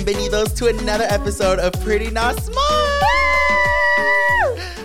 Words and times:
Bienvenidos 0.00 0.54
to 0.54 0.68
another 0.68 1.04
episode 1.10 1.58
of 1.58 1.74
Pretty 1.84 2.10
Not 2.10 2.40
Smart. 2.40 3.02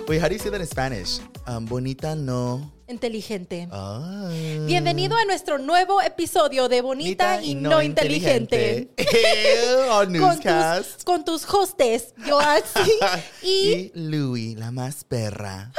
Wait, 0.10 0.20
how 0.20 0.28
do 0.28 0.34
you 0.34 0.40
say 0.40 0.50
that 0.50 0.60
in 0.60 0.68
Spanish? 0.68 1.20
Um, 1.48 1.64
bonita 1.64 2.16
no. 2.16 2.70
Inteligente. 2.90 3.66
Ah. 3.72 4.28
Bienvenido 4.68 5.16
a 5.16 5.24
nuestro 5.24 5.58
nuevo 5.58 6.02
episodio 6.02 6.68
de 6.68 6.82
Bonita 6.82 7.42
y, 7.42 7.54
no, 7.56 7.82
inteligente. 7.82 8.90
On 9.90 10.04
Con 10.08 10.12
newscast. 10.12 10.96
tus, 10.96 11.04
con 11.06 11.24
tus 11.24 11.46
hostes, 11.46 12.14
Yoatzi 12.18 13.00
y... 13.42 13.48
y 13.48 13.92
Louis, 13.96 14.56
la 14.58 14.72
más 14.72 15.06
perra. 15.06 15.72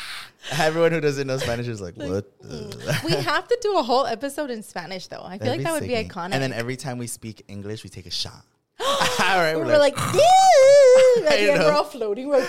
Everyone 0.58 0.90
who 0.90 1.00
doesn't 1.00 1.28
know 1.28 1.38
Spanish 1.38 1.68
is 1.68 1.80
like, 1.80 1.94
what? 1.96 2.24
the- 2.40 3.00
We 3.04 3.12
have 3.12 3.46
to 3.46 3.56
do 3.62 3.78
a 3.78 3.84
whole 3.84 4.06
episode 4.06 4.50
in 4.50 4.64
Spanish, 4.64 5.06
though. 5.06 5.22
I 5.22 5.38
feel 5.38 5.46
That'd 5.46 5.58
like 5.58 5.62
that 5.62 5.72
would 5.74 5.88
be 5.88 5.94
iconic. 5.94 6.32
And 6.34 6.42
then 6.42 6.52
every 6.52 6.76
time 6.76 6.98
we 6.98 7.06
speak 7.06 7.44
English, 7.46 7.84
we 7.84 7.88
take 7.88 8.06
a 8.06 8.10
shot. 8.10 8.44
All 9.20 9.38
right, 9.38 9.54
we 9.54 9.60
we're 9.62 9.66
were 9.72 9.78
like, 9.78 9.96
like, 9.96 10.14
yeah! 10.14 11.24
Like, 11.24 11.40
yeah, 11.40 11.54
know. 11.58 11.66
we're 11.66 11.72
all 11.72 11.84
floating. 11.84 12.28
We're 12.28 12.46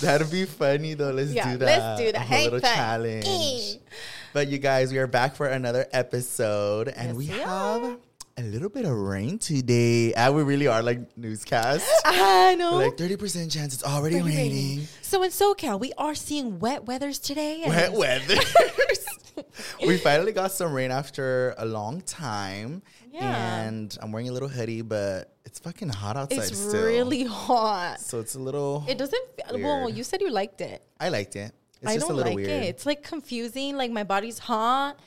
that'd 0.00 0.30
be 0.30 0.44
funny 0.46 0.94
though. 0.94 1.10
Let's 1.10 1.32
Yeah, 1.32 1.52
do 1.52 1.58
that. 1.58 1.66
let's 1.66 2.00
do 2.00 2.12
that. 2.12 2.20
A 2.22 2.24
Hey, 2.24 2.44
little 2.44 2.60
fun. 2.60 2.74
challenge. 2.74 3.78
But 4.32 4.48
you 4.48 4.58
guys, 4.58 4.90
we 4.92 4.98
are 4.98 5.06
back 5.06 5.36
for 5.36 5.46
another 5.46 5.86
episode, 5.92 6.88
and 6.88 7.08
Yes, 7.08 7.16
we 7.16 7.28
we 7.28 7.38
have 7.40 7.96
a 8.36 8.42
little 8.42 8.68
bit 8.68 8.84
of 8.84 8.90
rain 8.92 9.38
today. 9.38 10.12
And 10.14 10.34
we 10.34 10.42
really 10.42 10.66
are 10.66 10.82
like 10.82 11.16
newscast. 11.16 11.86
I 12.04 12.56
know. 12.56 12.76
We're 12.78 12.84
like 12.86 12.96
30% 12.96 13.52
chance 13.52 13.74
it's 13.74 13.84
already 13.84 14.20
raining. 14.22 14.88
So 15.02 15.22
in 15.22 15.30
SoCal, 15.30 15.78
we 15.78 15.92
are 15.98 16.14
seeing 16.16 16.58
wet 16.58 16.84
weathers 16.86 17.18
today. 17.20 17.62
Wet 17.66 17.92
weather. 17.92 18.34
we 19.86 19.96
finally 19.98 20.32
got 20.32 20.52
some 20.52 20.72
rain 20.72 20.90
after 20.90 21.54
a 21.58 21.64
long 21.64 22.00
time. 22.02 22.82
Yeah. 23.12 23.62
And 23.62 23.96
I'm 24.02 24.10
wearing 24.12 24.28
a 24.28 24.32
little 24.32 24.48
hoodie, 24.48 24.82
but 24.82 25.34
it's 25.44 25.58
fucking 25.60 25.88
hot 25.88 26.16
outside 26.16 26.38
It's 26.38 26.58
still. 26.58 26.84
really 26.84 27.24
hot. 27.24 28.00
So 28.00 28.20
it's 28.20 28.34
a 28.34 28.40
little. 28.40 28.84
It 28.88 28.98
doesn't. 28.98 29.22
Feel, 29.48 29.60
well, 29.60 29.88
you 29.88 30.02
said 30.02 30.20
you 30.20 30.30
liked 30.30 30.60
it. 30.60 30.82
I 30.98 31.08
liked 31.10 31.36
it. 31.36 31.52
It's 31.80 31.90
I 31.90 31.94
just 31.94 32.06
don't 32.06 32.14
a 32.14 32.16
little 32.16 32.32
like 32.32 32.36
weird. 32.36 32.50
it. 32.50 32.62
It's 32.64 32.86
like 32.86 33.02
confusing. 33.02 33.76
Like 33.76 33.90
my 33.90 34.04
body's 34.04 34.38
hot. 34.38 34.98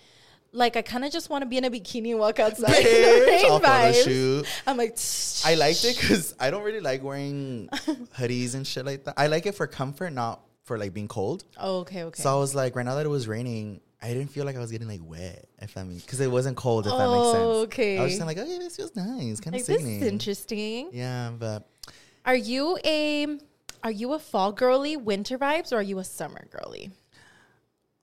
Like 0.53 0.77
I 0.77 0.81
kind 0.81 1.03
of 1.03 1.11
just 1.11 1.29
want 1.29 1.41
to 1.41 1.45
be 1.45 1.57
in 1.57 1.65
a 1.65 1.69
bikini 1.69 2.11
and 2.11 2.19
walk 2.19 2.39
outside. 2.39 2.69
Bitch, 2.85 3.61
I'll 3.65 3.93
shoot. 3.93 4.45
I'm 4.65 4.77
like, 4.77 4.97
I 5.45 5.55
liked 5.55 5.83
it 5.83 5.97
because 5.99 6.33
I 6.39 6.49
don't 6.49 6.63
really 6.63 6.79
like 6.79 7.03
wearing 7.03 7.67
hoodies 8.17 8.55
and 8.55 8.65
shit 8.65 8.85
like 8.85 9.03
that. 9.03 9.15
I 9.17 9.27
like 9.27 9.45
it 9.45 9.55
for 9.55 9.67
comfort, 9.67 10.11
not 10.11 10.41
for 10.63 10.77
like 10.77 10.93
being 10.93 11.07
cold. 11.07 11.43
Oh, 11.57 11.79
okay, 11.79 12.03
okay. 12.05 12.21
So 12.23 12.35
I 12.35 12.39
was 12.39 12.55
like, 12.55 12.75
right 12.75 12.85
now 12.85 12.95
that 12.95 13.05
it 13.05 13.09
was 13.09 13.27
raining, 13.27 13.81
I 14.01 14.09
didn't 14.13 14.27
feel 14.29 14.45
like 14.45 14.55
I 14.55 14.59
was 14.59 14.71
getting 14.71 14.87
like 14.87 15.01
wet. 15.03 15.47
If 15.59 15.73
that 15.73 15.85
means 15.85 16.03
because 16.03 16.19
it 16.19 16.29
wasn't 16.29 16.55
cold. 16.57 16.85
If 16.85 16.91
that 16.91 16.97
makes 16.99 17.09
Oh, 17.09 17.33
sense. 17.33 17.65
okay. 17.73 17.97
I 17.97 18.03
was 18.03 18.13
just 18.13 18.25
like, 18.25 18.37
oh 18.37 18.45
yeah, 18.45 18.59
this 18.59 18.75
feels 18.77 18.95
nice, 18.95 19.39
kind 19.39 19.55
of 19.55 19.61
like 19.61 19.65
this 19.65 19.83
is 19.83 20.01
interesting. 20.03 20.89
Yeah, 20.93 21.31
but 21.37 21.67
Are 22.25 22.35
you 22.35 22.77
a 22.85 23.37
are 23.83 23.91
you 23.91 24.13
a 24.13 24.19
fall 24.19 24.51
girly, 24.51 24.97
winter 24.97 25.37
vibes, 25.37 25.71
or 25.71 25.77
are 25.77 25.81
you 25.83 25.99
a 25.99 26.03
summer 26.03 26.45
girly? 26.51 26.91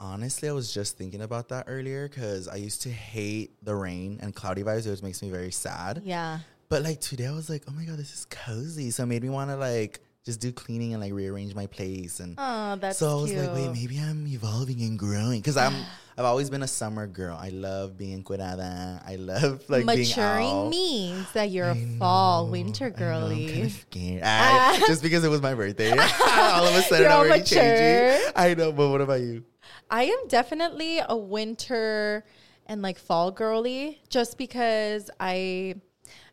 honestly, 0.01 0.49
I 0.49 0.53
was 0.53 0.73
just 0.75 0.99
thinking 0.99 1.23
about 1.23 1.49
that 1.49 1.65
earlier 1.67 2.09
because 2.09 2.47
I 2.47 2.57
used 2.57 2.83
to 2.83 2.91
hate 2.91 3.53
the 3.65 3.75
rain 3.75 4.19
and 4.21 4.35
cloudy 4.35 4.63
vibes. 4.63 4.81
It 4.81 4.87
always 4.89 5.03
makes 5.03 5.23
me 5.23 5.31
very 5.31 5.51
sad. 5.53 6.03
Yeah. 6.05 6.41
But 6.69 6.83
like 6.83 7.01
today, 7.01 7.27
I 7.27 7.33
was 7.33 7.49
like, 7.49 7.63
oh 7.69 7.73
my 7.73 7.85
god, 7.85 7.99
this 7.99 8.13
is 8.13 8.27
cozy. 8.27 8.91
So 8.91 9.05
it 9.05 9.07
made 9.07 9.23
me 9.23 9.31
want 9.31 9.51
to 9.51 9.57
like 9.57 10.01
just 10.25 10.41
do 10.41 10.53
cleaning 10.53 10.95
and 10.95 11.03
like 11.03 11.13
rearrange 11.13 11.55
my 11.55 11.67
place 11.67 12.21
and. 12.21 12.35
Oh, 12.39 12.77
that's 12.77 12.99
so 12.99 13.19
I 13.19 13.23
was 13.23 13.31
cute. 13.31 13.45
like, 13.45 13.55
wait, 13.55 13.73
maybe 13.73 13.99
I'm 13.99 14.27
evolving 14.27 14.81
and 14.83 14.99
growing 14.99 15.41
because 15.41 15.57
I'm. 15.57 15.75
I've 16.17 16.27
always 16.27 16.49
been 16.49 16.63
a 16.63 16.69
summer 16.69 17.09
girl. 17.09 17.37
I 17.37 17.49
love 17.49 17.99
being 17.99 18.23
encuerada. 18.23 19.03
I 19.05 19.17
love 19.17 19.65
like 19.69 19.85
being 19.85 19.99
Maturing 19.99 20.71
means 20.71 21.33
that 21.33 21.51
you're 21.51 21.71
a 21.71 21.75
fall, 21.99 22.47
winter 22.47 22.85
I 22.85 22.89
know, 22.89 22.95
I'm 22.95 23.29
girly. 23.29 23.47
kind 23.91 24.17
of. 24.19 24.23
Ah, 24.23 24.81
just 24.87 25.03
because 25.03 25.25
it 25.25 25.29
was 25.29 25.43
my 25.43 25.55
birthday, 25.55 25.91
all 26.21 26.65
of 26.65 26.75
a 26.77 26.83
sudden 26.83 27.03
You're 27.03 27.11
I'm 27.11 27.19
already 27.19 27.41
mature. 27.41 27.59
changing. 27.59 28.33
I 28.37 28.55
know, 28.55 28.71
but 28.71 28.91
what 28.91 29.01
about 29.01 29.23
you? 29.23 29.43
I 29.91 30.05
am 30.05 30.29
definitely 30.29 31.01
a 31.07 31.17
winter 31.17 32.25
and 32.67 32.81
like 32.81 32.99
fall 33.01 33.33
girly 33.33 34.01
just 34.09 34.39
because 34.39 35.11
I 35.19 35.75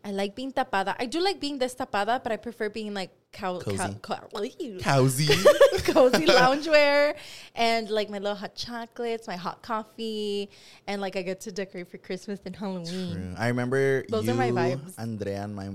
I 0.04 0.12
like 0.12 0.36
being 0.36 0.52
tapada. 0.52 0.96
I 1.00 1.06
do 1.06 1.20
like 1.20 1.40
being 1.40 1.60
destapada, 1.60 2.22
but 2.24 2.32
I 2.32 2.38
prefer 2.38 2.70
being 2.70 2.94
like 2.94 3.12
cow, 3.32 3.60
Cozy. 3.60 3.78
cow, 3.78 3.94
cow, 4.02 4.28
Cozy. 4.82 5.28
cozy 5.86 6.26
loungewear 6.40 7.16
and 7.56 7.90
like 7.90 8.10
my 8.10 8.18
little 8.18 8.36
hot 8.36 8.56
chocolates, 8.56 9.28
my 9.28 9.36
hot 9.36 9.62
coffee, 9.62 10.50
and 10.88 11.02
like 11.02 11.16
I 11.16 11.22
get 11.22 11.42
to 11.42 11.52
decorate 11.52 11.90
for 11.90 11.98
Christmas 11.98 12.40
and 12.46 12.56
Halloween. 12.56 13.14
True. 13.14 13.36
I 13.38 13.48
remember 13.48 14.04
Those 14.10 14.26
you, 14.26 14.32
are 14.32 14.36
my 14.36 14.52
vibes. 14.52 14.98
Andrea, 14.98 15.44
and 15.44 15.56
my 15.56 15.70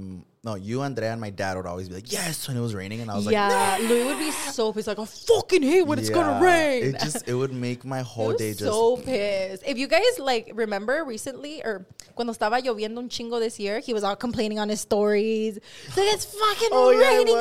no, 0.46 0.54
you, 0.54 0.80
Andrea, 0.82 1.10
and 1.10 1.20
my 1.20 1.30
dad 1.30 1.56
would 1.56 1.66
always 1.66 1.88
be 1.88 1.96
like, 1.96 2.12
"Yes," 2.12 2.46
when 2.46 2.56
it 2.56 2.60
was 2.60 2.72
raining, 2.72 3.00
and 3.00 3.10
I 3.10 3.16
was 3.16 3.26
like, 3.26 3.32
yeah, 3.32 3.78
Louis 3.80 4.04
would 4.04 4.18
be 4.18 4.30
so 4.30 4.72
pissed, 4.72 4.86
like 4.86 5.00
I 5.00 5.04
fucking 5.04 5.60
hate 5.60 5.82
when 5.82 5.98
like, 5.98 6.06
it's 6.06 6.14
gonna 6.14 6.40
rain. 6.40 6.94
It 6.94 7.00
just 7.00 7.26
it 7.28 7.34
would 7.34 7.52
make 7.52 7.84
my 7.84 8.00
whole 8.12 8.32
day 8.32 8.50
just 8.52 8.60
so 8.60 8.96
pissed. 8.96 9.64
If 9.66 9.76
you 9.76 9.88
guys 9.88 10.20
like 10.20 10.52
remember 10.54 11.04
recently 11.04 11.64
or 11.64 11.84
cuando 12.14 12.32
estaba 12.32 12.62
lloviendo 12.62 12.98
un 12.98 13.08
chingo 13.08 13.40
this 13.40 13.58
year, 13.58 13.80
he 13.80 13.92
was 13.92 14.04
all 14.04 14.14
complaining 14.14 14.60
on 14.60 14.68
his 14.68 14.80
stories. 14.80 15.58
It's 15.88 15.96
like 15.96 16.14
it's 16.14 16.24
fucking 16.26 16.68
Oh, 16.70 16.90
yeah, 16.90 17.08
raining 17.08 17.34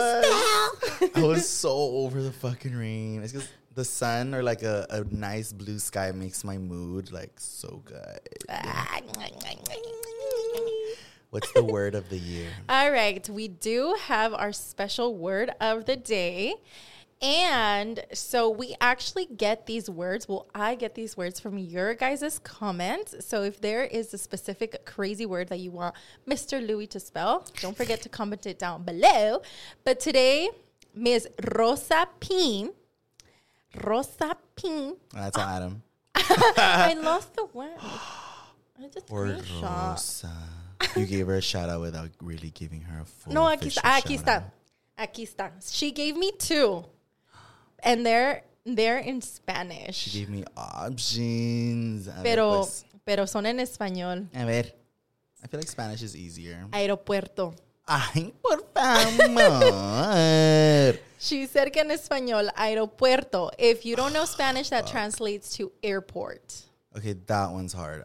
still. 1.06 1.24
I 1.24 1.28
was 1.28 1.48
so 1.64 1.70
over 1.70 2.24
the 2.24 2.32
fucking 2.32 2.76
rain. 2.76 3.22
It's 3.22 3.34
because 3.34 3.48
the 3.76 3.86
sun 3.86 4.34
or 4.34 4.42
like 4.42 4.64
a, 4.64 4.88
a 4.90 5.04
nice 5.14 5.54
blue 5.54 5.78
sky 5.78 6.12
makes 6.12 6.44
my 6.44 6.58
mood 6.58 7.12
like 7.12 7.34
so 7.38 7.84
good. 7.86 8.20
Ah, 8.50 9.00
What's 11.35 11.51
the 11.51 11.66
word 11.66 11.96
of 11.96 12.07
the 12.07 12.18
year? 12.18 12.47
All 12.69 12.90
right, 12.90 13.28
we 13.28 13.50
do 13.50 13.97
have 14.03 14.34
our 14.34 14.53
special 14.53 15.18
word 15.18 15.51
of 15.59 15.85
the 15.85 15.97
day. 15.97 16.53
And 17.22 18.06
so 18.13 18.50
we 18.50 18.73
actually 18.79 19.25
get 19.25 19.66
these 19.66 19.90
words. 19.90 20.29
Well, 20.29 20.47
I 20.56 20.75
get 20.75 20.96
these 20.96 21.18
words 21.18 21.41
from 21.41 21.57
your 21.57 21.94
guys' 21.94 22.40
comments. 22.40 23.25
So 23.28 23.44
if 23.44 23.59
there 23.59 23.84
is 23.84 24.13
a 24.13 24.18
specific 24.18 24.85
crazy 24.85 25.25
word 25.25 25.50
that 25.50 25.59
you 25.59 25.72
want 25.72 25.96
Mr. 26.25 26.66
Louis 26.66 26.88
to 26.88 27.01
spell, 27.01 27.46
don't 27.59 27.75
forget 27.75 28.02
to 28.03 28.07
comment 28.07 28.46
it 28.46 28.57
down 28.57 28.84
below. 28.84 29.41
But 29.84 30.00
today, 30.00 30.47
Ms. 30.96 31.28
Rosa 31.53 32.07
Pin, 32.22 32.72
Rosa 33.84 34.38
Pin, 34.56 34.96
That's 35.13 35.38
Adam. 35.38 35.84
I 36.16 36.94
lost 36.94 37.35
the 37.35 37.44
word. 37.52 37.75
I 37.81 38.88
just 38.90 39.12
Or. 39.12 39.25
Rosa. 39.25 40.31
You 40.96 41.06
gave 41.06 41.28
her 41.28 41.36
a 41.36 41.41
shout 41.41 41.69
out 41.69 41.81
without 41.81 42.09
really 42.22 42.52
giving 42.52 42.81
her 42.81 43.02
a 43.02 43.06
full. 43.06 43.34
No, 43.34 43.47
aquí 43.47 43.68
está. 43.68 43.97
Aquí 43.97 44.16
está. 44.16 44.44
Aquí 44.97 45.24
está. 45.24 45.52
She 45.72 45.91
gave 45.91 46.16
me 46.16 46.31
two. 46.31 46.86
And 47.84 48.06
they're 48.06 48.44
they're 48.66 49.00
in 49.00 49.22
Spanish. 49.22 49.96
She 49.96 50.19
gave 50.19 50.30
me 50.30 50.44
options. 50.56 52.08
A 52.08 52.12
ver, 52.12 52.24
pero 52.24 52.62
pues. 52.62 52.85
pero 53.05 53.26
son 53.26 53.46
en 53.46 53.59
español. 53.59 54.28
A 54.34 54.46
ver. 54.46 54.73
I 55.44 55.47
feel 55.47 55.59
like 55.59 55.70
Spanish 55.70 56.02
is 56.02 56.16
easier. 56.16 56.66
Aeropuerto. 56.72 57.53
Ay, 57.88 58.34
por 58.41 58.64
favor. 58.73 59.40
She 61.20 61.46
said 61.46 61.72
que 61.72 61.82
en 61.82 61.91
español 61.91 62.52
aeropuerto. 62.55 63.52
If 63.59 63.85
you 63.85 63.96
don't 63.96 64.11
know 64.11 64.26
Spanish, 64.26 64.70
that 64.70 64.85
ah, 64.85 64.91
translates 64.91 65.55
to 65.58 65.72
airport. 65.84 66.66
okay, 66.97 67.14
that 67.28 67.52
one's 67.52 67.73
hard. 67.73 68.03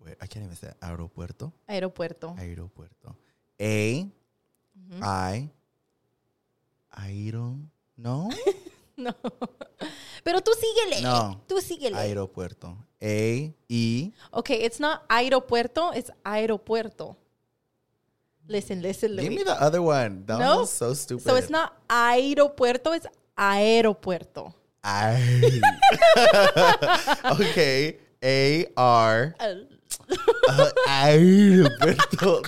Aeropu- 0.00 0.16
I 0.20 0.26
can't 0.26 0.44
even 0.44 0.56
say 0.56 0.70
aeropuerto. 0.80 1.52
Aeropuerto. 1.68 2.36
Aeropuerto. 2.38 3.14
A. 3.60 4.06
Mm-hmm. 4.78 5.02
I. 5.04 5.50
Aero. 7.06 7.56
No. 7.96 8.30
No. 8.96 9.14
Pero 10.22 10.42
tú 10.42 10.50
síguele. 10.52 11.00
No. 11.00 11.40
Tú 11.48 11.62
síguele. 11.62 11.96
Aeropuerto. 11.96 12.76
A. 13.00 13.50
E. 13.66 14.12
okay, 14.30 14.62
it's 14.62 14.78
not 14.78 15.08
aeropuerto, 15.08 15.92
it's 15.96 16.10
aeropuerto. 16.22 17.16
Listen, 18.46 18.82
listen, 18.82 19.12
Give 19.16 19.24
Louis. 19.30 19.36
me 19.38 19.42
the 19.44 19.58
other 19.58 19.80
one. 19.80 20.26
That 20.26 20.38
No. 20.38 20.58
was 20.60 20.70
so 20.70 20.92
stupid. 20.92 21.24
So 21.24 21.36
it's 21.36 21.48
not 21.48 21.72
aeropuerto, 21.88 22.94
it's 22.94 23.06
aeropuerto. 23.38 24.52
I. 24.84 25.62
okay. 27.40 27.96
A 28.22 28.66
R. 28.76 29.34
Uh, 30.48 30.70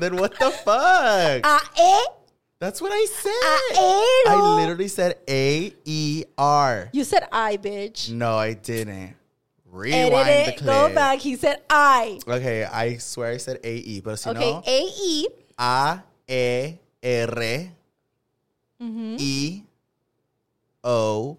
then 0.00 0.16
what 0.16 0.38
the 0.38 0.50
fuck? 0.64 1.44
Ae- 1.78 2.06
That's 2.58 2.80
what 2.80 2.90
I 2.92 3.04
said. 3.10 3.32
I 4.32 4.54
literally 4.56 4.88
said 4.88 5.18
A 5.28 5.72
E 5.84 6.24
R. 6.38 6.88
You 6.92 7.04
said 7.04 7.26
I, 7.32 7.56
bitch. 7.56 8.10
No, 8.10 8.36
I 8.36 8.54
didn't. 8.54 9.14
Rewind 9.70 10.14
Edit 10.28 10.56
the 10.56 10.62
clip. 10.64 10.74
Go 10.74 10.94
back. 10.94 11.18
He 11.20 11.36
said 11.36 11.62
I. 11.70 12.18
Okay, 12.26 12.64
I 12.64 12.96
swear 12.98 13.32
I 13.32 13.36
said 13.38 13.58
A 13.64 13.74
E, 13.76 14.00
but 14.00 14.18
si 14.18 14.30
Okay. 14.30 14.50
no, 14.50 14.62
A 14.66 14.80
E. 14.82 15.26
A 16.28 16.28
E 16.28 16.78
R 16.98 17.68
Mm-hmm. 18.82 19.16
E 19.18 19.62
O. 20.84 21.38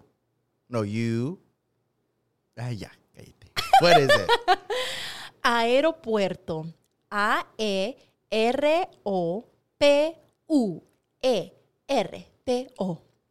No, 0.70 0.82
U. 0.82 1.38
Ah, 2.58 2.68
yeah. 2.70 2.88
What 3.80 3.98
is 3.98 4.08
it? 4.10 4.30
Aeropuerto. 5.46 6.64
A 7.10 7.46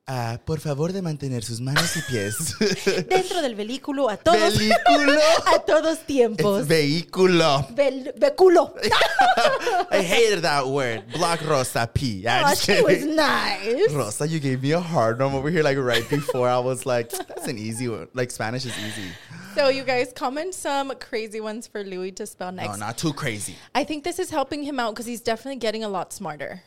R 0.08 0.36
O 0.36 0.38
P 0.38 0.38
U 0.38 0.38
R 0.38 0.38
T 0.38 0.38
O. 0.38 0.38
Ah, 0.38 0.38
por 0.46 0.60
favor 0.60 0.92
de 0.92 1.02
mantener 1.02 1.44
sus 1.44 1.62
manos 1.62 1.96
y 1.96 2.02
pies. 2.02 2.56
Dentro 3.10 3.42
del 3.42 3.56
vehículo 3.56 4.10
a 4.10 4.18
todos 4.18 4.58
Vehículo. 4.58 5.20
a 5.46 5.60
todos 5.60 6.00
tiempos. 6.06 6.60
It's 6.60 6.68
vehículo. 6.68 7.66
Vehículo. 7.74 8.74
I 9.92 10.02
hated 10.02 10.42
that 10.42 10.68
word. 10.68 11.04
Black 11.14 11.42
Rosa 11.48 11.88
P. 11.88 12.22
Yeah, 12.24 12.44
Oh, 12.48 12.56
she 12.56 12.82
was 12.82 13.06
nice. 13.06 13.94
Rosa, 13.94 14.28
you 14.28 14.40
gave 14.40 14.62
me 14.62 14.74
a 14.74 14.80
hard 14.82 15.20
one 15.20 15.34
over 15.34 15.50
here, 15.50 15.64
like 15.64 15.78
right 15.78 16.08
before. 16.10 16.50
I 16.50 16.60
was 16.60 16.86
like, 16.86 17.10
that's 17.10 17.48
an 17.48 17.58
easy 17.58 17.88
one. 17.88 18.08
Like 18.14 18.32
Spanish 18.32 18.66
is 18.66 18.78
easy. 18.80 19.10
So 19.56 19.70
you 19.70 19.84
guys 19.84 20.12
comment 20.16 20.54
some 20.56 20.92
crazy 21.00 21.40
ones 21.40 21.68
for 21.68 21.84
Louis 21.84 22.12
to 22.14 22.26
spell 22.26 22.52
next. 22.52 22.66
No, 22.66 22.72
next. 22.72 22.80
not 22.80 22.98
too 22.98 23.14
crazy. 23.14 23.56
I 23.76 23.84
think 23.84 24.04
this 24.04 24.18
is 24.20 24.32
helping 24.32 24.64
him 24.64 24.80
out 24.80 24.96
because 24.96 25.06
he's 25.06 25.22
definitely 25.22 25.60
getting 25.60 25.84
a 25.84 25.90
lot 25.90 26.12
smarter. 26.12 26.62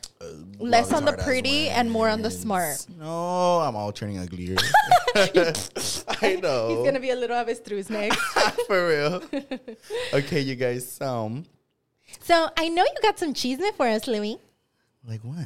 All 0.59 0.67
Less 0.67 0.93
on 0.93 1.05
the 1.05 1.13
pretty 1.13 1.69
and 1.69 1.91
more 1.91 2.09
on 2.09 2.23
the 2.23 2.31
smart. 2.31 2.87
No, 2.99 3.61
I'm 3.61 3.77
all 3.77 3.93
turning 3.93 4.19
uglier. 4.19 4.57
I 5.17 6.39
know. 6.43 6.69
He's 6.77 6.85
gonna 6.85 7.01
be 7.01 7.11
a 7.11 7.17
little 7.17 7.37
avestruz 7.37 7.91
next. 7.91 8.19
For 8.67 8.89
real. 8.89 9.23
Okay, 10.13 10.41
you 10.41 10.55
guys. 10.55 11.01
Um, 11.01 11.45
so 12.21 12.49
I 12.57 12.69
know 12.69 12.83
you 12.83 12.95
got 13.03 13.19
some 13.19 13.35
chisme 13.35 13.73
for 13.77 13.87
us, 13.87 14.07
Louis. 14.07 14.39
like 15.07 15.21
what? 15.23 15.45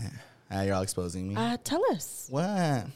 Ah, 0.50 0.62
you're 0.62 0.74
all 0.74 0.82
exposing 0.82 1.28
me. 1.28 1.36
Uh, 1.36 1.56
tell 1.62 1.82
us. 1.92 2.26
what? 2.30 2.86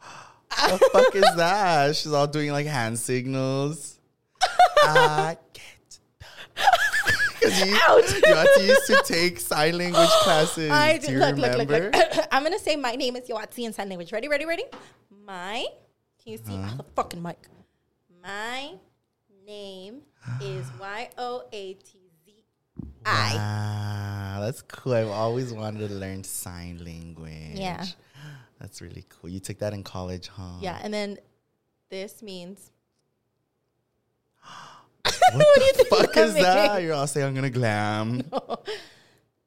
the 0.68 0.88
fuck 0.92 1.14
is 1.14 1.34
that? 1.36 1.96
She's 1.96 2.12
all 2.12 2.26
doing 2.26 2.50
like 2.50 2.66
hand 2.66 2.98
signals. 2.98 3.98
I 4.82 5.36
get. 5.52 5.98
Because 7.40 7.66
you, 7.66 7.78
Ouch. 7.82 8.12
you 8.26 8.34
had 8.34 8.48
used 8.60 8.86
to 8.86 9.02
take 9.04 9.38
sign 9.38 9.78
language 9.78 10.08
classes. 10.22 10.70
I 10.70 10.98
Do 10.98 11.06
do, 11.06 11.12
you 11.12 11.18
look, 11.18 11.36
look, 11.36 11.52
remember? 11.52 11.90
look, 11.92 12.16
look. 12.16 12.26
I'm 12.32 12.42
gonna 12.42 12.58
say 12.58 12.76
my 12.76 12.94
name 12.94 13.16
is 13.16 13.28
Yoatzi 13.28 13.64
in 13.64 13.72
sign 13.72 13.88
language. 13.88 14.12
Ready, 14.12 14.28
ready, 14.28 14.44
ready? 14.44 14.64
My, 15.24 15.66
can 16.22 16.32
you 16.32 16.38
see 16.38 16.52
oh, 16.52 16.56
uh-huh. 16.62 16.76
the 16.78 16.84
fucking 16.96 17.22
mic? 17.22 17.38
My 18.22 18.72
name 19.46 20.02
is 20.42 20.66
Y 20.80 21.10
O 21.18 21.44
A 21.52 21.74
T 21.74 21.98
Z 22.24 22.44
I. 23.04 23.34
Wow, 23.34 24.40
that's 24.40 24.62
cool. 24.62 24.94
I've 24.94 25.08
always 25.08 25.52
wanted 25.52 25.88
to 25.88 25.94
learn 25.94 26.24
sign 26.24 26.84
language. 26.84 27.58
Yeah. 27.58 27.84
That's 28.60 28.82
really 28.82 29.04
cool. 29.08 29.30
You 29.30 29.40
took 29.40 29.58
that 29.60 29.72
in 29.72 29.84
college, 29.84 30.28
huh? 30.28 30.58
Yeah, 30.60 30.78
and 30.82 30.92
then 30.92 31.18
this 31.90 32.22
means. 32.22 32.72
What, 35.34 35.54
do 35.56 35.64
you 35.64 35.72
the 35.72 35.84
think 35.84 35.88
fuck 35.88 36.12
that 36.14 36.28
is 36.28 36.34
that? 36.34 36.82
You're 36.82 36.94
all 36.94 37.06
saying 37.06 37.26
I'm 37.26 37.34
gonna 37.34 37.50
glam. 37.50 38.22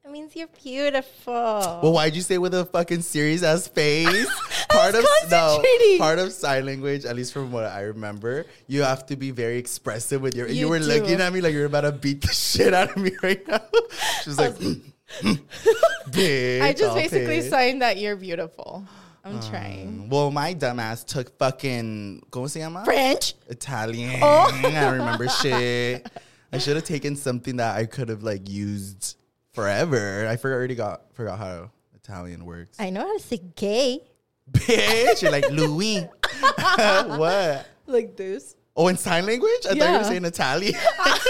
It 0.04 0.10
means 0.10 0.36
you're 0.36 0.48
beautiful. 0.62 1.32
Well, 1.32 1.92
why'd 1.92 2.14
you 2.14 2.20
say 2.20 2.36
with 2.36 2.52
a 2.52 2.66
fucking 2.66 3.00
serious 3.00 3.42
ass 3.42 3.66
face? 3.68 4.28
Part 4.68 4.94
of 4.94 5.04
no, 5.30 5.62
part 5.98 6.18
of 6.18 6.32
sign 6.32 6.66
language, 6.66 7.04
at 7.06 7.14
least 7.16 7.32
from 7.32 7.50
what 7.52 7.64
I 7.64 7.82
remember, 7.82 8.44
you 8.66 8.82
have 8.82 9.06
to 9.06 9.16
be 9.16 9.30
very 9.30 9.56
expressive 9.58 10.20
with 10.20 10.34
your. 10.34 10.48
You, 10.48 10.54
You 10.54 10.68
were 10.68 10.78
do. 10.80 10.84
looking 10.86 11.20
at 11.20 11.32
me 11.32 11.40
like 11.40 11.52
you're 11.54 11.66
about 11.66 11.82
to 11.82 11.92
beat 11.92 12.20
the 12.22 12.28
shit 12.32 12.74
out 12.74 12.90
of 12.90 12.96
me 12.96 13.12
right 13.22 13.46
now. 13.48 13.60
She 14.22 14.30
was 14.30 14.38
like, 14.38 14.54
bitch. 14.54 14.80
Mm, 15.20 15.40
mm, 16.10 16.62
I 16.62 16.72
just 16.72 16.84
all 16.90 16.94
basically 16.94 17.36
pissed. 17.36 17.50
signed 17.50 17.80
that 17.82 17.96
you're 17.98 18.16
beautiful. 18.16 18.84
I'm 19.24 19.40
trying. 19.40 19.88
Um, 19.88 20.08
well, 20.08 20.30
my 20.30 20.54
dumbass 20.54 21.04
took 21.04 21.38
fucking. 21.38 22.22
¿Cómo 22.30 22.48
se 22.50 22.60
llama? 22.60 22.84
French. 22.84 23.34
Italian. 23.48 24.20
Oh. 24.22 24.50
I 24.64 24.90
remember 24.90 25.28
shit. 25.28 26.06
I 26.52 26.58
should 26.58 26.76
have 26.76 26.84
taken 26.84 27.16
something 27.16 27.56
that 27.56 27.76
I 27.76 27.86
could 27.86 28.08
have 28.08 28.22
like 28.22 28.48
used 28.48 29.16
forever. 29.52 30.26
I 30.28 30.36
forgot, 30.36 30.56
already 30.56 30.74
got 30.74 31.14
forgot 31.14 31.38
how 31.38 31.70
Italian 31.94 32.44
works. 32.44 32.78
I 32.80 32.90
know 32.90 33.02
how 33.02 33.16
to 33.16 33.22
say 33.22 33.40
gay. 33.56 34.00
Bitch, 34.50 35.22
you're 35.22 35.30
like 35.30 35.48
Louis. 35.50 36.08
what? 36.76 37.66
Like 37.86 38.16
this. 38.16 38.56
Oh, 38.74 38.88
in 38.88 38.96
sign 38.96 39.26
language? 39.26 39.66
I 39.70 39.74
thought 39.74 39.92
you 39.92 39.98
were 39.98 40.04
saying 40.04 40.24
Italian. 40.24 40.74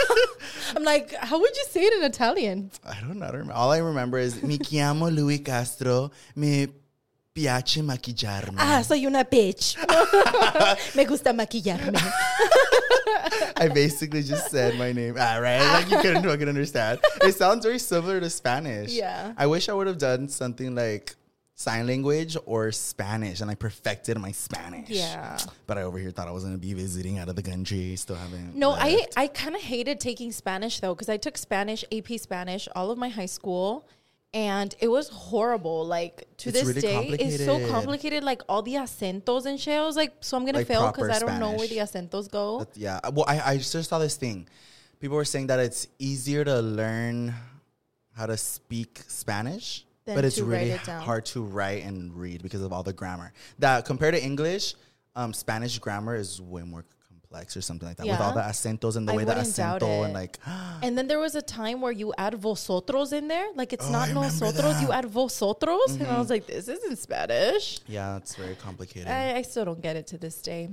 I'm 0.77 0.85
like, 0.85 1.13
how 1.15 1.41
would 1.41 1.57
you 1.57 1.65
say 1.69 1.83
it 1.83 1.93
in 1.93 2.05
Italian? 2.05 2.71
I 2.85 3.01
don't 3.01 3.19
know. 3.19 3.27
I 3.27 3.31
don't 3.31 3.41
remember. 3.41 3.55
All 3.55 3.73
I 3.73 3.79
remember 3.79 4.19
is 4.19 4.43
Mi 4.43 4.59
chiamo 4.59 5.15
Louis 5.15 5.41
Castro. 5.41 6.13
Me 6.37 6.69
piace 7.35 7.83
maquillarme. 7.83 8.57
Ah, 8.59 8.83
soy 8.83 9.07
una 9.07 9.25
bitch. 9.25 9.77
Me 10.97 11.05
gusta 11.05 11.33
maquillarme. 11.33 11.97
I 13.57 13.69
basically 13.69 14.23
just 14.23 14.51
said 14.51 14.79
my 14.79 14.93
name. 14.93 15.17
Ah, 15.19 15.39
right? 15.39 15.63
Like 15.73 15.91
you 15.91 15.99
couldn't 15.99 16.25
fucking 16.25 16.49
understand. 16.49 17.01
It 17.23 17.35
sounds 17.35 17.65
very 17.65 17.79
similar 17.79 18.21
to 18.21 18.29
Spanish. 18.29 18.93
Yeah. 18.93 19.33
I 19.37 19.47
wish 19.47 19.69
I 19.69 19.73
would 19.73 19.87
have 19.87 19.99
done 19.99 20.29
something 20.29 20.75
like 20.75 21.15
sign 21.55 21.87
language 21.87 22.37
or 22.45 22.73
Spanish 22.73 23.41
and 23.41 23.51
I 23.51 23.55
perfected 23.55 24.19
my 24.19 24.33
Spanish. 24.33 24.91
Yeah. 24.91 25.39
But 25.67 25.79
I 25.79 25.83
over 25.83 25.99
here 25.99 26.11
thought 26.11 26.29
I 26.29 26.33
was 26.33 26.43
going 26.43 26.55
to 26.55 26.61
be 26.61 26.75
visiting 26.75 27.19
out 27.19 27.29
of 27.29 27.37
the 27.37 27.43
country. 27.43 27.97
Still 27.97 28.17
haven't. 28.17 28.57
No, 28.57 28.73
I. 28.73 29.07
I 29.17 29.29
kind 29.29 29.55
of 29.55 29.63
hated 29.63 30.01
taking 30.01 30.33
Spanish 30.33 30.81
though, 30.81 30.95
because 30.95 31.09
I 31.09 31.17
took 31.17 31.39
Spanish, 31.39 31.85
AP 31.93 32.19
Spanish, 32.19 32.69
all 32.75 32.91
of 32.91 32.99
my 32.99 33.09
high 33.09 33.27
school. 33.27 33.87
And 34.35 34.75
it 34.81 34.89
was 34.89 35.09
horrible. 35.09 35.85
Like 35.85 36.27
to 36.39 36.49
It's 36.49 36.59
this 36.59 36.67
really 36.67 36.81
day, 36.81 37.09
it's 37.21 37.45
so 37.45 37.67
complicated. 37.69 38.25
Like 38.25 38.43
all 38.49 38.63
the 38.63 38.75
acentos 38.75 39.45
and 39.45 39.61
shit. 39.61 39.79
I 39.79 39.85
was 39.85 39.97
like, 39.97 40.15
so 40.21 40.37
I'm 40.37 40.47
gonna 40.47 40.59
Like 40.59 40.67
fail 40.67 40.91
because 40.91 41.11
I 41.11 41.19
don't 41.19 41.39
know 41.39 41.53
where 41.53 41.67
the 41.69 41.79
acentos 41.79 42.31
go. 42.31 42.67
Yeah. 42.75 43.01
Well, 43.13 43.27
I, 43.29 43.41
I 43.41 43.57
just 43.59 43.89
saw 43.89 43.99
this 43.99 44.17
thing. 44.17 44.49
People 45.01 45.17
were 45.17 45.25
saying 45.25 45.49
that 45.49 45.59
it's 45.59 45.89
easier 45.99 46.45
to 46.45 46.61
learn 46.61 47.35
how 48.17 48.27
to 48.27 48.37
speak 48.37 49.01
Spanish, 49.09 49.85
Than 50.05 50.15
but 50.15 50.25
it's 50.25 50.39
really 50.39 50.71
it 50.71 50.81
hard 50.81 51.25
to 51.27 51.43
write 51.43 51.85
and 51.85 52.15
read 52.15 52.43
because 52.43 52.63
of 52.63 52.73
all 52.73 52.83
the 52.83 52.93
grammar. 52.93 53.33
That 53.59 53.85
compared 53.85 54.15
to 54.15 54.23
English, 54.23 54.75
um, 55.17 55.33
Spanish 55.33 55.79
grammar 55.79 56.15
is 56.15 56.41
way 56.41 56.63
more 56.63 56.85
complex 57.33 57.57
or 57.57 57.61
something 57.63 57.89
like 57.89 57.97
that 57.97 58.07
with 58.07 58.21
all 58.21 58.33
the 58.35 58.41
Yeah. 58.41 58.51
acentos 58.51 58.97
and 58.97 59.09
the 59.09 59.13
I 59.13 59.17
way 59.17 59.25
the 59.25 59.35
wouldn't 59.35 59.47
acento 59.49 60.05
and 60.05 60.13
like 60.15 60.39
And 60.83 60.97
then 60.97 61.07
there 61.09 61.19
was 61.19 61.35
a 61.35 61.43
time 61.43 61.81
where 61.81 61.93
you 61.93 62.13
add 62.19 62.35
vosotros 62.35 63.13
in 63.13 63.29
there. 63.29 63.47
Like 63.55 63.73
it's 63.73 63.87
Oh, 63.89 63.93
not 63.93 64.09
nosotros, 64.11 64.55
you 64.55 64.63
that. 64.63 64.83
Mm-hmm. 64.83 64.93
add 64.93 65.07
vosotros. 65.07 65.97
And 65.97 66.07
I 66.09 66.19
was 66.19 66.31
like, 66.31 66.47
this 66.47 66.69
isn't 66.69 66.97
Spanish. 66.99 67.81
yeah, 67.87 68.17
it's 68.19 68.35
very 68.37 68.55
complicated. 68.57 69.09
I, 69.09 69.37
I 69.39 69.43
still 69.43 69.65
don't 69.65 69.81
get 69.81 69.97
it 69.97 70.07
to 70.09 70.19
this 70.19 70.41
day. 70.43 70.69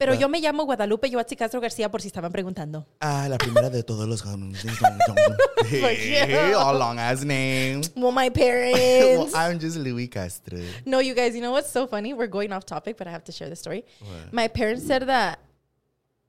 Pero 0.00 0.12
yo 0.14 0.28
me 0.28 0.40
llamo 0.40 0.64
Guadalupe 0.64 1.10
Yoatzi 1.10 1.34
Castro 1.36 1.60
García 1.60 1.90
por 1.90 2.00
si 2.00 2.06
estaban 2.06 2.30
preguntando. 2.30 2.86
ah, 3.00 3.26
la 3.28 3.36
primera 3.36 3.68
de 3.68 3.82
todos 3.82 4.06
los 4.06 4.22
hey, 5.66 6.52
all 6.54 6.78
long 6.78 7.00
ass 7.00 7.24
name. 7.24 7.82
Well, 7.96 8.12
my 8.12 8.28
well, 8.28 8.30
parents. 8.30 9.34
I'm 9.34 9.58
just 9.58 9.76
Louis 9.76 10.06
Castro. 10.06 10.60
no, 10.86 11.00
you 11.00 11.14
guys, 11.14 11.34
you 11.34 11.42
know 11.42 11.50
what's 11.50 11.70
so 11.72 11.88
funny? 11.88 12.14
We're 12.14 12.28
going 12.28 12.52
off 12.52 12.64
topic, 12.64 12.96
but 12.96 13.08
I 13.08 13.10
have 13.10 13.24
to 13.24 13.32
share 13.32 13.48
the 13.48 13.56
story. 13.56 13.84
My 14.30 14.46
parents 14.46 14.86
said 14.86 15.02
that 15.08 15.40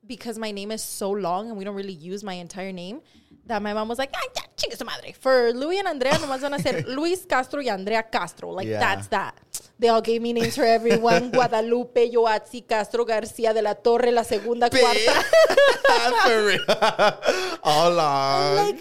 because 0.10 0.38
my 0.38 0.52
name 0.52 0.72
is 0.72 0.84
so 0.84 1.10
long 1.10 1.48
and 1.48 1.58
we 1.58 1.64
don't 1.64 1.76
really 1.76 1.94
use 1.94 2.24
my 2.24 2.34
entire 2.34 2.74
name, 2.74 3.00
that 3.50 3.62
my 3.62 3.74
mom 3.74 3.88
was 3.90 3.98
like, 4.00 4.12
ah, 4.16 4.28
ya, 4.36 4.42
chingue 4.56 4.78
su 4.78 4.86
madre. 4.86 5.14
For 5.20 5.52
Louis 5.54 5.80
and 5.80 5.88
Andrea, 5.90 6.14
nomás 6.18 6.40
van 6.42 6.54
a 6.54 6.60
ser 6.60 6.86
Luis 6.88 7.26
Castro 7.28 7.62
y 7.62 7.68
Andrea 7.70 8.04
Castro. 8.04 8.52
Like, 8.52 8.68
Yeah. 8.68 8.80
that's 8.80 9.08
that. 9.10 9.36
They 9.80 9.88
all 9.88 10.02
gave 10.02 10.22
me 10.22 10.34
names 10.34 10.56
for 10.56 10.66
everyone. 10.66 11.32
Guadalupe, 11.34 12.10
Yoatzi, 12.12 12.62
Castro, 12.68 13.06
García 13.06 13.54
de 13.54 13.62
la 13.62 13.76
Torre, 13.76 14.12
la 14.12 14.24
segunda, 14.24 14.70
cuarta. 14.70 15.24
For 16.24 16.46
real. 16.46 16.66
All 17.64 17.92
like. 17.96 18.80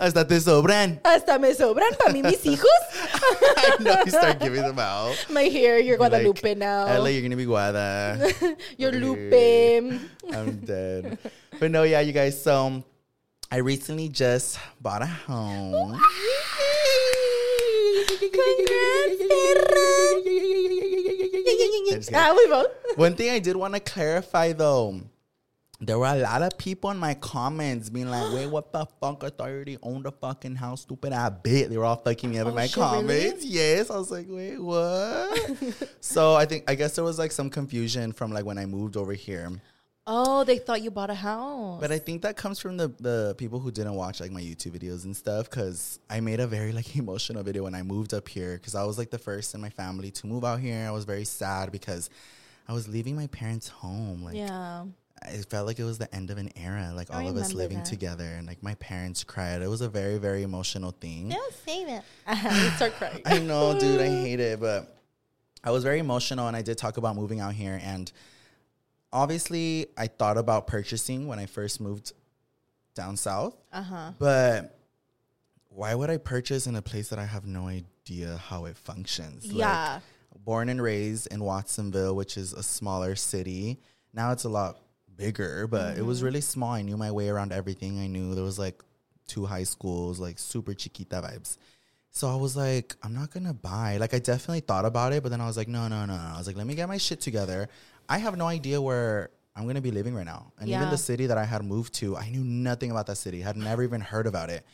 Hasta 0.00 0.26
te 0.26 0.40
sobran. 0.40 1.00
Hasta 1.04 1.38
me 1.38 1.54
sobran 1.54 1.94
para 1.98 2.12
mí 2.12 2.22
mis 2.22 2.44
hijos. 2.46 2.70
I 3.56 3.82
know 3.82 3.96
you 4.04 4.10
start 4.12 4.38
giving 4.40 4.62
them 4.62 4.78
out. 4.78 5.16
My 5.30 5.44
hair, 5.48 5.78
you're 5.80 5.96
Guadalupe 5.96 6.42
Like, 6.50 6.58
now. 6.58 6.86
LA, 6.86 7.08
you're 7.08 7.22
gonna 7.22 7.36
be 7.36 7.46
Guada. 7.46 8.18
You're 8.76 8.92
Lupe. 8.92 10.00
I'm 10.32 10.56
dead. 10.64 11.18
But 11.58 11.70
no, 11.70 11.82
yeah, 11.84 12.00
you 12.00 12.12
guys. 12.12 12.42
So 12.42 12.82
I 13.50 13.56
recently 13.58 14.08
just 14.08 14.58
bought 14.80 15.02
a 15.02 15.06
home. 15.06 16.00
Ah, 22.14 22.34
we 22.36 22.46
both. 22.48 22.66
One 22.96 23.14
thing 23.14 23.30
I 23.30 23.38
did 23.38 23.56
want 23.56 23.74
to 23.74 23.80
clarify 23.80 24.52
though, 24.52 25.00
there 25.80 25.98
were 25.98 26.06
a 26.06 26.16
lot 26.16 26.42
of 26.42 26.56
people 26.58 26.90
in 26.90 26.96
my 26.98 27.14
comments 27.14 27.90
being 27.90 28.08
like, 28.08 28.32
"Wait, 28.32 28.46
what 28.46 28.72
the 28.72 28.86
fuck? 29.00 29.24
I 29.24 29.30
thought 29.30 29.46
you 29.48 29.54
already 29.54 29.78
owned 29.82 30.06
a 30.06 30.10
fucking 30.10 30.56
house, 30.56 30.82
stupid 30.82 31.12
I 31.12 31.28
bet." 31.28 31.70
They 31.70 31.76
were 31.76 31.84
all 31.84 31.96
fucking 31.96 32.30
me 32.30 32.38
up 32.38 32.46
in 32.48 32.52
Oh, 32.52 32.56
my 32.56 32.66
shit, 32.66 32.76
really? 32.76 32.90
comments. 32.90 33.44
Yes, 33.44 33.90
I 33.90 33.96
was 33.98 34.10
like, 34.10 34.26
"Wait, 34.28 34.58
what?" 34.58 35.56
so 36.00 36.34
I 36.34 36.44
think 36.46 36.64
I 36.68 36.74
guess 36.74 36.94
there 36.94 37.04
was 37.04 37.18
like 37.18 37.32
some 37.32 37.50
confusion 37.50 38.12
from 38.12 38.32
like 38.32 38.44
when 38.44 38.58
I 38.58 38.66
moved 38.66 38.96
over 38.96 39.12
here, 39.12 39.50
Oh, 40.04 40.42
they 40.42 40.58
thought 40.58 40.82
you 40.82 40.90
bought 40.90 41.10
a 41.10 41.14
house. 41.14 41.80
but 41.80 41.92
I 41.92 41.98
think 41.98 42.22
that 42.22 42.36
comes 42.36 42.58
from 42.58 42.76
the 42.76 42.88
the 42.98 43.34
people 43.38 43.60
who 43.60 43.70
didn't 43.70 43.94
watch 43.94 44.20
like 44.20 44.32
my 44.32 44.40
YouTube 44.40 44.76
videos 44.78 45.04
and 45.04 45.16
stuff. 45.16 45.48
Because 45.48 46.00
I 46.10 46.20
made 46.20 46.40
a 46.40 46.46
very 46.46 46.72
like 46.72 46.96
emotional 47.02 47.42
video 47.42 47.62
when 47.64 47.74
I 47.74 47.82
moved 47.82 48.12
up 48.12 48.28
here 48.28 48.54
because 48.54 48.74
I 48.74 48.84
was 48.84 48.98
like 48.98 49.10
the 49.10 49.18
first 49.18 49.54
in 49.54 49.60
my 49.60 49.70
family 49.70 50.10
to 50.12 50.26
move 50.26 50.44
out 50.44 50.60
here. 50.60 50.86
I 50.86 50.90
was 50.90 51.04
very 51.04 51.24
sad 51.24 51.70
because 51.70 52.10
I 52.68 52.72
was 52.72 52.88
leaving 52.88 53.14
my 53.14 53.28
parents' 53.28 53.68
home. 53.68 54.24
Like, 54.24 54.36
yeah. 54.36 54.84
it 55.28 55.46
felt 55.48 55.66
like 55.66 55.78
it 55.78 55.84
was 55.84 55.98
the 55.98 56.12
end 56.14 56.30
of 56.30 56.38
an 56.38 56.50
era, 56.56 56.92
like 56.94 57.12
I 57.12 57.22
all 57.22 57.28
of 57.28 57.36
us 57.36 57.52
living 57.52 57.78
that. 57.78 57.86
together, 57.86 58.24
and 58.24 58.46
like 58.46 58.62
my 58.62 58.74
parents 58.76 59.22
cried. 59.22 59.62
It 59.62 59.68
was 59.68 59.82
a 59.82 59.88
very, 59.88 60.18
very 60.18 60.42
emotional 60.42 60.90
thing. 60.90 61.28
Don't 61.28 61.54
say 61.64 61.84
that. 61.84 62.04
you 62.28 62.70
start 62.70 62.94
crying. 62.94 63.22
I 63.24 63.38
know, 63.38 63.78
dude, 63.78 64.00
I 64.00 64.08
hate 64.08 64.40
it, 64.40 64.58
but 64.58 64.96
I 65.62 65.70
was 65.70 65.84
very 65.84 66.00
emotional, 66.00 66.48
and 66.48 66.56
I 66.56 66.62
did 66.62 66.76
talk 66.76 66.96
about 66.96 67.14
moving 67.14 67.38
out 67.38 67.54
here. 67.54 67.78
And 67.82 68.10
obviously, 69.12 69.86
I 69.96 70.06
thought 70.06 70.38
about 70.38 70.66
purchasing 70.66 71.26
when 71.26 71.38
I 71.38 71.46
first 71.46 71.80
moved 71.80 72.12
down 72.94 73.16
south, 73.16 73.56
Uh 73.72 73.82
huh. 73.82 74.10
but 74.18 74.78
why 75.68 75.94
would 75.94 76.10
I 76.10 76.18
purchase 76.18 76.66
in 76.66 76.76
a 76.76 76.82
place 76.82 77.08
that 77.08 77.18
I 77.18 77.24
have 77.24 77.46
no 77.46 77.66
idea 77.68 78.36
how 78.36 78.66
it 78.66 78.76
functions? 78.76 79.46
Like, 79.46 79.56
Yeah. 79.58 80.00
born 80.44 80.68
and 80.68 80.82
raised 80.82 81.28
in 81.32 81.42
Watsonville, 81.44 82.14
which 82.16 82.36
is 82.36 82.52
a 82.52 82.62
smaller 82.62 83.14
city. 83.16 83.80
Now 84.12 84.32
it's 84.32 84.44
a 84.44 84.48
lot 84.48 84.78
bigger, 85.16 85.66
but 85.66 85.92
it 85.92 85.98
Mm-hmm. 85.98 86.06
was 86.06 86.22
really 86.22 86.40
small. 86.40 86.72
I 86.72 86.82
knew 86.82 86.96
my 86.96 87.10
way 87.10 87.28
around 87.28 87.52
everything. 87.52 87.98
I 88.00 88.06
knew 88.08 88.34
there 88.34 88.44
was 88.44 88.58
like 88.58 88.82
two 89.26 89.46
high 89.46 89.62
schools, 89.64 90.18
like 90.18 90.38
super 90.38 90.74
chiquita 90.74 91.22
vibes. 91.22 91.56
So 92.10 92.28
I 92.28 92.34
was 92.34 92.54
like, 92.56 92.94
I'm 93.02 93.14
not 93.14 93.30
gonna 93.30 93.54
buy. 93.54 93.96
Like 93.96 94.12
I 94.12 94.18
definitely 94.18 94.60
thought 94.60 94.84
about 94.84 95.14
it, 95.14 95.22
but 95.22 95.30
then 95.30 95.40
I 95.40 95.46
was 95.46 95.56
like, 95.56 95.68
no, 95.68 95.88
no, 95.88 96.04
no. 96.04 96.14
no. 96.16 96.22
I 96.34 96.36
was 96.36 96.46
like, 96.46 96.56
let 96.56 96.66
me 96.66 96.74
get 96.74 96.86
my 96.88 96.98
shit 96.98 97.20
together. 97.22 97.68
I 98.08 98.18
have 98.18 98.36
no 98.36 98.46
idea 98.46 98.80
where 98.80 99.30
I'm 99.54 99.66
gonna 99.66 99.80
be 99.80 99.90
living 99.90 100.14
right 100.14 100.26
now. 100.26 100.52
And 100.58 100.68
even 100.68 100.90
the 100.90 100.98
city 100.98 101.26
that 101.26 101.38
I 101.38 101.44
had 101.44 101.64
moved 101.64 101.94
to, 101.94 102.16
I 102.16 102.28
knew 102.30 102.44
nothing 102.44 102.90
about 102.90 103.06
that 103.06 103.16
city. 103.16 103.40
Had 103.40 103.56
never 103.56 103.82
even 103.82 104.00
heard 104.00 104.26
about 104.26 104.50
it. 104.50 104.64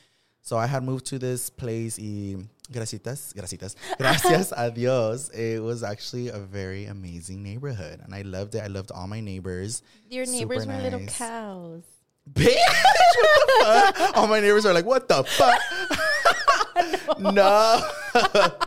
So 0.42 0.56
I 0.56 0.66
had 0.66 0.82
moved 0.82 1.06
to 1.06 1.18
this 1.18 1.50
place 1.50 1.98
y 1.98 2.36
gracias, 2.72 3.34
gracias, 3.34 3.76
gracias 3.98 4.52
a 4.56 4.70
Dios. 4.70 5.28
It 5.30 5.62
was 5.62 5.82
actually 5.82 6.28
a 6.28 6.38
very 6.38 6.86
amazing 6.86 7.42
neighborhood, 7.42 8.00
and 8.02 8.14
I 8.14 8.22
loved 8.22 8.54
it. 8.54 8.62
I 8.62 8.68
loved 8.68 8.92
all 8.92 9.06
my 9.06 9.20
neighbors. 9.20 9.82
Your 10.08 10.24
Super 10.24 10.38
neighbors 10.38 10.66
were 10.66 10.78
little 10.78 11.06
cows. 11.06 11.82
Bitch, 12.32 12.54
what 12.56 13.94
the 13.94 13.94
fuck? 13.94 14.16
All 14.16 14.26
my 14.26 14.40
neighbors 14.40 14.66
are 14.66 14.74
like, 14.74 14.84
"What 14.84 15.08
the 15.08 15.24
fuck?" 15.24 15.60
no. 17.18 18.60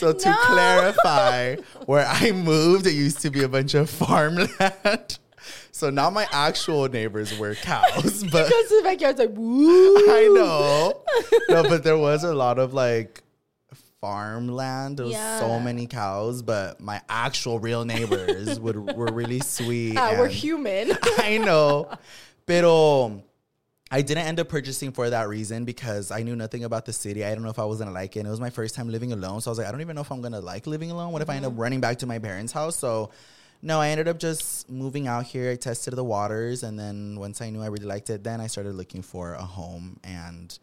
So 0.00 0.12
to 0.12 0.28
No. 0.30 0.36
clarify, 0.46 1.56
where 1.86 2.06
I 2.06 2.32
moved, 2.32 2.86
it 2.86 2.94
used 2.94 3.20
to 3.20 3.30
be 3.30 3.42
a 3.44 3.48
bunch 3.48 3.74
of 3.74 3.88
farmland. 3.90 5.18
So 5.72 5.88
now 5.88 6.10
my 6.10 6.26
actual 6.32 6.88
neighbors 6.88 7.36
were 7.38 7.54
cows, 7.54 8.24
but 8.32 8.46
Because 8.48 8.68
the 8.68 8.80
backyard's 8.84 9.18
like, 9.18 9.30
woo. 9.32 9.96
I 10.10 10.30
know. 10.34 11.02
No, 11.48 11.62
but 11.62 11.84
there 11.84 11.96
was 11.96 12.24
a 12.24 12.34
lot 12.34 12.58
of 12.58 12.74
like 12.74 13.22
farmland. 14.00 14.96
There 14.98 15.06
was 15.06 15.16
so 15.38 15.58
many 15.60 15.86
cows, 15.86 16.42
but 16.42 16.80
my 16.80 17.00
actual 17.08 17.58
real 17.60 17.84
neighbors 17.84 18.58
would 18.60 18.76
were 18.96 19.12
really 19.12 19.40
sweet. 19.40 19.96
Ah, 19.96 20.14
we're 20.18 20.28
human. 20.28 20.92
I 21.18 21.38
know. 21.38 21.88
Pero 22.46 23.22
I 23.92 24.02
didn't 24.02 24.26
end 24.26 24.38
up 24.38 24.48
purchasing 24.48 24.92
for 24.92 25.10
that 25.10 25.28
reason 25.28 25.64
because 25.64 26.12
I 26.12 26.22
knew 26.22 26.36
nothing 26.36 26.62
about 26.62 26.86
the 26.86 26.92
city. 26.92 27.24
I 27.24 27.34
don't 27.34 27.42
know 27.42 27.50
if 27.50 27.58
I 27.58 27.64
was 27.64 27.80
gonna 27.80 27.90
like 27.90 28.16
it. 28.16 28.20
And 28.20 28.28
it 28.28 28.30
was 28.30 28.40
my 28.40 28.50
first 28.50 28.76
time 28.76 28.88
living 28.88 29.12
alone. 29.12 29.40
So 29.40 29.50
I 29.50 29.52
was 29.52 29.58
like, 29.58 29.66
I 29.66 29.72
don't 29.72 29.80
even 29.80 29.96
know 29.96 30.02
if 30.02 30.12
I'm 30.12 30.20
gonna 30.20 30.40
like 30.40 30.68
living 30.68 30.92
alone. 30.92 31.12
What 31.12 31.22
if 31.22 31.30
I 31.30 31.36
end 31.36 31.44
up 31.44 31.52
mm-hmm. 31.52 31.60
running 31.60 31.80
back 31.80 31.98
to 31.98 32.06
my 32.06 32.20
parents' 32.20 32.52
house? 32.52 32.76
So 32.76 33.10
no, 33.62 33.80
I 33.80 33.88
ended 33.88 34.06
up 34.06 34.20
just 34.20 34.70
moving 34.70 35.08
out 35.08 35.24
here. 35.24 35.50
I 35.50 35.56
tested 35.56 35.94
the 35.94 36.04
waters 36.04 36.62
and 36.62 36.78
then 36.78 37.18
once 37.18 37.40
I 37.40 37.50
knew 37.50 37.62
I 37.62 37.66
really 37.66 37.84
liked 37.84 38.10
it, 38.10 38.22
then 38.22 38.40
I 38.40 38.46
started 38.46 38.74
looking 38.74 39.02
for 39.02 39.34
a 39.34 39.42
home 39.42 39.98
and 40.04 40.56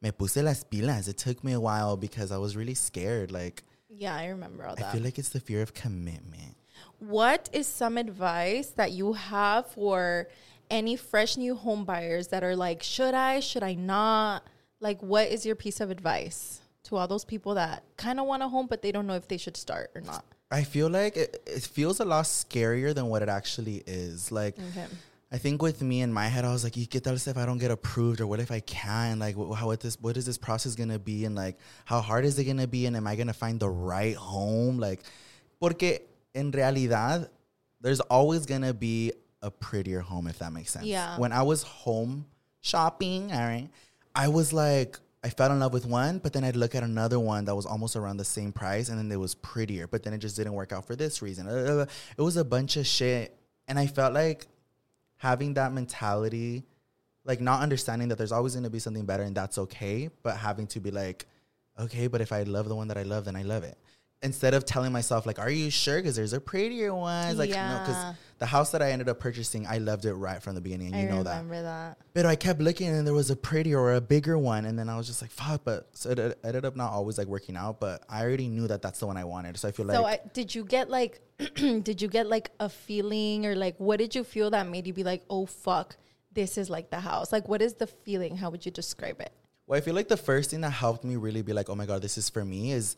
me 0.00 0.12
puse 0.12 0.40
las 0.42 0.64
pilas. 0.64 1.08
It 1.08 1.18
took 1.18 1.42
me 1.42 1.54
a 1.54 1.60
while 1.60 1.96
because 1.96 2.30
I 2.30 2.38
was 2.38 2.56
really 2.56 2.74
scared. 2.74 3.32
Like 3.32 3.64
yeah, 3.90 4.14
I 4.14 4.26
remember 4.26 4.64
all 4.64 4.76
that. 4.76 4.86
I 4.86 4.92
feel 4.92 5.02
like 5.02 5.18
it's 5.18 5.30
the 5.30 5.40
fear 5.40 5.62
of 5.62 5.74
commitment. 5.74 6.54
What 7.00 7.48
is 7.52 7.66
some 7.66 7.98
advice 7.98 8.68
that 8.76 8.92
you 8.92 9.14
have 9.14 9.66
for 9.66 10.28
any 10.70 10.96
fresh 10.96 11.36
new 11.36 11.54
home 11.54 11.84
buyers 11.84 12.28
that 12.28 12.42
are 12.44 12.56
like, 12.56 12.82
should 12.82 13.14
I, 13.14 13.40
should 13.40 13.62
I 13.62 13.74
not? 13.74 14.44
Like, 14.80 15.02
what 15.02 15.28
is 15.28 15.44
your 15.44 15.56
piece 15.56 15.80
of 15.80 15.90
advice 15.90 16.60
to 16.84 16.96
all 16.96 17.08
those 17.08 17.24
people 17.24 17.54
that 17.54 17.82
kind 17.96 18.20
of 18.20 18.26
want 18.26 18.42
a 18.42 18.48
home, 18.48 18.66
but 18.68 18.82
they 18.82 18.92
don't 18.92 19.06
know 19.06 19.14
if 19.14 19.28
they 19.28 19.36
should 19.36 19.56
start 19.56 19.90
or 19.94 20.00
not? 20.02 20.24
I 20.50 20.62
feel 20.64 20.88
like 20.88 21.16
it, 21.16 21.42
it 21.46 21.62
feels 21.62 22.00
a 22.00 22.04
lot 22.04 22.24
scarier 22.24 22.94
than 22.94 23.06
what 23.08 23.22
it 23.22 23.28
actually 23.28 23.82
is. 23.86 24.30
Like, 24.32 24.56
Okay. 24.70 24.86
I 25.30 25.36
think 25.36 25.60
with 25.60 25.82
me 25.82 26.00
in 26.00 26.10
my 26.10 26.26
head, 26.26 26.46
I 26.46 26.52
was 26.52 26.64
like, 26.64 26.74
"¿Y 26.74 26.86
qué 26.86 27.02
tal 27.02 27.12
if 27.12 27.36
I 27.36 27.44
don't 27.44 27.58
get 27.58 27.70
approved, 27.70 28.22
or 28.22 28.26
what 28.26 28.40
if 28.40 28.50
I 28.50 28.60
can? 28.60 29.18
Like, 29.18 29.36
wh- 29.36 29.52
how 29.54 29.66
what 29.66 29.80
this 29.80 29.98
what 30.00 30.16
is 30.16 30.24
this 30.24 30.38
process 30.38 30.74
gonna 30.74 30.98
be, 30.98 31.26
and 31.26 31.34
like, 31.34 31.58
how 31.84 32.00
hard 32.00 32.24
is 32.24 32.38
it 32.38 32.44
gonna 32.44 32.66
be, 32.66 32.86
and 32.86 32.96
am 32.96 33.06
I 33.06 33.14
gonna 33.14 33.34
find 33.34 33.60
the 33.60 33.68
right 33.68 34.16
home? 34.16 34.78
Like, 34.78 35.02
porque 35.60 36.00
en 36.34 36.50
realidad, 36.50 37.28
there's 37.82 38.00
always 38.00 38.46
gonna 38.46 38.72
be 38.72 39.12
a 39.42 39.50
prettier 39.50 40.00
home 40.00 40.26
if 40.26 40.38
that 40.40 40.52
makes 40.52 40.70
sense. 40.72 40.86
Yeah. 40.86 41.18
When 41.18 41.32
I 41.32 41.42
was 41.42 41.62
home 41.62 42.26
shopping, 42.60 43.32
all 43.32 43.38
right, 43.38 43.68
I 44.14 44.28
was 44.28 44.52
like, 44.52 44.98
I 45.22 45.30
fell 45.30 45.50
in 45.50 45.58
love 45.60 45.72
with 45.72 45.86
one, 45.86 46.18
but 46.18 46.32
then 46.32 46.44
I'd 46.44 46.56
look 46.56 46.74
at 46.74 46.82
another 46.82 47.18
one 47.18 47.44
that 47.46 47.54
was 47.54 47.66
almost 47.66 47.96
around 47.96 48.18
the 48.18 48.24
same 48.24 48.52
price, 48.52 48.88
and 48.88 48.98
then 48.98 49.10
it 49.10 49.18
was 49.18 49.34
prettier, 49.34 49.86
but 49.86 50.02
then 50.02 50.12
it 50.12 50.18
just 50.18 50.36
didn't 50.36 50.52
work 50.52 50.72
out 50.72 50.86
for 50.86 50.94
this 50.96 51.22
reason. 51.22 51.48
Uh, 51.48 51.86
It 52.16 52.22
was 52.22 52.36
a 52.36 52.44
bunch 52.44 52.76
of 52.76 52.86
shit, 52.86 53.36
and 53.66 53.78
I 53.78 53.86
felt 53.86 54.12
like 54.14 54.46
having 55.16 55.54
that 55.54 55.72
mentality, 55.72 56.62
like 57.24 57.40
not 57.40 57.62
understanding 57.62 58.08
that 58.08 58.18
there's 58.18 58.32
always 58.32 58.54
going 58.54 58.64
to 58.64 58.70
be 58.70 58.78
something 58.78 59.04
better 59.04 59.24
and 59.24 59.34
that's 59.36 59.58
okay, 59.58 60.08
but 60.22 60.36
having 60.36 60.66
to 60.68 60.80
be 60.80 60.90
like, 60.92 61.26
okay, 61.78 62.06
but 62.06 62.20
if 62.20 62.32
I 62.32 62.44
love 62.44 62.68
the 62.68 62.76
one 62.76 62.88
that 62.88 62.96
I 62.96 63.02
love, 63.02 63.24
then 63.24 63.34
I 63.36 63.42
love 63.42 63.64
it. 63.64 63.76
Instead 64.20 64.52
of 64.52 64.64
telling 64.64 64.90
myself 64.90 65.26
like, 65.26 65.38
"Are 65.38 65.50
you 65.50 65.70
sure?" 65.70 65.96
Because 65.98 66.16
there's 66.16 66.32
a 66.32 66.40
prettier 66.40 66.92
one. 66.92 67.36
Like, 67.36 67.50
no, 67.50 67.80
because 67.80 68.16
the 68.38 68.46
house 68.46 68.72
that 68.72 68.82
I 68.82 68.90
ended 68.90 69.08
up 69.08 69.20
purchasing, 69.20 69.66
I 69.66 69.78
loved 69.78 70.04
it 70.04 70.14
right 70.14 70.42
from 70.42 70.54
the 70.54 70.60
beginning, 70.60 70.92
and 70.92 71.02
you 71.02 71.08
know 71.08 71.22
that. 71.22 71.36
remember 71.36 71.62
that. 71.62 71.98
But 72.14 72.26
I 72.26 72.34
kept 72.34 72.60
looking, 72.60 72.88
and 72.88 73.06
there 73.06 73.14
was 73.14 73.30
a 73.30 73.36
prettier 73.36 73.78
or 73.78 73.94
a 73.94 74.00
bigger 74.00 74.36
one, 74.36 74.64
and 74.64 74.76
then 74.78 74.88
I 74.88 74.96
was 74.96 75.06
just 75.06 75.22
like, 75.22 75.30
"Fuck!" 75.30 75.62
But 75.64 75.88
so 75.92 76.10
it 76.10 76.18
it 76.18 76.38
ended 76.42 76.64
up 76.64 76.74
not 76.74 76.90
always 76.90 77.16
like 77.16 77.28
working 77.28 77.56
out. 77.56 77.78
But 77.78 78.04
I 78.08 78.22
already 78.22 78.48
knew 78.48 78.66
that 78.66 78.82
that's 78.82 78.98
the 78.98 79.06
one 79.06 79.16
I 79.16 79.24
wanted. 79.24 79.56
So 79.56 79.68
I 79.68 79.70
feel 79.70 79.86
like 79.86 79.96
so, 79.96 80.04
I, 80.04 80.20
did 80.32 80.52
you 80.52 80.64
get 80.64 80.90
like, 80.90 81.20
did 81.54 82.02
you 82.02 82.08
get 82.08 82.26
like 82.26 82.50
a 82.58 82.68
feeling 82.68 83.46
or 83.46 83.54
like, 83.54 83.76
what 83.78 83.98
did 83.98 84.14
you 84.14 84.24
feel 84.24 84.50
that 84.50 84.68
made 84.68 84.86
you 84.86 84.92
be 84.92 85.04
like, 85.04 85.24
oh 85.30 85.46
fuck, 85.46 85.96
this 86.32 86.58
is 86.58 86.68
like 86.68 86.90
the 86.90 87.00
house? 87.00 87.30
Like, 87.32 87.48
what 87.48 87.62
is 87.62 87.74
the 87.74 87.86
feeling? 87.86 88.36
How 88.36 88.50
would 88.50 88.64
you 88.66 88.72
describe 88.72 89.20
it? 89.20 89.32
Well, 89.68 89.76
I 89.76 89.82
feel 89.82 89.94
like 89.94 90.08
the 90.08 90.16
first 90.16 90.50
thing 90.50 90.62
that 90.62 90.70
helped 90.70 91.04
me 91.04 91.16
really 91.16 91.42
be 91.42 91.52
like, 91.52 91.68
oh 91.68 91.74
my 91.74 91.84
God, 91.84 92.00
this 92.00 92.16
is 92.16 92.30
for 92.30 92.42
me 92.42 92.72
is 92.72 92.96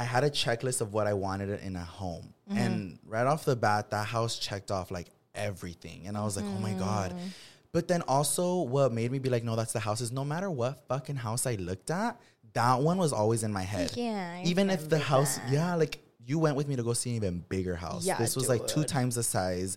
I 0.00 0.04
had 0.04 0.24
a 0.24 0.30
checklist 0.30 0.80
of 0.80 0.94
what 0.94 1.06
I 1.06 1.12
wanted 1.12 1.60
in 1.60 1.76
a 1.76 1.84
home. 1.84 2.32
Mm-hmm. 2.48 2.58
And 2.58 2.98
right 3.04 3.26
off 3.26 3.44
the 3.44 3.54
bat, 3.54 3.90
that 3.90 4.06
house 4.06 4.38
checked 4.38 4.70
off 4.70 4.90
like 4.90 5.08
everything. 5.34 6.06
And 6.06 6.16
I 6.16 6.24
was 6.24 6.36
like, 6.36 6.46
oh 6.46 6.58
my 6.58 6.72
God. 6.72 7.10
Mm-hmm. 7.10 7.26
But 7.72 7.86
then 7.86 8.00
also, 8.08 8.62
what 8.62 8.92
made 8.92 9.12
me 9.12 9.18
be 9.18 9.28
like, 9.28 9.44
no, 9.44 9.56
that's 9.56 9.74
the 9.74 9.78
house 9.78 10.00
is 10.00 10.10
no 10.10 10.24
matter 10.24 10.50
what 10.50 10.88
fucking 10.88 11.16
house 11.16 11.46
I 11.46 11.56
looked 11.56 11.90
at, 11.90 12.18
that 12.54 12.80
one 12.80 12.96
was 12.96 13.12
always 13.12 13.42
in 13.42 13.52
my 13.52 13.62
head. 13.62 13.92
Yeah, 13.96 14.38
I 14.38 14.42
Even 14.46 14.70
if 14.70 14.88
the 14.88 14.98
house, 14.98 15.36
that. 15.36 15.50
yeah, 15.50 15.74
like 15.74 16.02
you 16.24 16.38
went 16.38 16.56
with 16.56 16.66
me 16.66 16.76
to 16.76 16.82
go 16.82 16.94
see 16.94 17.10
an 17.10 17.16
even 17.16 17.44
bigger 17.50 17.76
house. 17.76 18.06
Yeah, 18.06 18.16
this 18.16 18.36
was 18.36 18.48
like 18.48 18.66
two 18.66 18.84
times 18.84 19.16
the 19.16 19.22
size. 19.22 19.76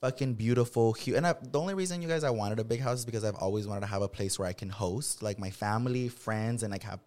Fucking 0.00 0.34
beautiful, 0.34 0.94
cute. 0.94 1.16
And 1.16 1.26
I, 1.26 1.34
the 1.42 1.60
only 1.60 1.74
reason 1.74 2.00
you 2.00 2.08
guys 2.08 2.24
I 2.24 2.30
wanted 2.30 2.58
a 2.58 2.64
big 2.64 2.80
house 2.80 3.00
is 3.00 3.04
because 3.04 3.22
I've 3.22 3.34
always 3.34 3.66
wanted 3.66 3.80
to 3.80 3.88
have 3.88 4.00
a 4.00 4.08
place 4.08 4.38
where 4.38 4.48
I 4.48 4.54
can 4.54 4.70
host 4.70 5.22
like 5.22 5.38
my 5.38 5.50
family, 5.50 6.08
friends, 6.08 6.62
and 6.62 6.72
like 6.72 6.84
have 6.84 7.00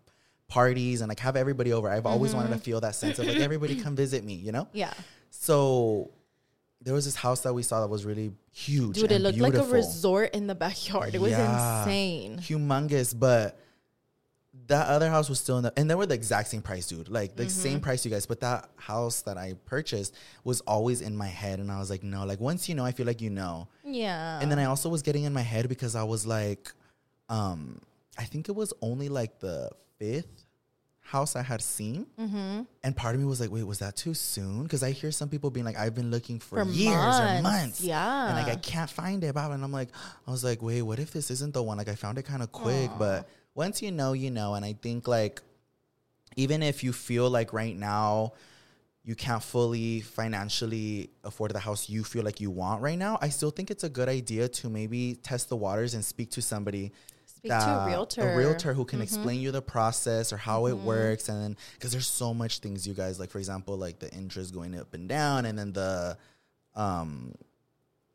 parties 0.52 1.02
and 1.02 1.08
like 1.10 1.20
have 1.28 1.36
everybody 1.44 1.72
over. 1.74 1.88
I've 1.90 2.06
always 2.06 2.34
wanted 2.36 2.50
to 2.50 2.56
Mm-hmm. 2.56 2.64
feel 2.64 2.80
that 2.82 2.96
sense 2.96 3.18
of 3.20 3.26
like 3.28 3.38
everybody 3.50 3.76
come 3.82 3.96
visit 3.96 4.24
me, 4.24 4.34
you 4.36 4.52
know? 4.52 4.68
Yeah. 4.74 4.94
So 5.30 6.12
there 6.84 6.94
was 6.94 7.06
this 7.06 7.16
house 7.16 7.42
that 7.42 7.54
we 7.54 7.64
saw 7.64 7.82
that 7.82 7.88
was 7.88 8.04
really 8.06 8.32
huge. 8.52 8.96
Dude, 8.98 9.12
it 9.12 9.22
looked 9.22 9.38
like 9.40 9.54
a 9.54 9.64
resort 9.64 10.36
in 10.36 10.48
the 10.48 10.56
backyard. 10.56 11.16
It 11.16 11.22
was 11.22 11.32
insane. 11.32 12.38
humongous, 12.40 13.18
but 13.18 13.58
that 14.68 14.88
other 14.88 15.10
house 15.10 15.30
was 15.30 15.40
still 15.40 15.58
in 15.58 15.64
the 15.64 15.72
and 15.78 15.90
they 15.90 15.96
were 15.96 16.06
the 16.06 16.14
exact 16.16 16.50
same 16.50 16.62
price, 16.62 16.88
dude. 16.88 17.08
Like 17.08 17.36
the 17.38 17.44
Mm-hmm. 17.44 17.50
same 17.68 17.80
price, 17.80 18.04
you 18.06 18.12
guys. 18.12 18.26
But 18.26 18.42
that 18.42 18.70
house 18.76 19.22
that 19.22 19.38
I 19.38 19.56
purchased 19.66 20.14
was 20.44 20.60
always 20.62 21.00
in 21.02 21.16
my 21.16 21.28
head, 21.28 21.60
and 21.60 21.72
I 21.72 21.80
was 21.80 21.90
like, 21.90 22.04
no. 22.04 22.26
Like 22.26 22.40
once 22.42 22.68
you 22.68 22.76
know, 22.76 22.84
I 22.86 22.92
feel 22.92 23.06
like 23.06 23.22
you 23.22 23.30
know. 23.30 23.70
Yeah. 23.86 24.40
And 24.42 24.52
then 24.52 24.60
I 24.60 24.66
also 24.66 24.90
was 24.90 25.02
getting 25.02 25.24
in 25.24 25.34
my 25.34 25.42
head 25.54 25.70
because 25.70 25.96
I 25.96 26.04
was 26.04 26.26
like, 26.26 26.72
um, 27.30 27.80
I 28.18 28.26
think 28.26 28.50
it 28.50 28.56
was 28.56 28.74
only 28.82 29.08
like 29.08 29.40
the 29.40 29.70
fifth 30.00 30.41
house 31.16 31.36
I 31.36 31.44
had 31.44 31.62
seen, 31.62 32.06
Mm-hmm. 32.20 32.62
and 32.84 32.96
part 32.96 33.14
of 33.16 33.20
me 33.22 33.28
was 33.28 33.40
like, 33.44 33.52
"Wait, 33.52 33.64
was 33.74 33.80
that 33.80 33.96
too 34.04 34.14
soon?" 34.14 34.64
Because 34.64 34.82
I 34.84 34.92
hear 34.92 35.12
some 35.12 35.30
people 35.30 35.50
being 35.52 35.66
like, 35.70 35.78
"I've 35.84 35.96
been 36.02 36.10
looking 36.16 36.40
for, 36.40 36.64
For 36.64 36.72
years 36.72 36.96
months, 36.96 37.40
or 37.40 37.42
months, 37.44 37.82
yeah. 37.82 38.28
and 38.28 38.36
like 38.40 38.48
I 38.56 38.58
can't 38.60 38.90
find 38.90 39.24
it." 39.24 39.34
Bob, 39.36 39.52
and 39.52 39.64
I'm 39.64 39.72
like, 39.82 39.90
I 40.28 40.32
was 40.32 40.44
like, 40.44 40.62
"Wait, 40.62 40.82
what 40.82 41.00
if 41.00 41.12
this 41.12 41.30
isn't 41.32 41.54
the 41.54 41.64
one?" 41.64 41.78
Like 41.78 41.90
I 41.90 41.96
found 41.96 42.18
it 42.18 42.24
kind 42.24 42.42
of 42.42 42.52
quick, 42.52 42.90
but 42.98 43.28
once 43.56 43.82
you 43.82 43.92
know, 43.92 44.14
you 44.14 44.32
know, 44.32 44.54
and 44.56 44.64
I 44.66 44.74
think 44.82 45.08
like 45.08 45.42
even 46.38 46.64
if 46.64 46.84
you 46.84 46.94
feel 46.94 47.30
like 47.30 47.52
right 47.54 47.78
now 47.78 48.32
you 49.04 49.16
can't 49.16 49.44
fully 49.44 50.00
financially 50.02 51.10
afford 51.24 51.52
the 51.54 51.60
house 51.60 51.90
you 51.90 52.04
feel 52.04 52.24
like 52.24 52.40
you 52.40 52.50
want 52.52 52.82
right 52.82 52.98
now, 52.98 53.18
I 53.22 53.30
still 53.30 53.50
think 53.52 53.70
it's 53.72 53.84
a 53.84 53.90
good 53.90 54.08
idea 54.08 54.48
to 54.48 54.70
maybe 54.70 55.16
test 55.16 55.50
the 55.50 55.56
waters 55.58 55.94
and 55.96 56.06
speak 56.06 56.30
to 56.32 56.42
somebody. 56.42 56.92
Speak 57.42 57.52
to 57.52 57.58
a 57.84 57.88
realtor. 57.88 58.22
Mm-hmm. 58.22 58.34
A 58.34 58.38
realtor 58.38 58.74
who 58.74 58.86
can 58.86 59.02
explain 59.02 59.42
you 59.42 59.52
the 59.52 59.62
process 59.64 60.32
or 60.32 60.38
how 60.38 60.68
it 60.68 60.78
works. 60.78 61.28
And 61.28 61.42
then, 61.42 61.58
because 61.74 61.92
there's 61.92 62.08
so 62.08 62.34
much 62.34 62.60
things 62.60 62.88
you 62.88 62.94
guys, 62.94 63.20
like, 63.20 63.32
for 63.32 63.40
example, 63.40 63.78
like 63.78 63.98
the 64.00 64.12
interest 64.14 64.54
going 64.54 64.78
up 64.80 64.94
and 64.94 65.10
down, 65.10 65.46
and 65.46 65.58
then 65.58 65.74
the, 65.74 66.18
um, 66.76 67.34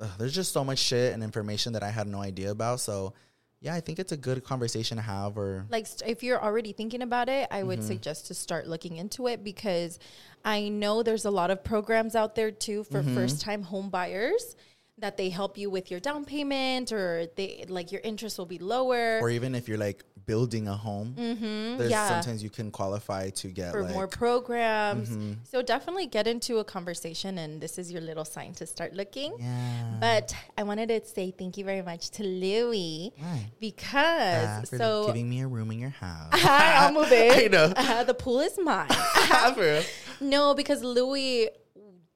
ugh, 0.00 0.10
there's 0.18 0.34
just 0.34 0.52
so 0.52 0.62
much 0.64 0.78
shit 0.78 1.12
and 1.12 1.22
information 1.22 1.72
that 1.72 1.82
I 1.82 1.90
had 1.90 2.06
no 2.06 2.20
idea 2.20 2.50
about. 2.50 2.80
So, 2.80 3.14
yeah, 3.60 3.74
I 3.74 3.80
think 3.80 3.98
it's 3.98 4.12
a 4.12 4.16
good 4.16 4.44
conversation 4.44 4.96
to 4.96 5.02
have 5.02 5.36
or 5.36 5.66
like 5.70 5.86
st- 5.86 6.08
if 6.10 6.22
you're 6.22 6.40
already 6.40 6.72
thinking 6.72 7.00
about 7.02 7.28
it 7.28 7.48
i 7.50 7.58
Mm-hmm. 7.60 7.66
would 7.68 7.82
suggest 7.82 8.26
to 8.26 8.34
start 8.34 8.68
looking 8.68 8.98
into 8.98 9.26
it 9.28 9.42
because 9.42 9.98
i 10.44 10.68
know 10.68 11.02
there's 11.02 11.24
a 11.24 11.30
lot 11.30 11.50
of 11.50 11.64
programs 11.64 12.14
out 12.14 12.34
there 12.34 12.50
too 12.50 12.84
for 12.84 13.00
Mm-hmm. 13.02 13.14
first 13.14 13.40
time 13.40 13.62
home 13.62 13.88
buyers 13.88 14.54
that 14.98 15.16
they 15.18 15.28
help 15.28 15.58
you 15.58 15.68
with 15.68 15.90
your 15.90 16.00
down 16.00 16.24
payment 16.24 16.90
or 16.90 17.26
they 17.36 17.64
like 17.68 17.92
your 17.92 18.00
interest 18.02 18.38
will 18.38 18.46
be 18.46 18.58
lower 18.58 19.18
or 19.20 19.28
even 19.28 19.54
if 19.54 19.68
you're 19.68 19.76
like 19.78 20.02
building 20.24 20.66
a 20.66 20.74
home, 20.76 21.14
Mm-hmm. 21.16 21.88
yeah. 21.88 22.08
sometimes 22.08 22.42
you 22.42 22.50
can 22.50 22.72
qualify 22.72 23.30
to 23.30 23.46
get 23.48 23.70
for 23.72 23.82
like 23.82 23.92
more 23.92 24.08
programs 24.08 25.10
Mm-hmm. 25.10 25.32
so 25.44 25.62
definitely 25.62 26.06
get 26.06 26.26
into 26.26 26.58
a 26.58 26.64
conversation 26.64 27.38
and 27.38 27.60
this 27.60 27.78
is 27.78 27.92
your 27.92 28.00
little 28.00 28.24
sign 28.24 28.52
to 28.54 28.66
start 28.66 28.92
looking 28.94 29.34
yeah. 29.38 29.94
but 30.00 30.34
i 30.58 30.62
wanted 30.64 30.88
to 30.88 31.04
say 31.06 31.30
thank 31.30 31.56
you 31.58 31.64
very 31.64 31.82
much 31.82 32.10
to 32.10 32.24
louie 32.24 33.12
Why? 33.18 33.50
because 33.60 34.68
for 34.70 34.78
so 34.78 35.06
giving 35.06 35.28
me 35.28 35.42
a 35.42 35.46
room 35.46 35.70
in 35.70 35.78
your 35.78 35.90
house. 35.90 36.30
I'll 36.42 36.92
move 36.92 37.12
in. 37.22 37.32
I 37.32 37.46
know. 37.48 37.72
Uh, 37.76 38.02
the 38.04 38.14
pool 38.14 38.40
is 38.40 38.58
mine. 38.58 38.88
No, 40.20 40.54
because 40.54 40.82
Louis 40.82 41.50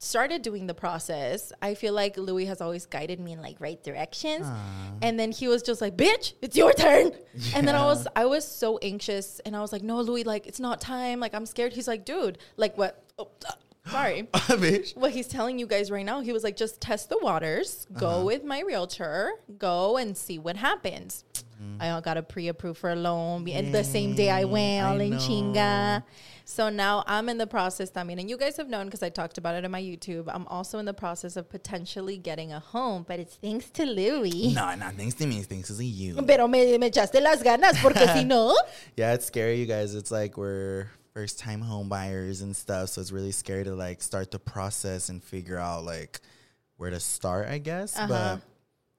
started 0.00 0.40
doing 0.42 0.66
the 0.66 0.74
process. 0.74 1.52
I 1.60 1.74
feel 1.74 1.92
like 1.92 2.16
Louis 2.16 2.46
has 2.46 2.60
always 2.60 2.86
guided 2.86 3.20
me 3.20 3.32
in 3.32 3.42
like 3.42 3.60
right 3.60 3.82
directions. 3.82 4.46
And 5.02 5.18
then 5.20 5.30
he 5.30 5.46
was 5.46 5.62
just 5.62 5.80
like, 5.80 5.96
"Bitch, 5.96 6.32
it's 6.42 6.56
your 6.56 6.72
turn." 6.72 7.12
And 7.54 7.68
then 7.68 7.74
I 7.76 7.84
was 7.84 8.06
I 8.16 8.24
was 8.26 8.46
so 8.46 8.78
anxious 8.82 9.40
and 9.44 9.54
I 9.54 9.60
was 9.60 9.72
like, 9.72 9.82
"No, 9.82 10.00
Louis, 10.00 10.24
like 10.24 10.46
it's 10.46 10.60
not 10.60 10.80
time. 10.80 11.20
Like 11.20 11.34
I'm 11.34 11.46
scared." 11.46 11.72
He's 11.74 11.86
like, 11.88 12.04
"Dude, 12.04 12.38
like 12.56 12.76
what?" 12.78 13.04
Oh, 13.18 13.28
uh, 13.46 13.52
sorry. 13.90 14.22
Bitch. 14.32 14.96
what 14.96 15.10
he's 15.12 15.28
telling 15.28 15.58
you 15.58 15.66
guys 15.66 15.90
right 15.90 16.04
now, 16.06 16.20
he 16.20 16.32
was 16.32 16.42
like, 16.44 16.56
just 16.56 16.80
test 16.80 17.08
the 17.10 17.18
waters, 17.18 17.86
go 17.92 18.08
Uh-huh. 18.08 18.24
with 18.24 18.44
my 18.44 18.60
realtor, 18.60 19.32
go 19.58 19.96
and 19.98 20.16
see 20.16 20.38
what 20.38 20.56
happens. 20.56 21.24
I 21.80 22.00
got 22.00 22.16
a 22.16 22.22
pre-approved 22.22 22.78
for 22.78 22.90
a 22.90 22.96
loan, 22.96 23.48
and 23.48 23.74
the 23.74 23.84
same 23.84 24.14
day 24.14 24.30
I 24.30 24.44
went, 24.44 24.84
I 24.84 24.88
all 24.88 25.00
in 25.00 25.10
know. 25.10 25.16
chinga. 25.18 26.02
So 26.44 26.68
now 26.68 27.04
I'm 27.06 27.28
in 27.28 27.38
the 27.38 27.46
process. 27.46 27.92
I 27.94 28.02
mean, 28.02 28.18
and 28.18 28.28
you 28.28 28.36
guys 28.36 28.56
have 28.56 28.68
known 28.68 28.86
because 28.86 29.02
I 29.02 29.08
talked 29.08 29.38
about 29.38 29.54
it 29.54 29.64
on 29.64 29.70
my 29.70 29.80
YouTube. 29.80 30.24
I'm 30.28 30.46
also 30.48 30.78
in 30.78 30.84
the 30.84 30.94
process 30.94 31.36
of 31.36 31.48
potentially 31.48 32.18
getting 32.18 32.52
a 32.52 32.58
home, 32.58 33.04
but 33.06 33.20
it's 33.20 33.36
thanks 33.36 33.70
to 33.70 33.84
Louis. 33.84 34.52
No, 34.60 34.74
not 34.74 34.94
thanks 34.94 35.14
to 35.16 35.26
me, 35.26 35.42
thanks 35.42 35.68
to 35.68 35.84
you. 35.84 36.20
Pero 36.22 36.48
me, 36.48 36.76
me 36.76 36.90
echaste 36.90 37.22
las 37.22 37.42
ganas 37.42 37.80
porque 37.80 38.04
si 38.12 38.24
no, 38.24 38.56
Yeah, 38.96 39.12
it's 39.14 39.26
scary, 39.26 39.60
you 39.60 39.66
guys. 39.66 39.94
It's 39.94 40.10
like 40.10 40.36
we're 40.36 40.88
first 41.14 41.38
time 41.38 41.60
home 41.60 41.88
buyers 41.88 42.40
and 42.40 42.56
stuff, 42.56 42.90
so 42.90 43.00
it's 43.00 43.12
really 43.12 43.32
scary 43.32 43.64
to 43.64 43.74
like 43.74 44.02
start 44.02 44.30
the 44.30 44.38
process 44.38 45.08
and 45.08 45.22
figure 45.22 45.58
out 45.58 45.84
like 45.84 46.20
where 46.78 46.90
to 46.90 46.98
start, 46.98 47.48
I 47.48 47.58
guess. 47.58 47.96
Uh-huh. 47.96 48.08
But 48.08 48.40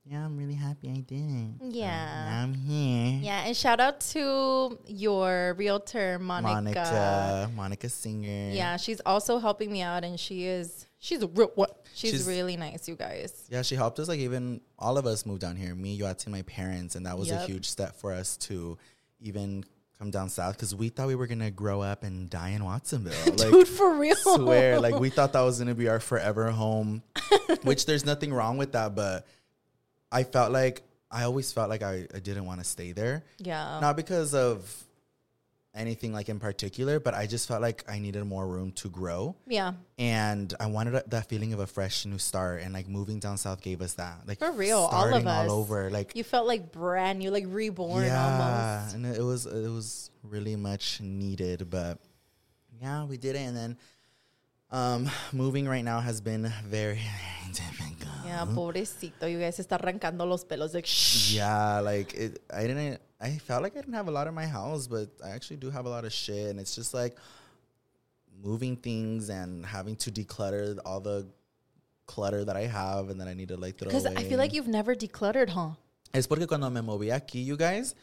yeah, 0.05 0.25
I'm 0.25 0.35
really 0.37 0.55
happy 0.55 0.89
I 0.89 1.01
did 1.01 1.21
it. 1.21 1.51
So 1.59 1.65
Yeah. 1.69 2.41
I'm 2.43 2.53
here. 2.53 3.19
yeah. 3.21 3.45
And 3.45 3.55
shout 3.55 3.79
out 3.79 4.01
to 4.11 4.77
your 4.87 5.53
realtor, 5.57 6.17
Monica. 6.19 6.53
Monica, 6.55 7.49
Monica 7.55 7.89
Singer. 7.89 8.51
Yeah, 8.51 8.77
she's 8.77 8.99
also 9.05 9.37
helping 9.39 9.71
me 9.71 9.81
out, 9.81 10.03
and 10.03 10.19
she 10.19 10.45
is 10.45 10.85
she's 10.99 11.21
a 11.21 11.27
real 11.27 11.51
what? 11.55 11.85
She's, 11.93 12.11
She's- 12.11 12.27
really 12.27 12.57
nice, 12.57 12.87
you 12.87 12.95
guys. 12.95 13.47
Yeah, 13.49 13.61
she 13.61 13.75
helped 13.75 13.99
us. 13.99 14.07
Like 14.07 14.19
even 14.19 14.61
all 14.79 14.97
of 14.97 15.05
us 15.05 15.25
moved 15.25 15.41
down 15.41 15.55
here. 15.55 15.75
Me, 15.75 15.99
Yoatzi, 15.99 16.25
and 16.25 16.33
my 16.33 16.41
parents, 16.43 16.95
and 16.95 17.05
that 17.05 17.17
was 17.17 17.29
a 17.29 17.39
huge 17.45 17.67
step 17.69 17.95
for 17.95 18.11
us 18.13 18.37
to 18.37 18.77
even 19.19 19.63
come 19.99 20.09
down 20.09 20.29
south 20.29 20.55
because 20.55 20.73
we 20.73 20.89
thought 20.89 21.05
we 21.07 21.13
were 21.15 21.27
gonna 21.27 21.51
grow 21.51 21.79
up 21.81 22.03
and 22.03 22.27
die 22.29 22.49
in 22.49 22.63
Watsonville. 22.65 23.13
Like, 23.37 23.37
Dude, 23.51 23.67
for 23.67 23.93
real. 23.97 24.15
swear, 24.15 24.79
like 24.79 24.95
we 24.99 25.09
thought 25.11 25.33
that 25.33 25.41
was 25.41 25.59
gonna 25.59 25.75
be 25.75 25.87
our 25.89 25.99
forever 25.99 26.49
home. 26.49 27.03
which 27.63 27.85
there's 27.85 28.03
nothing 28.05 28.33
wrong 28.33 28.57
with 28.57 28.71
that, 28.71 28.95
but 28.95 29.27
I 30.11 30.23
felt 30.23 30.51
like 30.51 30.81
I 31.09 31.23
always 31.23 31.51
felt 31.51 31.69
like 31.69 31.83
I, 31.83 32.07
I 32.13 32.19
didn't 32.19 32.45
want 32.45 32.59
to 32.61 32.65
stay 32.65 32.91
there. 32.91 33.23
Yeah. 33.37 33.79
Not 33.81 33.95
because 33.95 34.33
of 34.33 34.83
anything 35.73 36.11
like 36.11 36.27
in 36.27 36.37
particular, 36.39 36.99
but 36.99 37.13
I 37.13 37.27
just 37.27 37.47
felt 37.47 37.61
like 37.61 37.85
I 37.89 37.99
needed 37.99 38.25
more 38.25 38.45
room 38.45 38.73
to 38.73 38.89
grow 38.89 39.37
yeah. 39.47 39.71
and 39.97 40.53
I 40.59 40.65
wanted 40.65 40.95
a- 40.95 41.03
that 41.07 41.29
feeling 41.29 41.53
of 41.53 41.59
a 41.61 41.67
fresh 41.67 42.05
new 42.05 42.17
start. 42.17 42.61
And 42.61 42.73
like 42.73 42.89
moving 42.89 43.19
down 43.19 43.37
south 43.37 43.61
gave 43.61 43.81
us 43.81 43.93
that. 43.93 44.19
Like 44.27 44.39
For 44.39 44.51
real, 44.51 44.79
all 44.79 44.85
of 45.05 45.09
starting 45.09 45.27
us. 45.27 45.49
all 45.49 45.59
over. 45.59 45.89
Like 45.89 46.13
You 46.15 46.23
felt 46.25 46.45
like 46.45 46.71
brand 46.73 47.19
new, 47.19 47.31
like 47.31 47.45
reborn 47.47 48.03
yeah, 48.03 48.79
almost. 48.81 48.95
and 48.95 49.05
it 49.05 49.21
was 49.21 49.45
it 49.45 49.69
was 49.69 50.11
really 50.23 50.57
much 50.57 50.99
needed. 51.01 51.69
But 51.69 51.99
yeah, 52.81 53.05
we 53.05 53.17
did 53.17 53.35
it. 53.35 53.39
And 53.39 53.55
then 53.55 53.77
um, 54.71 55.09
moving 55.33 55.67
right 55.67 55.83
now 55.83 55.99
has 55.99 56.21
been 56.21 56.51
very 56.65 57.01
difficult. 57.53 57.97
Yeah, 58.31 58.45
pobrecito. 58.45 59.29
You 59.29 59.39
guys 59.39 59.59
está 59.59 59.75
arrancando 59.77 60.25
los 60.25 60.45
pelos. 60.45 60.73
Like, 60.73 60.85
shh. 60.85 61.33
Yeah, 61.33 61.81
like 61.81 62.13
it. 62.13 62.39
I 62.53 62.65
didn't. 62.65 63.01
I 63.19 63.39
felt 63.39 63.61
like 63.61 63.75
I 63.75 63.81
didn't 63.81 63.95
have 63.95 64.07
a 64.07 64.11
lot 64.11 64.27
in 64.27 64.33
my 64.33 64.45
house, 64.45 64.87
but 64.87 65.09
I 65.21 65.31
actually 65.31 65.57
do 65.57 65.69
have 65.69 65.85
a 65.85 65.89
lot 65.89 66.05
of 66.05 66.13
shit, 66.13 66.49
and 66.49 66.59
it's 66.59 66.73
just 66.73 66.93
like 66.93 67.17
moving 68.41 68.77
things 68.77 69.29
and 69.29 69.65
having 69.65 69.97
to 69.97 70.11
declutter 70.11 70.79
all 70.85 71.01
the 71.01 71.27
clutter 72.05 72.45
that 72.45 72.55
I 72.55 72.67
have, 72.67 73.09
and 73.09 73.19
then 73.19 73.27
I 73.27 73.33
need 73.33 73.49
to 73.49 73.57
like 73.57 73.77
throw 73.77 73.89
it. 73.89 73.91
Because. 73.91 74.05
I 74.05 74.23
feel 74.23 74.37
like 74.37 74.53
you've 74.53 74.69
never 74.69 74.95
decluttered, 74.95 75.49
huh? 75.49 75.71
Es 76.13 76.27
porque 76.27 76.47
cuando 76.47 76.69
me 76.69 76.81
moví 76.81 77.11
aquí, 77.11 77.43
you 77.43 77.57
guys, 77.57 77.95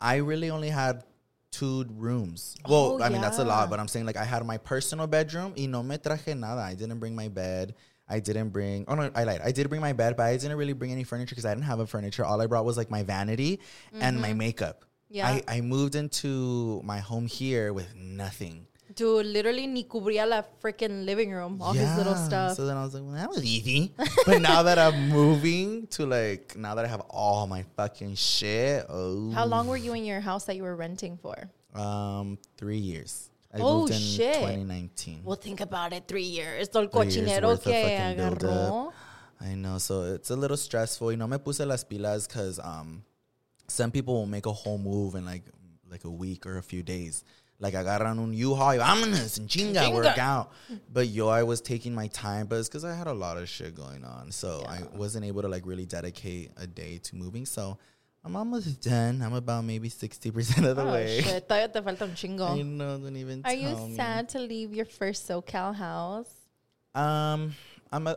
I 0.00 0.16
really 0.16 0.50
only 0.50 0.68
had 0.68 1.04
two 1.50 1.84
rooms. 1.96 2.56
Well, 2.68 2.98
Oh, 3.00 3.02
I 3.02 3.08
mean 3.08 3.20
that's 3.20 3.38
a 3.38 3.44
lot, 3.44 3.70
but 3.70 3.78
I'm 3.80 3.88
saying 3.88 4.06
like 4.06 4.16
I 4.16 4.24
had 4.24 4.44
my 4.44 4.58
personal 4.58 5.06
bedroom 5.06 5.54
y 5.56 5.66
no 5.66 5.82
me 5.82 5.96
traje 5.96 6.36
nada. 6.36 6.60
I 6.60 6.74
didn't 6.74 6.98
bring 6.98 7.14
my 7.14 7.28
bed. 7.28 7.74
I 8.08 8.18
didn't 8.18 8.48
bring. 8.50 8.84
Oh 8.88 8.94
no, 8.94 9.10
I 9.14 9.24
lied. 9.24 9.40
I 9.44 9.52
did 9.52 9.68
bring 9.68 9.80
my 9.80 9.92
bed, 9.92 10.16
but 10.16 10.26
I 10.26 10.36
didn't 10.36 10.56
really 10.56 10.72
bring 10.72 10.90
any 10.90 11.04
furniture 11.04 11.30
because 11.34 11.46
I 11.46 11.54
didn't 11.54 11.66
have 11.66 11.78
a 11.80 11.86
furniture. 11.86 12.24
All 12.24 12.40
I 12.40 12.46
brought 12.46 12.64
was 12.64 12.76
like 12.76 12.90
my 12.90 13.02
vanity 13.04 13.60
and 13.94 14.20
my 14.20 14.32
makeup. 14.32 14.80
Mm-hmm. 14.80 14.86
Yeah. 15.16 15.26
I, 15.28 15.42
I 15.48 15.60
moved 15.60 15.94
into 15.96 16.80
my 16.84 16.98
home 16.98 17.26
here 17.26 17.72
with 17.72 17.94
nothing. 17.96 18.66
Dude, 18.94 19.26
literally 19.26 19.66
ni 19.66 19.84
cubría 19.84 20.26
la 20.28 20.42
freaking 20.62 21.04
living 21.04 21.30
room, 21.30 21.60
all 21.62 21.72
his 21.72 21.96
little 21.96 22.16
stuff. 22.16 22.56
So 22.56 22.66
then 22.66 22.76
I 22.76 22.82
was 22.84 22.94
like, 22.94 23.04
well, 23.04 23.12
that 23.14 23.28
was 23.30 23.44
easy. 23.44 23.92
but 24.26 24.40
now 24.42 24.62
that 24.64 24.78
I'm 24.78 25.08
moving 25.08 25.86
to 25.88 26.06
like, 26.06 26.56
now 26.56 26.74
that 26.74 26.84
I 26.84 26.88
have 26.88 27.02
all 27.08 27.46
my 27.46 27.64
fucking 27.76 28.16
shit, 28.16 28.84
oh, 28.88 29.30
How 29.30 29.46
long 29.46 29.68
were 29.68 29.76
you 29.76 29.92
in 29.94 30.04
your 30.04 30.20
house 30.20 30.44
that 30.46 30.56
you 30.56 30.64
were 30.64 30.74
renting 30.74 31.18
for? 31.18 31.36
Um, 31.74 32.38
three 32.56 32.78
years. 32.78 33.30
I 33.54 33.58
Oh, 33.60 33.80
moved 33.80 33.92
in 33.92 33.98
shit. 33.98 34.34
2019. 34.34 35.22
Well, 35.24 35.36
think 35.36 35.60
about 35.60 35.92
it. 35.92 36.04
Three 36.08 36.22
years. 36.24 36.68
Todo 36.68 36.84
el 36.84 36.88
Three 36.90 37.10
years 37.12 37.16
cochinero 37.16 37.42
worth 37.48 37.64
que 37.64 37.72
fucking 37.72 38.16
buildup. 38.16 38.50
agarró. 38.50 38.92
I 39.40 39.54
know, 39.54 39.78
so 39.78 40.02
it's 40.14 40.30
a 40.30 40.36
little 40.36 40.56
stressful. 40.56 41.12
You 41.12 41.16
know, 41.16 41.26
me 41.26 41.38
puse 41.38 41.64
las 41.66 41.82
pilas 41.84 42.26
because 42.28 42.58
um, 42.58 43.02
some 43.68 43.90
people 43.90 44.14
will 44.14 44.26
make 44.26 44.46
a 44.46 44.52
whole 44.52 44.78
move 44.78 45.14
in 45.14 45.24
like 45.24 45.44
like 45.90 46.04
a 46.04 46.10
week 46.10 46.44
or 46.46 46.58
a 46.58 46.62
few 46.62 46.82
days. 46.82 47.24
Like 47.62 47.74
agarran 47.74 48.18
un 48.18 48.32
U-Haul, 48.32 48.68
y 48.68 48.78
vámonos, 48.78 49.38
and 49.38 49.46
chinga, 49.46 49.74
Chinga. 49.82 49.94
work 49.94 50.16
out. 50.18 50.50
But 50.90 51.08
yo, 51.08 51.28
I 51.28 51.42
was 51.42 51.60
taking 51.60 51.94
my 51.94 52.06
time, 52.08 52.46
but 52.46 52.58
it's 52.58 52.68
because 52.70 52.86
I 52.86 52.94
had 52.94 53.06
a 53.06 53.12
lot 53.12 53.36
of 53.36 53.48
shit 53.50 53.74
going 53.74 54.02
on, 54.02 54.32
so 54.32 54.64
I 54.66 54.80
wasn't 54.96 55.26
able 55.26 55.42
to 55.42 55.48
like 55.48 55.66
really 55.66 55.84
dedicate 55.84 56.52
a 56.56 56.66
day 56.66 56.98
to 57.04 57.16
moving. 57.16 57.44
So 57.44 57.76
I'm 58.24 58.34
almost 58.34 58.80
done. 58.80 59.20
I'm 59.20 59.34
about 59.34 59.64
maybe 59.64 59.90
sixty 59.90 60.30
percent 60.30 60.66
of 60.66 60.76
the 60.76 60.84
Oh, 60.84 60.92
way. 60.92 61.20
shit. 61.20 61.46
Todavía 61.48 61.70
te 61.70 61.80
falta 61.82 62.02
un 62.04 62.10
I 62.12 62.14
chingo. 62.14 62.64
know, 62.64 62.96
don't 62.98 63.16
even. 63.16 63.42
Are 63.44 63.52
you 63.52 63.76
me. 63.76 63.94
sad 63.94 64.30
to 64.30 64.38
leave 64.38 64.72
your 64.74 64.86
first 64.86 65.28
SoCal 65.28 65.74
house? 65.74 66.30
Um, 66.94 67.54
I'm 67.92 68.06
a. 68.06 68.16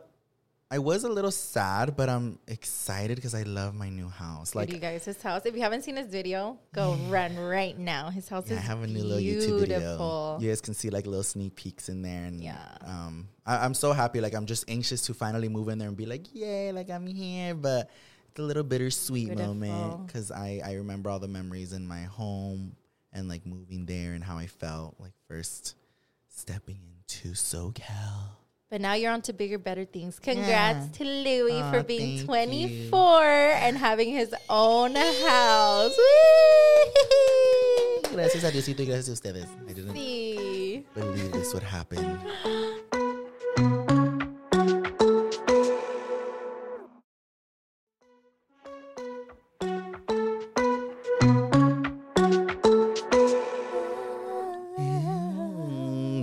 I 0.74 0.80
was 0.80 1.04
a 1.04 1.10
little 1.10 1.30
sad, 1.30 1.96
but 1.96 2.10
I'm 2.10 2.40
excited 2.48 3.18
because 3.18 3.36
I 3.36 3.44
love 3.44 3.76
my 3.76 3.90
new 3.90 4.10
house. 4.10 4.56
Like 4.56 4.72
you 4.72 4.80
guys, 4.80 5.06
his 5.06 5.22
house. 5.22 5.46
If 5.46 5.54
you 5.54 5.62
haven't 5.62 5.84
seen 5.84 5.98
his 5.98 6.08
video, 6.08 6.58
go 6.74 6.96
run 7.10 7.38
right 7.38 7.78
now. 7.78 8.10
His 8.10 8.28
house 8.28 8.50
Yeah, 8.50 8.58
I 8.58 8.62
have 8.62 8.82
a 8.82 8.88
new 8.88 9.04
little 9.04 9.20
YouTube 9.20 9.60
video. 9.60 10.40
You 10.42 10.50
guys 10.50 10.62
can 10.62 10.74
see 10.74 10.90
like 10.90 11.06
little 11.06 11.22
sneak 11.22 11.56
peeks 11.56 11.90
in 11.90 12.02
there, 12.02 12.24
and 12.24 12.44
Yeah. 12.44 12.58
um, 12.82 13.28
I, 13.46 13.64
I'm 13.64 13.76
so 13.76 13.94
happy. 13.94 14.20
Like 14.20 14.34
I'm 14.34 14.48
just 14.48 14.68
anxious 14.68 15.04
to 15.04 15.14
finally 15.14 15.48
move 15.48 15.70
in 15.70 15.78
there 15.78 15.90
and 15.90 15.96
be 15.96 16.08
like, 16.08 16.34
yay, 16.34 16.72
like 16.72 16.90
I'm 16.90 17.06
here. 17.06 17.54
But 17.54 17.92
it's 18.30 18.40
a 18.40 18.42
little 18.42 18.64
bittersweet 18.64 19.38
moment 19.38 20.08
because 20.08 20.32
I 20.32 20.60
I 20.66 20.74
remember 20.74 21.12
all 21.12 21.20
the 21.20 21.28
memories 21.28 21.74
in 21.74 21.86
my 21.86 22.02
home 22.02 22.76
and 23.12 23.30
like 23.30 23.46
moving 23.46 23.86
there 23.86 24.14
and 24.14 24.24
how 24.24 24.40
I 24.40 24.48
felt 24.48 24.96
like 25.00 25.14
first 25.28 25.76
stepping 26.30 26.80
into 26.98 27.34
SoCal. 27.36 28.43
But 28.74 28.82
now 28.82 28.94
you're 28.96 29.12
on 29.12 29.22
to 29.30 29.34
bigger, 29.34 29.60
better 29.60 29.86
things. 29.86 30.18
Congrats 30.18 30.98
to 30.98 31.04
Louis 31.04 31.62
Aw, 31.62 31.72
for 31.72 31.84
being 31.84 32.18
thank 32.18 32.26
24 32.26 33.22
and 33.24 33.78
having 33.78 34.10
his 34.10 34.34
own 34.50 34.96
house. 34.96 35.96
Gracias 38.12 38.44
a 38.44 38.50
Diosito 38.52 38.82
y 38.82 38.86
gracias 38.88 39.10
a 39.10 39.14
ustedes. 39.14 39.46
I 39.70 39.74
didn't 39.74 39.94
Sí. 39.96 40.84
believe 40.96 41.32
this 41.34 41.54
would 41.54 41.62
happen. 41.62 42.00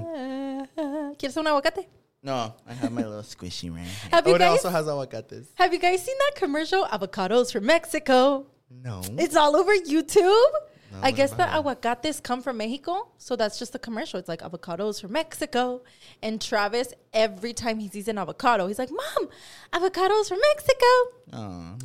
Mm. 0.01 1.15
¿Quieres 1.19 1.37
un 1.37 1.47
aguacate? 1.47 1.89
No, 2.23 2.55
I 2.67 2.75
have 2.75 2.93
my 2.93 3.03
little 3.03 3.20
squishy 3.35 3.75
right 3.75 3.85
here. 3.85 4.11
Have 4.11 4.27
you 4.27 4.33
oh, 4.33 4.37
it 4.37 4.41
guys- 4.41 4.51
also 4.51 4.71
has 4.71 4.89
aguacates. 4.89 5.49
Have 5.55 5.73
you 5.73 5.79
guys 5.79 6.05
seen 6.05 6.17
that 6.19 6.33
commercial? 6.37 6.85
Avocados 6.87 7.53
from 7.53 7.67
Mexico. 7.67 8.47
No. 8.71 9.03
It's 9.19 9.37
all 9.37 9.57
over 9.57 9.73
YouTube. 9.75 10.51
I 11.03 11.11
guess 11.13 11.31
the 11.31 11.45
about 11.45 11.59
aguacates 11.59 12.21
come 12.21 12.43
from 12.43 12.57
Mexico. 12.57 13.09
So 13.19 13.37
that's 13.37 13.59
just 13.59 13.73
the 13.73 13.79
commercial. 13.79 14.19
It's 14.19 14.29
like 14.29 14.41
avocados 14.41 15.01
from 15.01 15.13
Mexico. 15.13 15.83
And 16.23 16.41
Travis, 16.41 16.93
every 17.13 17.53
time 17.53 17.79
he 17.79 17.89
sees 17.89 18.09
an 18.09 18.19
avocado, 18.19 18.67
he's 18.67 18.79
like, 18.79 18.91
Mom, 18.91 19.29
avocados 19.73 20.29
from 20.29 20.41
Mexico. 20.41 20.87
Oh, 21.33 21.77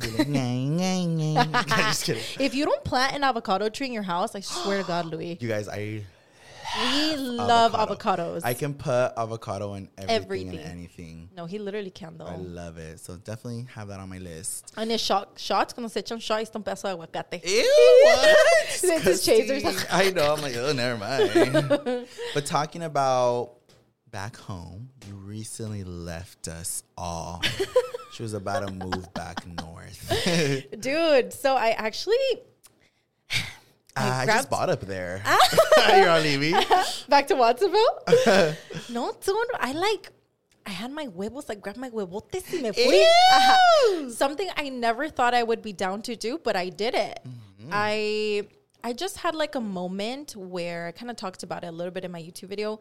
just 1.88 2.04
kidding. 2.04 2.22
If 2.40 2.54
you 2.54 2.64
don't 2.64 2.82
plant 2.84 3.14
an 3.14 3.22
avocado 3.24 3.68
tree 3.68 3.86
in 3.86 3.92
your 3.92 4.02
house, 4.02 4.34
I 4.34 4.40
swear 4.40 4.82
to 4.82 4.86
God, 4.86 5.06
Louis, 5.06 5.38
You 5.40 5.48
guys, 5.48 5.68
I 5.68 6.04
we 6.78 7.16
love 7.16 7.74
avocado. 7.74 8.34
avocados. 8.36 8.40
I 8.44 8.54
can 8.54 8.74
put 8.74 9.12
avocado 9.16 9.74
in 9.74 9.88
everything, 9.96 10.22
Everything. 10.48 10.58
and 10.58 10.70
anything. 10.70 11.28
no, 11.36 11.46
he 11.46 11.58
literally 11.58 11.90
can 11.90 12.18
though. 12.18 12.26
I 12.26 12.36
love 12.36 12.78
it. 12.78 13.00
So 13.00 13.16
definitely 13.16 13.66
have 13.74 13.88
that 13.88 14.00
on 14.00 14.08
my 14.08 14.18
list. 14.18 14.72
And 14.76 14.90
his 14.90 15.00
shot, 15.00 15.38
shots, 15.38 15.72
cuando 15.72 15.88
se 15.88 16.02
echa 16.02 16.12
un 16.12 16.20
shot, 16.20 16.40
está 16.42 16.56
un 16.56 16.62
pedazo 16.64 16.82
de 16.88 16.96
aguacate. 16.96 17.42
Ew, 17.44 18.00
what? 18.04 18.36
It's 18.68 19.04
his 19.04 19.24
chasers. 19.24 19.62
Disgusting. 19.62 19.88
I 19.90 20.10
know. 20.10 20.34
I'm 20.34 20.42
like, 20.42 20.56
oh, 20.56 20.72
never 20.72 20.98
mind. 20.98 22.06
but 22.34 22.46
talking 22.46 22.82
about 22.82 23.52
back 24.10 24.36
home, 24.36 24.88
you 25.06 25.14
recently 25.14 25.84
left 25.84 26.48
us 26.48 26.82
all. 26.96 27.42
she 28.12 28.22
was 28.22 28.32
about 28.34 28.66
to 28.66 28.72
move 28.72 29.12
back 29.14 29.46
north. 29.46 30.66
Dude, 30.80 31.32
so 31.32 31.54
I 31.54 31.70
actually 31.70 32.16
Ah, 33.96 34.20
I, 34.20 34.26
just 34.26 34.50
bought 34.50 34.68
up 34.68 34.82
there. 34.82 35.22
You're 35.88 36.10
on 36.10 36.22
leaving. 36.22 36.54
back 37.08 37.26
to 37.28 37.34
Watsonville. 37.34 38.02
no, 38.90 39.12
dude, 39.24 39.36
I 39.58 39.72
like. 39.72 40.10
I 40.66 40.70
had 40.70 40.90
my 40.90 41.04
huevos, 41.04 41.48
I 41.48 41.54
grabbed 41.54 41.78
my 41.78 41.90
huevotes 41.90 42.52
y 42.52 42.60
me 42.60 42.72
fui. 42.72 43.04
Ajá. 43.32 44.10
Something 44.10 44.48
I 44.56 44.68
never 44.68 45.08
thought 45.08 45.32
I 45.32 45.44
would 45.44 45.62
be 45.62 45.72
down 45.72 46.02
to 46.02 46.16
do, 46.16 46.40
but 46.42 46.56
I 46.56 46.70
did 46.70 46.94
it. 46.94 47.20
Mm-hmm. 47.24 47.70
I 47.72 48.46
I 48.82 48.92
just 48.92 49.18
had 49.18 49.34
like 49.34 49.54
a 49.54 49.60
moment 49.60 50.34
where 50.36 50.88
I 50.88 50.92
kind 50.92 51.10
of 51.10 51.16
talked 51.16 51.42
about 51.42 51.64
it 51.64 51.68
a 51.68 51.72
little 51.72 51.92
bit 51.92 52.04
in 52.04 52.10
my 52.10 52.20
YouTube 52.20 52.48
video, 52.48 52.80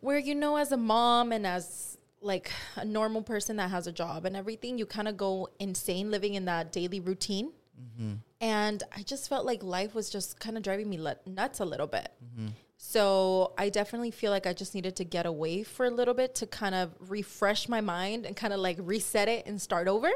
where 0.00 0.18
you 0.18 0.34
know, 0.34 0.56
as 0.56 0.72
a 0.72 0.76
mom 0.76 1.32
and 1.32 1.46
as 1.46 1.98
like 2.20 2.50
a 2.76 2.84
normal 2.84 3.22
person 3.22 3.56
that 3.56 3.70
has 3.70 3.86
a 3.86 3.92
job 3.92 4.24
and 4.24 4.36
everything, 4.36 4.78
you 4.78 4.86
kind 4.86 5.06
of 5.06 5.16
go 5.16 5.48
insane 5.58 6.10
living 6.10 6.34
in 6.34 6.46
that 6.46 6.72
daily 6.72 7.00
routine. 7.00 7.52
Mm-hmm. 7.80 8.14
And 8.40 8.82
I 8.94 9.02
just 9.02 9.28
felt 9.28 9.46
like 9.46 9.62
life 9.62 9.94
was 9.94 10.10
just 10.10 10.38
kind 10.40 10.56
of 10.56 10.62
driving 10.62 10.88
me 10.88 10.98
le- 10.98 11.16
nuts 11.26 11.60
a 11.60 11.64
little 11.64 11.86
bit. 11.86 12.10
Mm-hmm. 12.24 12.48
So 12.76 13.52
I 13.56 13.70
definitely 13.70 14.10
feel 14.10 14.30
like 14.30 14.46
I 14.46 14.52
just 14.52 14.74
needed 14.74 14.96
to 14.96 15.04
get 15.04 15.26
away 15.26 15.62
for 15.62 15.86
a 15.86 15.90
little 15.90 16.14
bit 16.14 16.34
to 16.36 16.46
kind 16.46 16.74
of 16.74 16.92
refresh 17.00 17.68
my 17.68 17.80
mind 17.80 18.26
and 18.26 18.36
kind 18.36 18.52
of 18.52 18.60
like 18.60 18.76
reset 18.80 19.28
it 19.28 19.46
and 19.46 19.60
start 19.60 19.88
over. 19.88 20.10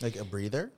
Like 0.00 0.16
a 0.16 0.24
breather. 0.24 0.72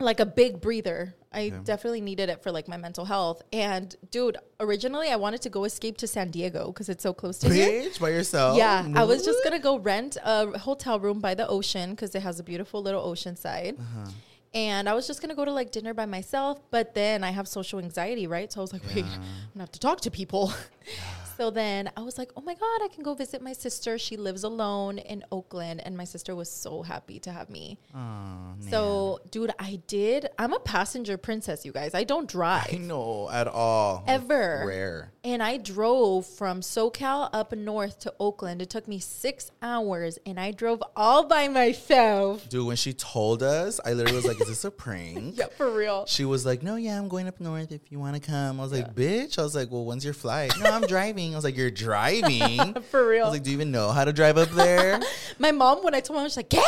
Like 0.00 0.20
a 0.20 0.26
big 0.26 0.60
breather. 0.60 1.14
I 1.32 1.50
definitely 1.50 2.00
needed 2.00 2.28
it 2.28 2.42
for 2.42 2.50
like 2.50 2.66
my 2.66 2.76
mental 2.76 3.04
health. 3.04 3.42
And 3.52 3.94
dude, 4.10 4.38
originally 4.58 5.08
I 5.08 5.16
wanted 5.16 5.42
to 5.42 5.50
go 5.50 5.64
escape 5.64 5.98
to 5.98 6.06
San 6.06 6.30
Diego 6.30 6.66
because 6.68 6.88
it's 6.88 7.02
so 7.02 7.12
close 7.12 7.38
to 7.38 7.52
here. 7.52 7.82
Bitch, 7.82 8.00
by 8.00 8.10
yourself. 8.10 8.58
Yeah, 8.58 8.86
I 8.94 9.04
was 9.04 9.24
just 9.24 9.44
gonna 9.44 9.58
go 9.58 9.78
rent 9.78 10.16
a 10.22 10.58
hotel 10.58 10.98
room 10.98 11.20
by 11.20 11.34
the 11.34 11.46
ocean 11.46 11.90
because 11.90 12.14
it 12.14 12.22
has 12.22 12.40
a 12.40 12.42
beautiful 12.42 12.82
little 12.82 13.04
ocean 13.04 13.36
side. 13.36 13.76
Uh-huh. 13.78 14.10
And 14.54 14.88
I 14.88 14.92
was 14.94 15.06
just 15.06 15.22
gonna 15.22 15.34
go 15.34 15.44
to 15.44 15.52
like 15.52 15.70
dinner 15.70 15.94
by 15.94 16.04
myself, 16.06 16.60
but 16.70 16.94
then 16.94 17.24
I 17.24 17.30
have 17.30 17.48
social 17.48 17.78
anxiety, 17.78 18.26
right? 18.26 18.52
So 18.52 18.60
I 18.60 18.62
was 18.62 18.72
like, 18.72 18.82
wait, 18.94 19.04
I'm 19.04 19.20
gonna 19.54 19.60
have 19.60 19.72
to 19.72 19.80
talk 19.80 20.00
to 20.02 20.10
people. 20.10 20.52
so 21.36 21.50
then 21.50 21.90
I 21.96 22.02
was 22.02 22.18
like, 22.18 22.30
oh 22.36 22.40
my 22.40 22.54
God, 22.54 22.80
I 22.82 22.88
can 22.92 23.02
go 23.02 23.14
visit 23.14 23.42
my 23.42 23.52
sister. 23.52 23.98
She 23.98 24.16
lives 24.16 24.44
alone 24.44 24.98
in 24.98 25.24
Oakland, 25.32 25.80
and 25.84 25.96
my 25.96 26.04
sister 26.04 26.34
was 26.34 26.50
so 26.50 26.82
happy 26.82 27.18
to 27.20 27.30
have 27.32 27.48
me. 27.50 27.78
Aw, 27.94 28.54
So, 28.70 29.20
dude, 29.30 29.52
I 29.58 29.80
did. 29.86 30.28
I'm 30.38 30.52
a 30.52 30.60
passenger 30.60 31.16
princess, 31.16 31.64
you 31.64 31.72
guys. 31.72 31.94
I 31.94 32.04
don't 32.04 32.28
drive. 32.28 32.68
I 32.72 32.76
know 32.78 33.28
at 33.30 33.48
all. 33.48 34.04
Ever. 34.06 34.64
Rare. 34.66 35.12
And 35.24 35.42
I 35.42 35.56
drove 35.56 36.26
from 36.26 36.60
SoCal 36.62 37.30
up 37.32 37.52
north 37.52 38.00
to 38.00 38.14
Oakland. 38.18 38.60
It 38.60 38.70
took 38.70 38.88
me 38.88 38.98
six 38.98 39.50
hours, 39.62 40.18
and 40.26 40.38
I 40.40 40.50
drove 40.50 40.82
all 40.96 41.26
by 41.26 41.48
myself. 41.48 42.48
Dude, 42.48 42.66
when 42.66 42.76
she 42.76 42.92
told 42.92 43.42
us, 43.42 43.80
I 43.84 43.92
literally 43.92 44.16
was 44.16 44.26
like, 44.26 44.40
is 44.40 44.48
this 44.48 44.64
a 44.64 44.70
prank? 44.70 45.34
Yeah, 45.42 45.46
for 45.56 45.70
real. 45.70 46.04
She 46.06 46.24
was 46.24 46.44
like, 46.44 46.62
no, 46.62 46.76
yeah, 46.76 46.98
I'm 46.98 47.08
going 47.08 47.26
up 47.28 47.40
north 47.40 47.72
if 47.72 47.80
you 47.90 47.98
want 47.98 48.14
to 48.16 48.20
come. 48.20 48.60
I 48.60 48.62
was 48.62 48.72
like, 48.72 48.94
bitch. 48.94 49.38
I 49.38 49.42
was 49.42 49.54
like, 49.54 49.70
well, 49.70 49.84
when's 49.84 50.04
your 50.04 50.14
flight? 50.14 50.52
no, 50.60 50.70
I'm 50.70 50.82
driving. 50.86 51.21
I 51.30 51.36
was 51.36 51.44
like, 51.44 51.56
you're 51.56 51.70
driving? 51.70 52.74
For 52.90 53.06
real. 53.06 53.24
I 53.24 53.28
was 53.28 53.34
like, 53.36 53.44
do 53.44 53.50
you 53.50 53.56
even 53.56 53.70
know 53.70 53.90
how 53.90 54.04
to 54.04 54.12
drive 54.12 54.36
up 54.36 54.50
there? 54.50 54.98
My 55.38 55.52
mom, 55.52 55.84
when 55.84 55.94
I 55.94 56.00
told 56.00 56.16
my 56.16 56.22
mom, 56.22 56.28
she's 56.28 56.36
like, 56.36 56.50
¿Qué? 56.50 56.58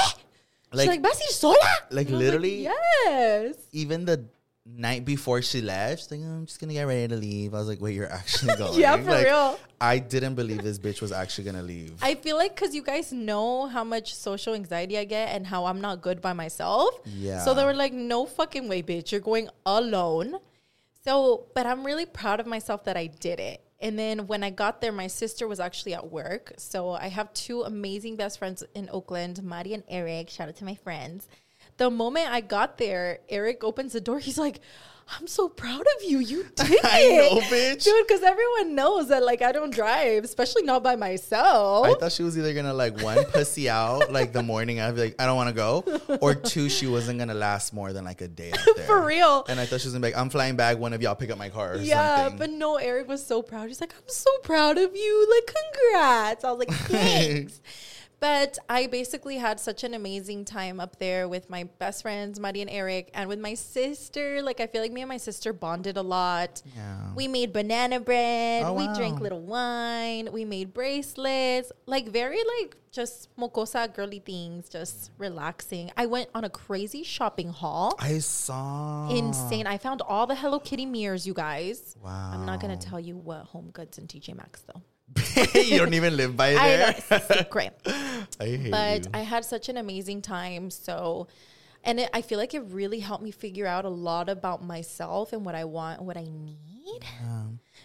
Like- 0.73 0.81
she's 0.81 0.89
like, 0.89 1.03
¿Vas 1.03 1.21
a 1.21 1.25
ir 1.25 1.33
sola? 1.33 1.57
like, 1.91 2.07
And 2.07 2.17
I 2.17 2.19
was 2.19 2.25
literally? 2.27 2.63
yes. 2.63 3.55
Even 3.73 4.05
the 4.05 4.25
night 4.67 5.05
before 5.05 5.43
she 5.43 5.61
left, 5.61 6.03
she's 6.03 6.11
like, 6.11 6.21
oh, 6.25 6.33
I'm 6.39 6.47
just 6.47 6.59
going 6.61 6.69
to 6.69 6.75
get 6.75 6.85
ready 6.87 7.07
to 7.09 7.17
leave. 7.17 7.53
I 7.55 7.59
was 7.59 7.69
like, 7.69 7.81
wait, 7.81 7.95
you're 7.95 8.11
actually 8.11 8.57
going? 8.63 8.81
Yeah, 8.81 8.97
for 8.97 9.11
Like, 9.11 9.27
real. 9.27 9.59
I 9.81 9.99
didn't 9.99 10.35
believe 10.37 10.63
this 10.63 10.79
bitch 10.79 11.03
was 11.03 11.13
actually 11.13 11.45
going 11.45 11.57
to 11.57 11.63
leave. 11.63 11.93
I 12.03 12.15
feel 12.15 12.37
like 12.37 12.55
because 12.57 12.75
you 12.75 12.83
guys 12.83 13.13
know 13.13 13.67
how 13.67 13.85
much 13.85 14.15
social 14.15 14.55
anxiety 14.55 14.97
I 14.99 15.05
get 15.05 15.29
and 15.35 15.47
how 15.47 15.67
I'm 15.67 15.81
not 15.81 16.01
good 16.01 16.21
by 16.23 16.33
myself. 16.33 16.95
Yeah. 17.05 17.45
So 17.45 17.53
they 17.55 17.65
were 17.65 17.75
like, 17.75 17.93
no 17.93 18.25
fucking 18.27 18.67
way, 18.69 18.83
bitch. 18.83 19.13
You're 19.13 19.21
going 19.21 19.49
alone. 19.67 20.37
So, 21.05 21.45
but 21.55 21.67
I'm 21.67 21.85
really 21.85 22.07
proud 22.07 22.41
of 22.41 22.47
myself 22.47 22.85
that 22.85 22.97
I 22.97 23.07
did 23.09 23.39
it. 23.39 23.61
And 23.81 23.99
then 23.99 24.27
when 24.27 24.43
I 24.43 24.51
got 24.51 24.81
there, 24.81 24.93
my 24.93 25.09
sister 25.09 25.47
was 25.47 25.61
actually 25.61 25.95
at 25.95 26.11
work. 26.11 26.53
So 26.57 26.91
I 26.91 27.09
have 27.09 27.33
two 27.35 27.63
amazing 27.63 28.17
best 28.17 28.39
friends 28.39 28.65
in 28.75 28.89
Oakland, 28.91 29.43
Mari 29.43 29.75
and 29.75 29.85
Eric. 29.89 30.31
Shout 30.31 30.49
out 30.49 30.57
to 30.57 30.65
my 30.65 30.75
friends. 30.75 31.29
The 31.77 31.91
moment 31.91 32.29
I 32.31 32.41
got 32.41 32.79
there, 32.79 33.19
Eric 33.29 33.65
opens 33.65 33.93
the 33.93 34.01
door. 34.01 34.19
He's 34.21 34.39
like, 34.39 34.61
I'm 35.07 35.27
so 35.27 35.49
proud 35.51 35.81
of 35.83 36.09
you. 36.09 36.19
You 36.19 36.45
did 36.55 36.85
I 36.85 37.01
it. 37.01 37.33
know, 37.35 37.41
bitch. 37.43 37.85
Dude, 37.85 38.07
because 38.07 38.23
everyone 38.23 38.75
knows 38.75 39.09
that 39.09 39.23
like 39.23 39.43
I 39.43 39.53
don't 39.53 39.73
drive, 39.73 40.25
especially 40.25 40.63
not 40.63 40.83
by 40.83 40.97
myself. 40.97 41.87
I 41.87 41.95
thought 41.95 42.11
she 42.13 42.23
was 42.23 42.39
either 42.39 42.55
gonna 42.55 42.73
like 42.73 43.01
one 43.03 43.23
pussy 43.27 43.69
out 43.69 44.11
like 44.11 44.33
the 44.33 44.43
morning. 44.43 44.81
I'd 44.81 44.95
be 44.95 45.01
like, 45.03 45.17
I 45.21 45.27
don't 45.27 45.37
want 45.37 45.51
to 45.51 45.55
go, 45.55 45.85
or 46.23 46.35
two, 46.35 46.69
she 46.69 46.87
wasn't 46.87 47.19
gonna 47.19 47.35
last 47.35 47.73
more 47.75 47.93
than 47.93 48.05
like 48.05 48.23
a 48.23 48.29
day. 48.29 48.53
Out 48.53 48.59
there. 48.77 48.87
For 48.87 49.05
real. 49.05 49.45
And 49.49 49.61
I 49.61 49.67
thought 49.67 49.81
she 49.83 49.87
was 49.89 49.93
gonna 49.95 50.07
be 50.07 50.13
like, 50.13 50.19
I'm 50.21 50.31
flying 50.31 50.57
back. 50.57 50.79
One 50.79 50.93
of 50.95 51.03
y'all 51.03 51.15
pick 51.15 51.31
up 51.31 51.39
my 51.39 51.51
car. 51.51 51.75
Or 51.75 51.77
Yeah, 51.77 52.17
something. 52.25 52.39
but 52.39 52.51
no, 52.51 52.77
Eric 52.77 53.07
was 53.07 53.25
so 53.25 53.43
proud. 53.43 53.69
He's 53.69 53.81
like, 53.81 53.95
I'm 53.95 54.09
so 54.09 54.31
proud 54.43 54.79
of 54.79 54.97
you. 54.97 55.29
Like, 55.35 55.55
congrats. 55.55 56.45
I 56.45 56.51
was 56.51 56.59
like, 56.61 56.71
thanks. 56.89 57.61
But 58.25 58.59
I 58.71 58.87
basically 58.87 59.37
had 59.37 59.61
such 59.61 59.85
an 59.85 59.93
amazing 59.93 60.47
time 60.47 60.81
up 60.81 60.99
there 60.99 61.29
with 61.29 61.51
my 61.51 61.65
best 61.79 62.01
friends, 62.01 62.41
Maddie 62.41 62.63
and 62.63 62.71
Eric, 62.71 63.11
and 63.13 63.29
with 63.29 63.39
my 63.39 63.53
sister. 63.53 64.41
Like, 64.41 64.61
I 64.61 64.67
feel 64.67 64.81
like 64.81 64.93
me 64.93 65.03
and 65.03 65.11
my 65.11 65.19
sister 65.19 65.53
bonded 65.53 65.99
a 65.99 66.03
lot. 66.03 66.63
Yeah. 66.75 67.13
We 67.15 67.29
made 67.29 67.53
banana 67.53 68.01
bread. 68.01 68.65
Oh, 68.65 68.73
we 68.73 68.87
wow. 68.87 68.95
drank 68.95 69.21
little 69.21 69.43
wine. 69.43 70.31
We 70.33 70.47
made 70.47 70.73
bracelets. 70.73 71.71
Like, 71.85 72.09
very, 72.09 72.39
like, 72.61 72.79
just 72.91 73.29
mocosa 73.37 73.93
girly 73.93 74.21
things, 74.21 74.71
just 74.71 75.11
relaxing. 75.19 75.91
I 75.95 76.07
went 76.07 76.31
on 76.35 76.45
a 76.45 76.49
crazy 76.49 77.03
shopping 77.03 77.51
haul. 77.51 77.95
I 77.99 78.21
saw. 78.21 79.11
Insane. 79.11 79.67
I 79.67 79.77
found 79.77 80.01
all 80.01 80.27
the 80.27 80.35
Hello 80.35 80.59
Kitty 80.61 80.87
mirrors, 80.87 81.27
you 81.27 81.35
guys. 81.35 81.95
Wow. 82.03 82.31
I'm 82.33 82.47
not 82.47 82.59
going 82.59 82.75
to 82.75 82.89
tell 82.89 82.99
you 82.99 83.19
what 83.19 83.45
Home 83.49 83.69
Goods 83.71 83.99
and 83.99 84.09
TJ 84.09 84.35
Maxx, 84.35 84.63
though. 84.63 84.81
you 85.55 85.79
don't 85.79 85.95
even 85.95 86.17
live 86.17 86.37
by 86.37 86.51
I 86.51 86.55
know, 86.55 86.61
there. 86.61 86.95
it's 87.11 87.29
secret. 87.39 87.81
I 88.41 88.45
hate 88.45 88.71
But 88.71 89.05
you. 89.05 89.11
I 89.15 89.19
had 89.21 89.45
such 89.45 89.69
an 89.69 89.77
amazing 89.77 90.23
time. 90.23 90.71
So, 90.71 91.29
and 91.83 92.01
it, 92.01 92.11
I 92.13 92.23
feel 92.23 92.39
like 92.39 92.55
it 92.55 92.63
really 92.71 93.01
helped 93.01 93.23
me 93.23 93.31
figure 93.31 93.67
out 93.67 93.85
a 93.85 93.91
lot 93.91 94.29
about 94.29 94.65
myself 94.65 95.33
and 95.33 95.45
what 95.45 95.55
I 95.55 95.65
want 95.65 95.99
and 95.99 96.07
what 96.07 96.17
I 96.17 96.25
need. 96.25 97.05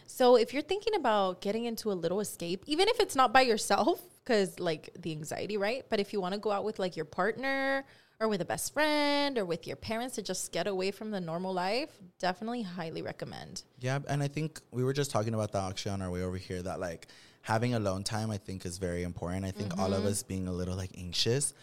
So, 0.05 0.35
if 0.35 0.53
you're 0.53 0.63
thinking 0.63 0.95
about 0.95 1.41
getting 1.41 1.65
into 1.65 1.91
a 1.91 1.93
little 1.93 2.19
escape, 2.19 2.63
even 2.67 2.87
if 2.87 2.99
it's 2.99 3.15
not 3.15 3.33
by 3.33 3.41
yourself, 3.41 4.01
because 4.23 4.59
like 4.59 4.89
the 4.99 5.11
anxiety, 5.11 5.57
right? 5.57 5.85
But 5.89 5.99
if 5.99 6.13
you 6.13 6.21
want 6.21 6.33
to 6.33 6.39
go 6.39 6.51
out 6.51 6.63
with 6.63 6.79
like 6.79 6.95
your 6.95 7.05
partner 7.05 7.85
or 8.19 8.27
with 8.27 8.41
a 8.41 8.45
best 8.45 8.73
friend 8.73 9.37
or 9.37 9.45
with 9.45 9.65
your 9.65 9.77
parents 9.77 10.15
to 10.15 10.21
just 10.21 10.51
get 10.51 10.67
away 10.67 10.91
from 10.91 11.09
the 11.11 11.21
normal 11.21 11.53
life, 11.53 11.89
definitely 12.19 12.61
highly 12.61 13.01
recommend. 13.01 13.63
Yeah, 13.79 13.99
and 14.09 14.21
I 14.21 14.27
think 14.27 14.59
we 14.71 14.83
were 14.83 14.93
just 14.93 15.09
talking 15.09 15.33
about 15.33 15.53
that 15.53 15.69
actually 15.69 15.93
on 15.93 16.01
our 16.01 16.11
way 16.11 16.21
over 16.23 16.37
here 16.37 16.61
that 16.61 16.79
like 16.79 17.07
having 17.41 17.73
alone 17.73 18.03
time 18.03 18.29
I 18.29 18.37
think 18.37 18.65
is 18.65 18.77
very 18.77 19.03
important. 19.03 19.45
I 19.45 19.51
think 19.51 19.77
all 19.79 19.93
of 19.93 19.99
mm-hmm. 19.99 20.09
us 20.09 20.23
being 20.23 20.47
a 20.47 20.51
little 20.51 20.75
like 20.75 20.91
anxious, 20.97 21.53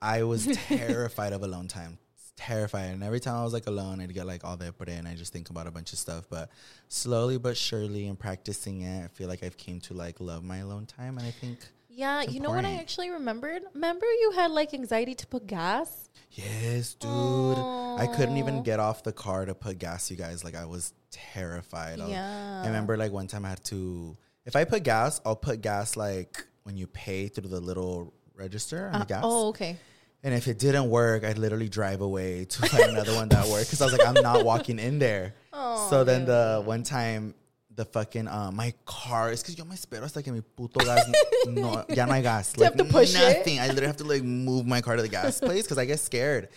I 0.00 0.22
was 0.22 0.46
terrified 0.68 1.34
of 1.34 1.42
alone 1.42 1.68
time. 1.68 1.98
Terrified. 2.36 2.90
And 2.90 3.02
every 3.02 3.20
time 3.20 3.36
I 3.36 3.44
was 3.44 3.54
like 3.54 3.66
alone, 3.66 4.00
I'd 4.00 4.12
get 4.12 4.26
like 4.26 4.44
all 4.44 4.58
that 4.58 4.76
put 4.76 4.88
in. 4.88 5.06
I 5.06 5.14
just 5.14 5.32
think 5.32 5.48
about 5.48 5.66
a 5.66 5.70
bunch 5.70 5.94
of 5.94 5.98
stuff. 5.98 6.26
But 6.28 6.50
slowly 6.88 7.38
but 7.38 7.56
surely 7.56 8.06
in 8.06 8.16
practicing 8.16 8.82
it, 8.82 9.04
I 9.04 9.08
feel 9.08 9.26
like 9.28 9.42
I've 9.42 9.56
came 9.56 9.80
to 9.80 9.94
like 9.94 10.20
love 10.20 10.44
my 10.44 10.58
alone 10.58 10.84
time. 10.84 11.16
And 11.16 11.26
I 11.26 11.30
think 11.30 11.60
Yeah, 11.96 12.22
you 12.22 12.40
know 12.40 12.50
what 12.50 12.64
I 12.66 12.74
actually 12.74 13.08
remembered? 13.10 13.62
Remember 13.72 14.04
you 14.04 14.32
had 14.36 14.50
like 14.50 14.74
anxiety 14.74 15.14
to 15.14 15.26
put 15.26 15.46
gas? 15.46 16.10
Yes, 16.32 16.92
dude. 16.94 17.56
I 17.58 18.06
couldn't 18.14 18.36
even 18.36 18.62
get 18.62 18.78
off 18.80 19.02
the 19.02 19.12
car 19.12 19.46
to 19.46 19.54
put 19.54 19.78
gas, 19.78 20.10
you 20.10 20.16
guys. 20.18 20.44
Like 20.44 20.54
I 20.54 20.66
was 20.66 20.92
terrified. 21.10 21.98
I 22.00 22.02
was- 22.04 22.12
Yeah. 22.12 22.62
I 22.62 22.66
remember 22.66 22.96
like 22.98 23.12
one 23.12 23.26
time 23.26 23.44
I 23.46 23.50
had 23.50 23.64
to 23.64 24.16
if 24.44 24.54
I 24.54 24.64
put 24.64 24.82
gas, 24.84 25.20
I'll 25.24 25.34
put 25.36 25.60
gas 25.62 25.96
like 25.96 26.46
when 26.64 26.76
you 26.76 26.86
pay 26.86 27.28
through 27.28 27.48
the 27.48 27.60
little 27.60 28.12
register 28.34 28.86
on 28.92 28.92
the 28.92 28.98
uh, 29.00 29.04
gas. 29.04 29.22
Oh, 29.24 29.48
okay. 29.48 29.76
And 30.22 30.34
if 30.34 30.48
it 30.48 30.58
didn't 30.58 30.90
work, 30.90 31.24
I'd 31.24 31.38
literally 31.38 31.68
drive 31.68 32.00
away 32.02 32.44
to 32.44 32.62
find 32.68 32.90
another 32.90 33.14
one 33.14 33.28
that 33.30 33.46
worked 33.48 33.66
because 33.68 33.80
I 33.80 33.86
was 33.86 33.92
like, 33.96 34.06
I'm 34.06 34.22
not 34.22 34.44
walking 34.44 34.78
in 34.78 34.98
there. 34.98 35.34
Oh, 35.58 35.88
so 35.88 36.04
then 36.04 36.26
the 36.26 36.60
one 36.66 36.82
time, 36.82 37.34
the 37.76 37.84
fucking 37.84 38.26
uh, 38.26 38.50
my 38.52 38.72
car 38.84 39.30
is 39.30 39.42
because 39.42 39.56
yo 39.56 39.64
me 39.64 39.76
espero 39.76 40.02
hasta 40.02 40.22
que 40.22 40.32
mi 40.32 40.40
puto 40.40 40.84
gas 40.84 41.06
no 41.46 41.84
ya 41.90 42.06
no 42.06 42.12
hay 42.14 42.22
gas. 42.22 42.54
you 42.56 42.64
have 42.64 42.76
to 42.76 42.84
push 42.84 43.14
it? 43.14 43.38
nothing. 43.38 43.60
I 43.60 43.68
literally 43.68 43.86
have 43.86 43.98
to 43.98 44.04
like 44.04 44.22
move 44.22 44.66
my 44.66 44.80
car 44.80 44.96
to 44.96 45.02
the 45.02 45.08
gas 45.08 45.38
place 45.40 45.62
because 45.62 45.78
I 45.78 45.84
get 45.84 46.00
scared. 46.00 46.48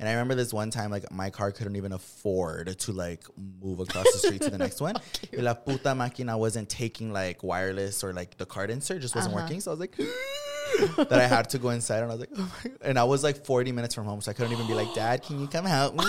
And 0.00 0.08
I 0.08 0.12
remember 0.12 0.34
this 0.34 0.52
one 0.52 0.70
time, 0.70 0.90
like 0.90 1.10
my 1.12 1.30
car 1.30 1.52
couldn't 1.52 1.76
even 1.76 1.92
afford 1.92 2.76
to 2.80 2.92
like 2.92 3.24
move 3.62 3.78
across 3.78 4.10
the 4.12 4.18
street 4.18 4.42
to 4.42 4.50
the 4.50 4.58
next 4.58 4.80
one. 4.80 4.96
Y 5.32 5.40
la 5.40 5.54
puta 5.54 5.90
máquina 5.90 6.36
wasn't 6.36 6.68
taking 6.68 7.12
like 7.12 7.44
wireless 7.44 8.02
or 8.02 8.12
like 8.12 8.36
the 8.36 8.46
card 8.46 8.70
insert 8.70 9.00
just 9.00 9.14
wasn't 9.14 9.34
working. 9.34 9.60
So 9.60 9.70
I 9.70 9.74
was 9.74 9.80
like, 9.80 9.96
that 10.96 11.12
I 11.12 11.26
had 11.26 11.50
to 11.50 11.58
go 11.58 11.70
inside, 11.70 12.02
and 12.02 12.10
I 12.10 12.14
was 12.14 12.20
like, 12.20 12.30
oh 12.36 12.52
my. 12.64 12.70
and 12.82 12.98
I 12.98 13.04
was 13.04 13.22
like 13.24 13.44
40 13.44 13.72
minutes 13.72 13.94
from 13.94 14.04
home, 14.04 14.20
so 14.20 14.30
I 14.30 14.34
couldn't 14.34 14.52
even 14.52 14.66
be 14.66 14.74
like, 14.74 14.92
Dad, 14.94 15.22
can 15.22 15.40
you 15.40 15.46
come 15.46 15.64
help 15.64 15.94
me? 15.94 16.04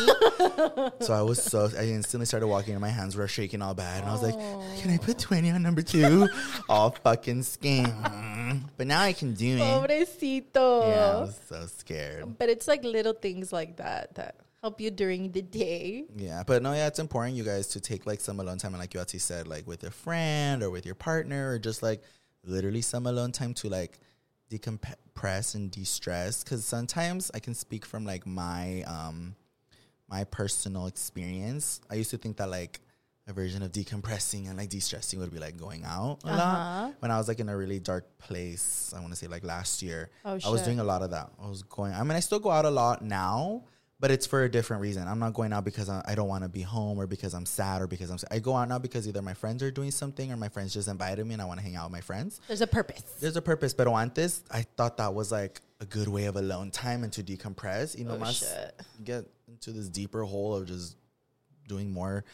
so 1.01 1.13
I 1.13 1.21
was 1.21 1.41
so 1.41 1.69
I 1.77 1.83
instantly 1.85 2.25
started 2.25 2.47
walking, 2.47 2.73
and 2.73 2.81
my 2.81 2.89
hands 2.89 3.15
were 3.15 3.27
shaking 3.27 3.61
all 3.61 3.73
bad, 3.73 4.01
and 4.01 4.09
I 4.09 4.13
was 4.13 4.23
like, 4.23 4.35
Can 4.81 4.91
I 4.91 4.97
put 4.97 5.19
20 5.19 5.49
on 5.51 5.61
number 5.63 5.81
two? 5.81 6.27
all 6.69 6.91
fucking 6.91 7.41
scam. 7.41 8.61
But 8.77 8.87
now 8.87 9.01
I 9.01 9.13
can 9.13 9.33
do 9.33 9.57
it. 9.57 9.59
Pobrecito. 9.59 10.87
Yeah, 10.87 11.17
I 11.17 11.19
was 11.21 11.39
so 11.47 11.65
scared. 11.67 12.37
But 12.37 12.49
it's 12.49 12.67
like 12.67 12.83
little 12.83 13.13
things 13.13 13.51
like 13.51 13.77
that 13.77 14.15
that 14.15 14.35
help 14.61 14.81
you 14.81 14.91
during 14.91 15.31
the 15.31 15.41
day. 15.41 16.05
Yeah, 16.15 16.43
but 16.45 16.61
no, 16.63 16.73
yeah, 16.73 16.87
it's 16.87 16.99
important 16.99 17.35
you 17.37 17.43
guys 17.43 17.67
to 17.67 17.79
take 17.79 18.05
like 18.05 18.19
some 18.21 18.39
alone 18.39 18.57
time, 18.57 18.73
and 18.73 18.79
like 18.81 18.91
Yati 18.91 19.19
said, 19.21 19.47
like 19.47 19.67
with 19.67 19.83
a 19.83 19.91
friend 19.91 20.63
or 20.63 20.69
with 20.69 20.85
your 20.85 20.95
partner, 20.95 21.51
or 21.51 21.59
just 21.59 21.83
like 21.83 22.01
literally 22.43 22.81
some 22.81 23.07
alone 23.07 23.31
time 23.31 23.53
to 23.55 23.69
like 23.69 23.99
decompress 24.49 25.55
and 25.55 25.71
de-stress. 25.71 26.43
Because 26.43 26.65
sometimes 26.65 27.31
I 27.33 27.39
can 27.39 27.53
speak 27.53 27.85
from 27.85 28.05
like 28.05 28.25
my 28.25 28.83
um 28.83 29.35
my 30.07 30.23
personal 30.25 30.85
experience. 30.87 31.81
I 31.89 31.95
used 31.95 32.11
to 32.11 32.17
think 32.17 32.37
that 32.37 32.49
like 32.49 32.79
a 33.27 33.33
version 33.33 33.63
of 33.63 33.71
decompressing 33.71 34.47
and 34.47 34.55
like 34.57 34.69
de-stressing 34.69 35.17
would 35.19 35.31
be 35.31 35.39
like 35.39 35.57
going 35.57 35.83
out 35.83 36.19
a 36.23 36.27
Uh-huh. 36.27 36.37
lot. 36.37 36.93
When 36.99 37.09
I 37.09 37.17
was 37.17 37.27
like 37.27 37.39
in 37.39 37.49
a 37.49 37.57
really 37.57 37.79
dark 37.79 38.05
place, 38.19 38.93
I 38.95 38.99
want 38.99 39.13
to 39.13 39.15
say 39.15 39.25
like 39.27 39.43
last 39.43 39.81
year, 39.81 40.11
Oh, 40.23 40.37
I 40.45 40.49
was 40.49 40.61
doing 40.61 40.79
a 40.79 40.83
lot 40.83 41.01
of 41.01 41.09
that. 41.11 41.31
I 41.41 41.47
was 41.49 41.63
going. 41.63 41.93
I 41.93 42.03
mean, 42.03 42.11
I 42.15 42.19
still 42.19 42.39
go 42.39 42.51
out 42.51 42.65
a 42.65 42.69
lot 42.69 43.01
now, 43.03 43.63
but 43.99 44.11
it's 44.11 44.25
for 44.25 44.43
a 44.43 44.49
different 44.49 44.81
reason. 44.81 45.07
I'm 45.07 45.19
not 45.19 45.33
going 45.33 45.53
out 45.53 45.63
because 45.63 45.89
I, 45.89 46.03
I 46.05 46.15
don't 46.15 46.27
want 46.27 46.43
to 46.43 46.49
be 46.49 46.61
home 46.61 46.99
or 46.99 47.07
because 47.07 47.33
I'm 47.33 47.45
sad 47.45 47.81
or 47.81 47.87
because 47.87 48.09
I'm. 48.09 48.17
I 48.29 48.39
go 48.39 48.55
out 48.55 48.67
now 48.67 48.77
because 48.79 49.07
either 49.07 49.21
my 49.21 49.33
friends 49.33 49.63
are 49.63 49.71
doing 49.71 49.91
something 49.91 50.31
or 50.31 50.37
my 50.37 50.49
friends 50.49 50.73
just 50.73 50.87
invited 50.87 51.25
me 51.25 51.33
and 51.33 51.41
I 51.41 51.45
want 51.45 51.59
to 51.59 51.65
hang 51.65 51.75
out 51.75 51.85
with 51.85 51.93
my 51.93 52.01
friends. 52.01 52.41
There's 52.47 52.61
a 52.61 52.67
purpose. 52.67 53.01
There's 53.19 53.37
a 53.37 53.41
purpose, 53.41 53.73
but 53.73 53.87
antes, 53.87 54.43
I 54.51 54.63
thought 54.63 54.97
that 54.97 55.13
was 55.13 55.31
like 55.31 55.61
a 55.79 55.85
good 55.85 56.07
way 56.07 56.25
of 56.25 56.35
alone 56.35 56.71
time 56.71 57.03
and 57.03 57.13
to 57.13 57.23
decompress. 57.23 57.97
You 57.97 58.05
know, 58.05 58.19
Oh, 58.21 58.31
shit. 58.31 58.79
get 59.03 59.25
into 59.47 59.71
this 59.71 59.87
deeper 59.89 60.23
hole 60.23 60.55
of 60.55 60.67
just 60.67 60.97
doing 61.67 61.91
more 61.91 62.25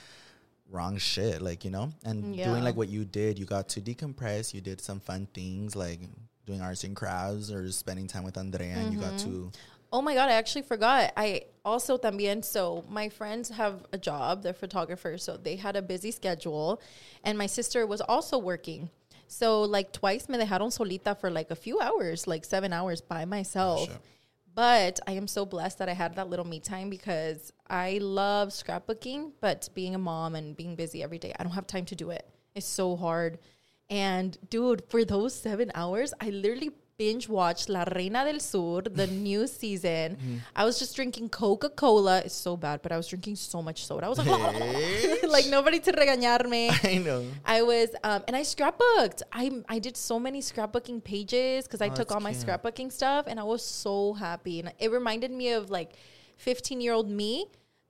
wrong 0.70 0.98
shit, 0.98 1.42
like 1.42 1.64
you 1.66 1.70
know, 1.72 1.92
and 2.06 2.36
Yeah. 2.36 2.46
doing 2.46 2.64
like 2.64 2.76
what 2.76 2.90
you 2.90 3.06
did. 3.06 3.38
You 3.38 3.46
got 3.46 3.70
to 3.70 3.82
decompress. 3.82 4.54
You 4.54 4.62
did 4.62 4.82
some 4.82 5.00
fun 5.00 5.28
things 5.34 5.76
like 5.76 6.00
doing 6.46 6.62
arts 6.62 6.84
and 6.84 6.96
crafts 6.96 7.52
or 7.52 7.70
spending 7.72 8.08
time 8.08 8.24
with 8.24 8.38
Andrea, 8.38 8.76
and 8.78 8.92
you 8.92 9.00
got 9.00 9.14
Mm-hmm. 9.14 9.30
to. 9.30 9.52
Oh 9.92 10.02
my 10.02 10.14
god, 10.14 10.30
I 10.30 10.34
actually 10.34 10.62
forgot. 10.62 11.12
I 11.18 11.44
also 11.66 11.98
también 11.98 12.44
so 12.44 12.84
my 12.90 13.10
friends 13.10 13.50
have 13.50 13.86
a 13.92 13.98
job, 13.98 14.44
they're 14.44 14.54
photographers, 14.54 15.24
so 15.24 15.38
they 15.38 15.58
had 15.58 15.76
a 15.76 15.82
busy 15.82 16.12
schedule 16.12 16.82
and 17.24 17.38
my 17.38 17.48
sister 17.48 17.86
was 17.86 18.02
also 18.02 18.38
working. 18.38 18.90
So 19.28 19.62
like 19.62 19.92
twice 19.92 20.28
me 20.28 20.38
dejaron 20.38 20.72
solita 20.72 21.16
for 21.16 21.30
like 21.30 21.52
a 21.52 21.56
few 21.56 21.80
hours, 21.80 22.28
like 22.28 22.46
7 22.46 22.74
hours 22.74 23.02
by 23.02 23.26
myself. 23.26 23.90
But 24.54 25.00
I 25.08 25.14
am 25.14 25.28
so 25.28 25.46
blessed 25.46 25.78
that 25.80 25.88
I 25.88 25.94
had 25.94 26.16
that 26.16 26.30
little 26.30 26.46
me 26.46 26.60
time 26.60 26.90
because 26.90 27.54
I 27.70 28.00
love 28.02 28.50
scrapbooking, 28.50 29.32
but 29.40 29.70
being 29.74 29.96
a 29.96 29.98
mom 29.98 30.36
and 30.36 30.58
being 30.58 30.76
busy 30.76 31.02
every 31.02 31.20
day, 31.20 31.34
I 31.40 31.44
don't 31.44 31.54
have 31.54 31.68
time 31.68 31.86
to 31.86 31.96
do 31.96 32.10
it. 32.12 32.28
It's 32.54 32.66
so 32.66 32.98
hard. 32.98 33.40
And 33.90 34.38
dude, 34.50 34.84
for 34.90 35.06
those 35.06 35.34
seven 35.34 35.72
hours, 35.76 36.14
I 36.20 36.30
literally 36.30 36.72
binge 37.02 37.28
watched 37.38 37.68
La 37.76 37.84
Reina 37.96 38.22
del 38.28 38.40
Sur, 38.40 38.82
the 39.02 39.08
new 39.28 39.42
season. 39.60 40.08
I 40.56 40.64
was 40.68 40.76
just 40.82 40.96
drinking 40.96 41.30
Coca 41.30 41.70
Cola. 41.84 42.16
It's 42.26 42.36
so 42.48 42.56
bad, 42.66 42.82
but 42.84 42.92
I 42.92 42.98
was 43.02 43.08
drinking 43.14 43.38
so 43.38 43.62
much 43.68 43.80
soda. 43.88 44.06
I 44.06 44.10
was 44.14 44.20
like, 44.20 45.24
like 45.38 45.48
nobody 45.58 45.80
to 45.88 45.92
regañarme. 46.02 46.64
I 46.94 46.98
know. 47.08 47.22
I 47.58 47.60
was, 47.72 47.90
um, 48.04 48.22
and 48.28 48.36
I 48.36 48.44
scrapbooked. 48.54 49.22
I 49.32 49.46
I 49.76 49.80
did 49.88 49.96
so 49.98 50.20
many 50.28 50.42
scrapbooking 50.42 51.00
pages 51.14 51.66
because 51.68 51.82
I 51.82 51.90
Oh, 51.92 51.96
took 52.00 52.12
all 52.12 52.24
my 52.30 52.34
cute. 52.34 52.46
scrapbooking 52.46 52.90
stuff, 53.00 53.24
and 53.28 53.40
I 53.40 53.44
was 53.54 53.64
so 53.84 53.96
happy. 54.14 54.56
And 54.62 54.72
it 54.86 54.90
reminded 55.00 55.32
me 55.42 55.48
of 55.60 55.70
like 55.78 55.92
fifteen 56.48 56.80
year 56.86 56.94
old 57.00 57.10
me, 57.24 57.32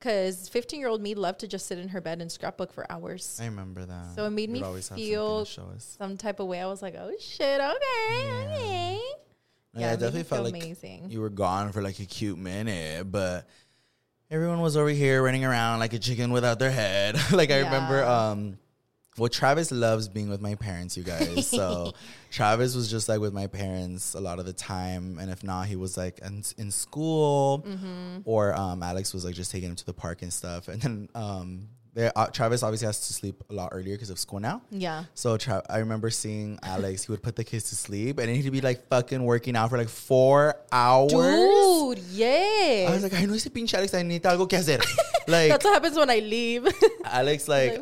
because 0.02 0.50
fifteen 0.50 0.80
year 0.80 0.90
old 0.90 1.02
me 1.02 1.14
loved 1.14 1.40
to 1.42 1.48
just 1.48 1.68
sit 1.68 1.78
in 1.78 1.90
her 1.90 2.02
bed 2.02 2.22
and 2.22 2.32
scrapbook 2.32 2.74
for 2.74 2.92
hours. 2.92 3.40
I 3.42 3.46
remember 3.46 3.86
that. 3.86 4.16
So 4.16 4.26
it 4.26 4.32
made 4.32 4.50
You'd 4.50 4.60
me 4.60 4.62
always 4.64 4.90
have 4.90 4.98
something 4.98 5.06
to 5.06 5.46
feel 5.46 5.46
some 5.80 6.18
type 6.18 6.40
of 6.40 6.48
way. 6.48 6.60
I 6.60 6.66
was 6.66 6.82
like, 6.82 6.96
oh 6.98 7.12
shit, 7.20 7.62
okay, 7.62 8.32
okay. 8.46 9.00
Yeah, 9.76 9.80
Yeah, 9.82 9.90
I 9.92 9.94
it 9.94 10.00
definitely 10.00 10.24
felt 10.24 10.44
like 10.46 10.56
amazing. 10.56 11.12
you 11.12 11.22
were 11.22 11.30
gone 11.30 11.72
for 11.72 11.82
like 11.84 12.00
a 12.00 12.06
cute 12.06 12.40
minute, 12.40 13.12
but 13.12 13.48
everyone 14.32 14.60
was 14.62 14.76
over 14.76 14.90
here 14.90 15.22
running 15.24 15.46
around 15.46 15.80
like 15.80 15.94
a 15.94 16.00
chicken 16.00 16.32
without 16.32 16.58
their 16.58 16.72
head. 16.72 17.16
like 17.32 17.52
I 17.52 17.60
remember, 17.60 18.04
um, 18.04 18.58
well, 19.18 19.28
Travis 19.30 19.72
loves 19.72 20.08
being 20.08 20.30
with 20.30 20.42
my 20.42 20.56
parents, 20.56 20.96
you 20.98 21.04
guys. 21.04 21.48
So 21.62 21.94
Travis 22.32 22.76
was 22.76 22.90
just 22.90 23.10
like 23.10 23.20
with 23.20 23.34
my 23.34 23.48
parents 23.48 24.14
a 24.14 24.20
lot 24.22 24.40
of 24.40 24.46
the 24.46 24.54
time, 24.54 25.18
and 25.20 25.30
if 25.30 25.44
not, 25.44 25.68
he 25.68 25.76
was 25.76 25.98
like 25.98 26.20
in, 26.20 26.44
in 26.58 26.72
school, 26.72 27.64
Mm-hmm. 27.68 28.20
or 28.26 28.54
um, 28.56 28.82
Alex 28.84 29.14
was 29.14 29.26
like 29.26 29.36
just 29.36 29.52
taking 29.52 29.70
him 29.70 29.76
to 29.76 29.86
the 29.86 29.94
park 29.94 30.22
and 30.22 30.32
stuff. 30.32 30.68
And 30.70 30.82
then 30.82 31.10
um, 31.14 31.68
there, 31.94 32.10
uh, 32.16 32.28
Travis 32.28 32.64
obviously 32.64 32.86
has 32.86 33.06
to 33.08 33.14
sleep 33.14 33.44
a 33.50 33.54
lot 33.54 33.70
earlier 33.74 33.96
because 33.96 34.10
of 34.10 34.18
school 34.18 34.40
now. 34.40 34.62
Yeah. 34.72 35.04
So 35.14 35.36
Tra- 35.36 35.62
I 35.70 35.80
remember 35.80 36.10
seeing 36.10 36.58
Alex. 36.64 37.04
He 37.04 37.12
would 37.12 37.22
put 37.22 37.36
the 37.36 37.44
kids 37.44 37.68
to 37.70 37.76
sleep, 37.76 38.18
and 38.18 38.30
he'd 38.34 38.50
be 38.50 38.62
like 38.62 38.88
fucking 38.88 39.22
working 39.22 39.58
out 39.58 39.70
for 39.72 39.78
like 39.78 39.90
four 39.90 40.56
hours. 40.72 41.12
Dude, 41.12 42.00
yeah. 42.12 42.88
I 42.88 42.92
was 42.94 43.04
like, 43.04 43.14
I 43.14 43.26
know 43.26 43.34
ese 43.34 43.48
pinche 43.50 43.74
Alex. 43.74 43.94
I 43.94 44.04
need 44.04 44.24
algo 44.24 44.50
que 44.50 44.58
hacer. 44.58 44.80
like 45.28 45.50
That's 45.52 45.66
what 45.66 45.74
happens 45.74 45.98
when 45.98 46.10
I 46.10 46.20
leave. 46.20 46.66
Alex, 47.04 47.50
like, 47.50 47.74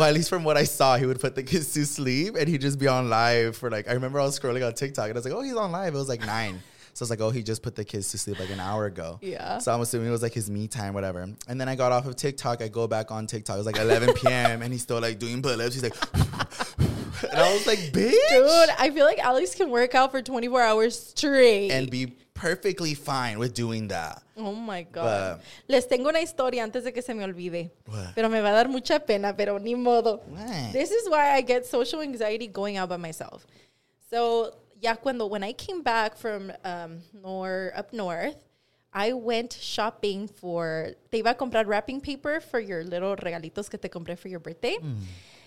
Well, 0.00 0.08
at 0.08 0.14
least 0.14 0.30
from 0.30 0.44
what 0.44 0.56
I 0.56 0.64
saw, 0.64 0.96
he 0.96 1.04
would 1.04 1.20
put 1.20 1.34
the 1.34 1.42
kids 1.42 1.74
to 1.74 1.84
sleep, 1.84 2.34
and 2.34 2.48
he'd 2.48 2.62
just 2.62 2.78
be 2.78 2.88
on 2.88 3.10
live 3.10 3.54
for 3.54 3.70
like. 3.70 3.86
I 3.86 3.92
remember 3.92 4.18
I 4.18 4.24
was 4.24 4.40
scrolling 4.40 4.66
on 4.66 4.72
TikTok, 4.72 5.04
and 5.04 5.12
I 5.12 5.18
was 5.18 5.26
like, 5.26 5.34
oh, 5.34 5.42
he's 5.42 5.54
on 5.54 5.72
live. 5.72 5.94
It 5.94 5.98
was 5.98 6.08
like 6.08 6.24
nine. 6.24 6.62
So 6.94 7.02
I 7.02 7.04
was 7.04 7.10
like, 7.10 7.20
oh, 7.20 7.28
he 7.28 7.42
just 7.42 7.62
put 7.62 7.76
the 7.76 7.84
kids 7.84 8.10
to 8.12 8.18
sleep 8.18 8.40
like 8.40 8.48
an 8.48 8.60
hour 8.60 8.86
ago. 8.86 9.18
Yeah. 9.20 9.58
So 9.58 9.74
I'm 9.74 9.80
assuming 9.82 10.08
it 10.08 10.10
was 10.10 10.22
like 10.22 10.32
his 10.32 10.50
me 10.50 10.68
time, 10.68 10.94
whatever. 10.94 11.28
And 11.46 11.60
then 11.60 11.68
I 11.68 11.74
got 11.76 11.92
off 11.92 12.06
of 12.06 12.16
TikTok. 12.16 12.62
I 12.62 12.68
go 12.68 12.88
back 12.88 13.10
on 13.10 13.26
TikTok. 13.26 13.56
It 13.56 13.58
was 13.58 13.66
like 13.66 13.76
11 13.78 14.14
p.m. 14.14 14.62
and 14.62 14.72
he's 14.72 14.82
still 14.82 15.00
like 15.00 15.18
doing 15.18 15.42
pull-ups. 15.42 15.74
He's 15.74 15.82
like, 15.82 15.94
and 17.30 17.38
I 17.38 17.52
was 17.52 17.66
like, 17.66 17.78
bitch. 17.78 18.10
Dude, 18.30 18.70
I 18.78 18.90
feel 18.92 19.04
like 19.04 19.18
Alex 19.18 19.54
can 19.54 19.70
work 19.70 19.94
out 19.94 20.10
for 20.10 20.22
24 20.22 20.62
hours 20.62 20.98
straight. 20.98 21.70
and 21.70 21.90
be 21.90 22.14
perfectly 22.40 22.94
fine 22.94 23.38
with 23.38 23.52
doing 23.54 23.88
that. 23.88 24.22
oh 24.36 24.54
my 24.54 24.82
God. 24.82 25.38
But- 25.38 25.44
Les 25.68 25.86
tengo 25.86 26.08
una 26.08 26.20
historia 26.20 26.62
antes 26.62 26.84
de 26.84 26.92
que 26.92 27.02
se 27.02 27.12
me 27.14 27.22
olvide. 27.24 27.70
What? 27.86 28.14
Pero 28.14 28.28
me 28.28 28.40
va 28.40 28.48
a 28.50 28.52
dar 28.64 28.68
mucha 28.68 28.98
pena, 29.00 29.34
pero 29.36 29.58
ni 29.58 29.74
modo. 29.74 30.20
What? 30.28 30.72
This 30.72 30.90
is 30.90 31.08
why 31.08 31.34
I 31.36 31.42
get 31.42 31.66
social 31.66 32.00
anxiety 32.00 32.46
going 32.46 32.78
out 32.78 32.88
by 32.88 32.96
myself. 32.96 33.46
So, 34.10 34.54
ya 34.80 34.94
cuando, 34.94 35.26
when 35.26 35.44
I 35.44 35.52
came 35.52 35.82
back 35.82 36.16
from 36.16 36.50
um, 36.64 37.02
nor, 37.12 37.72
up 37.76 37.92
north, 37.92 38.36
I 38.92 39.12
went 39.12 39.52
shopping 39.52 40.26
for, 40.26 40.94
te 41.12 41.22
iba 41.22 41.30
a 41.30 41.34
comprar 41.34 41.66
wrapping 41.66 42.00
paper 42.00 42.40
for 42.40 42.58
your 42.58 42.82
little 42.82 43.14
regalitos 43.16 43.68
que 43.70 43.78
te 43.78 43.88
compré 43.88 44.18
for 44.18 44.28
your 44.28 44.40
birthday. 44.40 44.76
Mm. 44.82 44.96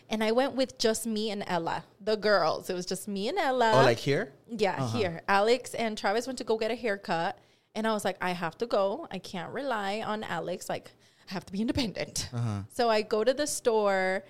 And 0.10 0.24
I 0.24 0.32
went 0.32 0.54
with 0.54 0.78
just 0.78 1.06
me 1.06 1.32
and 1.32 1.44
Ella, 1.48 1.86
the 2.00 2.16
girls. 2.16 2.70
It 2.70 2.74
was 2.74 2.86
just 2.86 3.08
me 3.08 3.30
and 3.30 3.38
Ella. 3.38 3.72
Oh, 3.76 3.84
like 3.84 3.98
here? 3.98 4.34
Yeah, 4.48 4.76
uh-huh. 4.76 4.98
here. 4.98 5.22
Alex 5.28 5.74
and 5.74 5.98
Travis 5.98 6.28
went 6.28 6.38
to 6.40 6.44
go 6.44 6.58
get 6.58 6.72
a 6.72 6.76
haircut. 6.76 7.38
And 7.76 7.88
I 7.88 7.94
was 7.94 8.06
like, 8.06 8.18
I 8.22 8.32
have 8.32 8.58
to 8.60 8.68
go. 8.68 9.08
I 9.12 9.18
can't 9.18 9.52
rely 9.52 10.04
on 10.06 10.24
Alex. 10.24 10.70
Like, 10.70 10.92
I 11.30 11.34
have 11.34 11.46
to 11.48 11.54
be 11.54 11.62
independent. 11.62 12.30
Uh-huh. 12.34 12.62
So 12.72 12.90
I 12.90 13.02
go 13.02 13.24
to 13.24 13.34
the 13.34 13.48
store, 13.48 14.24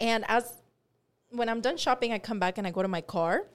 and 0.00 0.24
as 0.28 0.56
when 1.30 1.48
I'm 1.48 1.60
done 1.60 1.76
shopping, 1.76 2.12
I 2.12 2.18
come 2.18 2.38
back 2.38 2.58
and 2.58 2.66
I 2.66 2.70
go 2.70 2.82
to 2.82 2.88
my 2.88 3.00
car. 3.00 3.46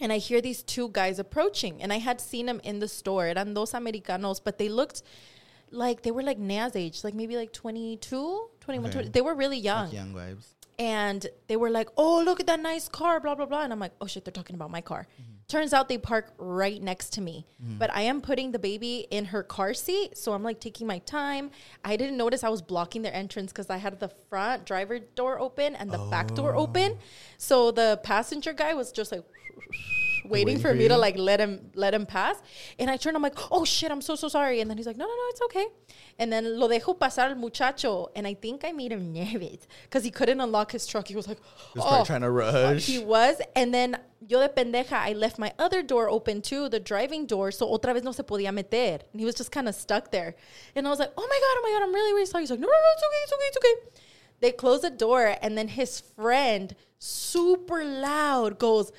And 0.00 0.12
I 0.12 0.18
hear 0.18 0.40
these 0.40 0.62
two 0.62 0.90
guys 0.90 1.18
approaching, 1.18 1.82
and 1.82 1.92
I 1.92 1.98
had 1.98 2.20
seen 2.20 2.46
them 2.46 2.60
in 2.62 2.78
the 2.78 2.86
store. 2.86 3.26
Eran 3.26 3.52
dos 3.52 3.74
americanos, 3.74 4.38
but 4.38 4.56
they 4.56 4.68
looked 4.68 5.02
like 5.72 6.02
they 6.02 6.12
were 6.12 6.22
like 6.22 6.38
Na's 6.38 6.76
age, 6.76 7.02
like 7.02 7.14
maybe 7.14 7.36
like 7.36 7.52
22, 7.52 8.50
21, 8.60 8.90
Okay. 8.90 8.98
20. 9.00 9.08
They 9.10 9.20
were 9.20 9.34
really 9.34 9.58
young 9.58 9.86
Like 9.86 9.94
young 9.94 10.14
vibes. 10.14 10.54
And 10.78 11.26
they 11.48 11.56
were 11.56 11.70
like, 11.70 11.88
"Oh, 11.96 12.22
look 12.22 12.40
at 12.40 12.46
that 12.46 12.60
nice 12.60 12.88
car," 12.88 13.20
blah 13.20 13.34
blah 13.34 13.46
blah, 13.46 13.62
and 13.62 13.72
I'm 13.72 13.80
like, 13.80 13.92
"Oh 14.00 14.06
shit, 14.06 14.24
they're 14.24 14.32
talking 14.32 14.54
about 14.54 14.70
my 14.70 14.80
car." 14.80 15.06
Mm-hmm. 15.14 15.32
Turns 15.48 15.72
out 15.72 15.88
they 15.88 15.98
park 15.98 16.32
right 16.36 16.80
next 16.80 17.14
to 17.14 17.20
me, 17.20 17.46
mm-hmm. 17.62 17.78
but 17.78 17.92
I 17.94 18.02
am 18.02 18.20
putting 18.20 18.52
the 18.52 18.58
baby 18.58 19.06
in 19.10 19.26
her 19.26 19.42
car 19.42 19.74
seat, 19.74 20.16
so 20.16 20.32
I'm 20.32 20.42
like 20.42 20.60
taking 20.60 20.86
my 20.86 20.98
time. 21.00 21.50
I 21.84 21.96
didn't 21.96 22.16
notice 22.16 22.44
I 22.44 22.48
was 22.48 22.62
blocking 22.62 23.02
their 23.02 23.14
entrance 23.14 23.50
because 23.50 23.70
I 23.70 23.78
had 23.78 23.98
the 23.98 24.10
front 24.28 24.66
driver 24.66 24.98
door 24.98 25.40
open 25.40 25.74
and 25.74 25.90
the 25.90 25.98
back 26.10 26.34
door 26.34 26.54
open, 26.54 26.92
oh. 26.92 27.04
so 27.38 27.70
the 27.70 28.00
passenger 28.02 28.52
guy 28.52 28.74
was 28.74 28.92
just 28.92 29.10
like. 29.10 29.24
Waiting, 30.24 30.46
Waiting 30.46 30.62
for 30.62 30.68
for 30.68 30.74
me 30.74 30.88
to 30.88 30.96
like 30.96 31.16
let 31.16 31.40
him 31.40 31.70
let 31.74 31.94
him 31.94 32.04
pass, 32.06 32.40
and 32.78 32.90
I 32.90 32.96
turned. 32.96 33.16
I'm 33.16 33.22
like, 33.22 33.38
"Oh 33.50 33.64
shit, 33.64 33.90
I'm 33.90 34.02
so 34.02 34.14
so 34.14 34.28
sorry." 34.28 34.60
And 34.60 34.68
then 34.70 34.76
he's 34.76 34.86
like, 34.86 34.96
"No, 34.96 35.04
no, 35.06 35.14
no, 35.14 35.24
it's 35.30 35.40
okay." 35.42 35.66
And 36.18 36.32
then 36.32 36.58
lo 36.58 36.68
dejo 36.68 36.98
pasar 36.98 37.30
al 37.30 37.34
muchacho, 37.36 38.08
and 38.16 38.26
I 38.26 38.34
think 38.34 38.64
I 38.64 38.72
made 38.72 38.92
him 38.92 39.12
nervous 39.20 39.66
because 39.84 40.04
he 40.04 40.10
couldn't 40.10 40.40
unlock 40.40 40.72
his 40.72 40.86
truck. 40.86 41.08
He 41.08 41.16
was 41.16 41.28
like, 41.28 41.38
He 41.72 41.78
was 41.78 41.86
"Oh." 41.88 42.04
trying 42.04 42.22
to 42.22 42.30
rush. 42.30 42.86
He 42.86 42.98
was, 42.98 43.40
and 43.54 43.72
then 43.72 43.96
yo 44.26 44.40
de 44.40 44.48
pendeja, 44.48 44.92
I 44.94 45.12
left 45.12 45.38
my 45.38 45.52
other 45.58 45.82
door 45.82 46.10
open 46.10 46.42
too, 46.42 46.68
the 46.68 46.80
driving 46.80 47.24
door, 47.26 47.50
so 47.50 47.66
otra 47.68 47.94
vez 47.94 48.02
no 48.02 48.12
se 48.12 48.22
podía 48.24 48.52
meter, 48.52 48.98
and 49.12 49.20
he 49.20 49.24
was 49.24 49.34
just 49.36 49.52
kind 49.52 49.68
of 49.68 49.74
stuck 49.74 50.10
there. 50.10 50.34
And 50.74 50.86
I 50.86 50.90
was 50.90 50.98
like, 50.98 51.12
"Oh 51.16 51.26
my 51.26 51.38
god, 51.44 51.54
oh 51.58 51.62
my 51.62 51.70
god, 51.78 51.82
I'm 51.86 51.94
really 51.94 52.12
really 52.12 52.26
sorry." 52.26 52.42
He's 52.42 52.50
like, 52.50 52.60
"No, 52.60 52.66
no, 52.66 52.72
no, 52.72 52.90
it's 52.94 53.02
okay, 53.04 53.22
it's 53.22 53.32
okay, 53.32 53.44
it's 53.44 53.56
okay." 53.58 54.02
They 54.40 54.52
close 54.52 54.82
the 54.82 54.90
door, 54.90 55.36
and 55.42 55.56
then 55.58 55.68
his 55.68 56.00
friend, 56.00 56.74
super 56.98 57.84
loud, 57.84 58.58
goes, 58.58 58.92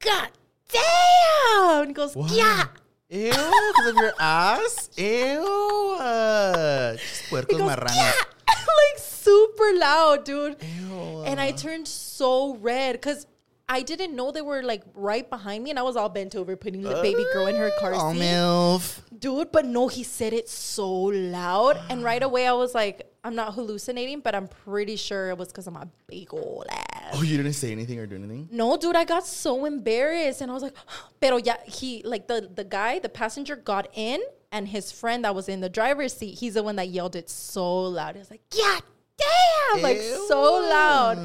"God 0.00 0.28
damn!" 0.68 1.86
He 1.88 1.92
goes, 1.92 2.16
"Yeah." 2.30 2.66
Ew, 3.10 3.30
because 3.30 3.86
of 3.88 3.96
your 3.96 4.12
ass? 4.20 4.90
Ew. 4.96 5.96
Uh, 5.98 6.92
just 6.96 7.22
He 7.22 7.34
puercos 7.36 7.58
goes, 7.58 7.60
marranos. 7.70 7.96
"Yeah!" 7.96 8.12
like 8.48 8.98
super 8.98 9.72
loud, 9.74 10.24
dude. 10.24 10.56
Ew. 10.62 11.22
And 11.24 11.40
I 11.40 11.52
turned 11.52 11.88
so 11.88 12.56
red 12.56 12.92
because 12.92 13.26
I 13.68 13.82
didn't 13.82 14.14
know 14.16 14.30
they 14.30 14.42
were 14.42 14.62
like 14.62 14.82
right 14.94 15.28
behind 15.28 15.64
me, 15.64 15.70
and 15.70 15.78
I 15.78 15.82
was 15.82 15.96
all 15.96 16.08
bent 16.08 16.34
over 16.36 16.54
putting 16.56 16.82
the 16.82 17.00
baby 17.02 17.24
girl 17.32 17.46
in 17.46 17.56
her 17.56 17.70
car 17.80 17.92
Oh, 17.94 18.12
seat, 18.12 18.20
MILF. 18.20 19.00
dude. 19.18 19.52
But 19.52 19.64
no, 19.66 19.88
he 19.88 20.02
said 20.04 20.32
it 20.32 20.48
so 20.48 20.90
loud, 20.90 21.78
and 21.90 22.02
right 22.04 22.22
away 22.28 22.46
I 22.46 22.52
was 22.52 22.74
like, 22.74 23.06
I'm 23.28 23.34
not 23.34 23.52
hallucinating, 23.52 24.20
but 24.20 24.34
I'm 24.34 24.48
pretty 24.48 24.96
sure 24.96 25.28
it 25.28 25.36
was 25.36 25.48
because 25.48 25.66
of 25.66 25.74
my 25.74 25.84
big 26.06 26.32
old 26.32 26.64
ass. 26.70 27.10
Oh, 27.12 27.22
you 27.22 27.36
didn't 27.36 27.52
say 27.52 27.72
anything 27.72 27.98
or 27.98 28.06
do 28.06 28.16
anything? 28.16 28.48
No, 28.50 28.78
dude, 28.78 28.96
I 28.96 29.04
got 29.04 29.26
so 29.26 29.66
embarrassed, 29.66 30.40
and 30.40 30.50
I 30.50 30.54
was 30.54 30.62
like, 30.62 30.74
"Pero 31.20 31.36
ya." 31.36 31.56
He 31.66 32.02
like 32.04 32.26
the 32.26 32.48
the 32.52 32.64
guy, 32.64 33.00
the 33.00 33.10
passenger, 33.10 33.54
got 33.54 33.88
in, 33.92 34.22
and 34.50 34.66
his 34.66 34.90
friend 34.90 35.26
that 35.26 35.34
was 35.34 35.46
in 35.46 35.60
the 35.60 35.68
driver's 35.68 36.14
seat, 36.14 36.38
he's 36.38 36.54
the 36.54 36.62
one 36.62 36.76
that 36.76 36.88
yelled 36.88 37.16
it 37.16 37.28
so 37.28 37.82
loud. 37.82 38.14
He 38.14 38.18
was 38.18 38.30
like, 38.30 38.40
"God 38.50 38.82
damn!" 39.18 39.82
Like 39.82 40.00
so 40.00 40.40
loud, 40.42 41.18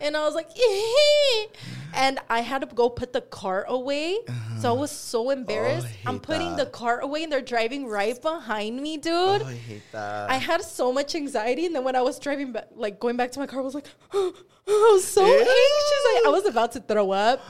and 0.00 0.16
I 0.16 0.24
was 0.24 0.34
like, 0.34 0.48
and 1.94 2.18
I 2.30 2.40
had 2.40 2.62
to 2.62 2.66
go 2.74 2.88
put 2.88 3.12
the 3.12 3.20
car 3.20 3.64
away, 3.68 4.18
so 4.58 4.70
I 4.70 4.72
was 4.72 4.90
so 4.90 5.30
embarrassed. 5.30 5.88
Oh, 5.90 5.96
I 6.06 6.08
I'm 6.08 6.14
hate 6.16 6.22
putting 6.22 6.56
the 6.56 6.66
car 6.66 7.00
away, 7.00 7.22
and 7.24 7.32
they're 7.32 7.42
driving 7.42 7.86
right 7.86 8.20
behind 8.20 8.80
me, 8.80 8.96
dude. 8.96 9.12
Oh, 9.14 9.46
I 9.46 9.54
hate 9.54 9.82
that. 9.92 10.30
I 10.30 10.36
had 10.36 10.62
so 10.62 10.92
much 10.92 11.14
anxiety, 11.14 11.66
and 11.66 11.74
then 11.74 11.84
when 11.84 11.96
I 11.96 12.00
was 12.02 12.18
driving 12.18 12.52
back, 12.52 12.68
like 12.74 12.98
going 12.98 13.16
back 13.16 13.30
to 13.32 13.40
my 13.40 13.46
car, 13.46 13.60
I 13.60 13.62
was 13.62 13.74
like, 13.74 13.86
I 14.12 14.32
was 14.66 15.04
so 15.04 15.24
Ew. 15.26 15.32
anxious. 15.32 16.14
Like 16.14 16.26
I 16.26 16.30
was 16.30 16.46
about 16.46 16.72
to 16.72 16.80
throw 16.80 17.10
up, 17.10 17.40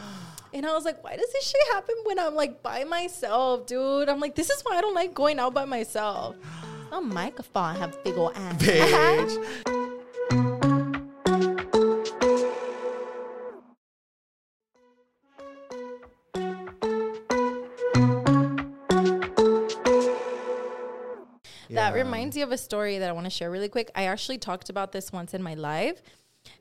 and 0.52 0.66
I 0.66 0.74
was 0.74 0.84
like, 0.84 1.02
why 1.04 1.16
does 1.16 1.32
this 1.32 1.46
shit 1.46 1.60
happen 1.72 1.94
when 2.04 2.18
I'm 2.18 2.34
like 2.34 2.62
by 2.62 2.84
myself, 2.84 3.66
dude? 3.66 4.08
I'm 4.08 4.20
like, 4.20 4.34
this 4.34 4.50
is 4.50 4.62
why 4.62 4.76
I 4.76 4.80
don't 4.80 4.94
like 4.94 5.14
going 5.14 5.38
out 5.38 5.54
by 5.54 5.64
myself. 5.64 6.36
Oh, 6.94 7.00
microphone 7.00 7.62
I 7.62 7.78
have 7.78 8.04
big 8.04 8.18
old 8.18 8.34
ass. 8.34 8.62
Bitch. 8.62 9.78
reminds 22.04 22.36
me 22.36 22.42
of 22.42 22.52
a 22.52 22.58
story 22.58 22.98
that 22.98 23.08
I 23.08 23.12
want 23.12 23.24
to 23.26 23.30
share 23.30 23.50
really 23.50 23.68
quick. 23.68 23.90
I 23.94 24.04
actually 24.04 24.38
talked 24.38 24.68
about 24.70 24.92
this 24.92 25.12
once 25.12 25.34
in 25.34 25.42
my 25.42 25.54
live. 25.54 26.00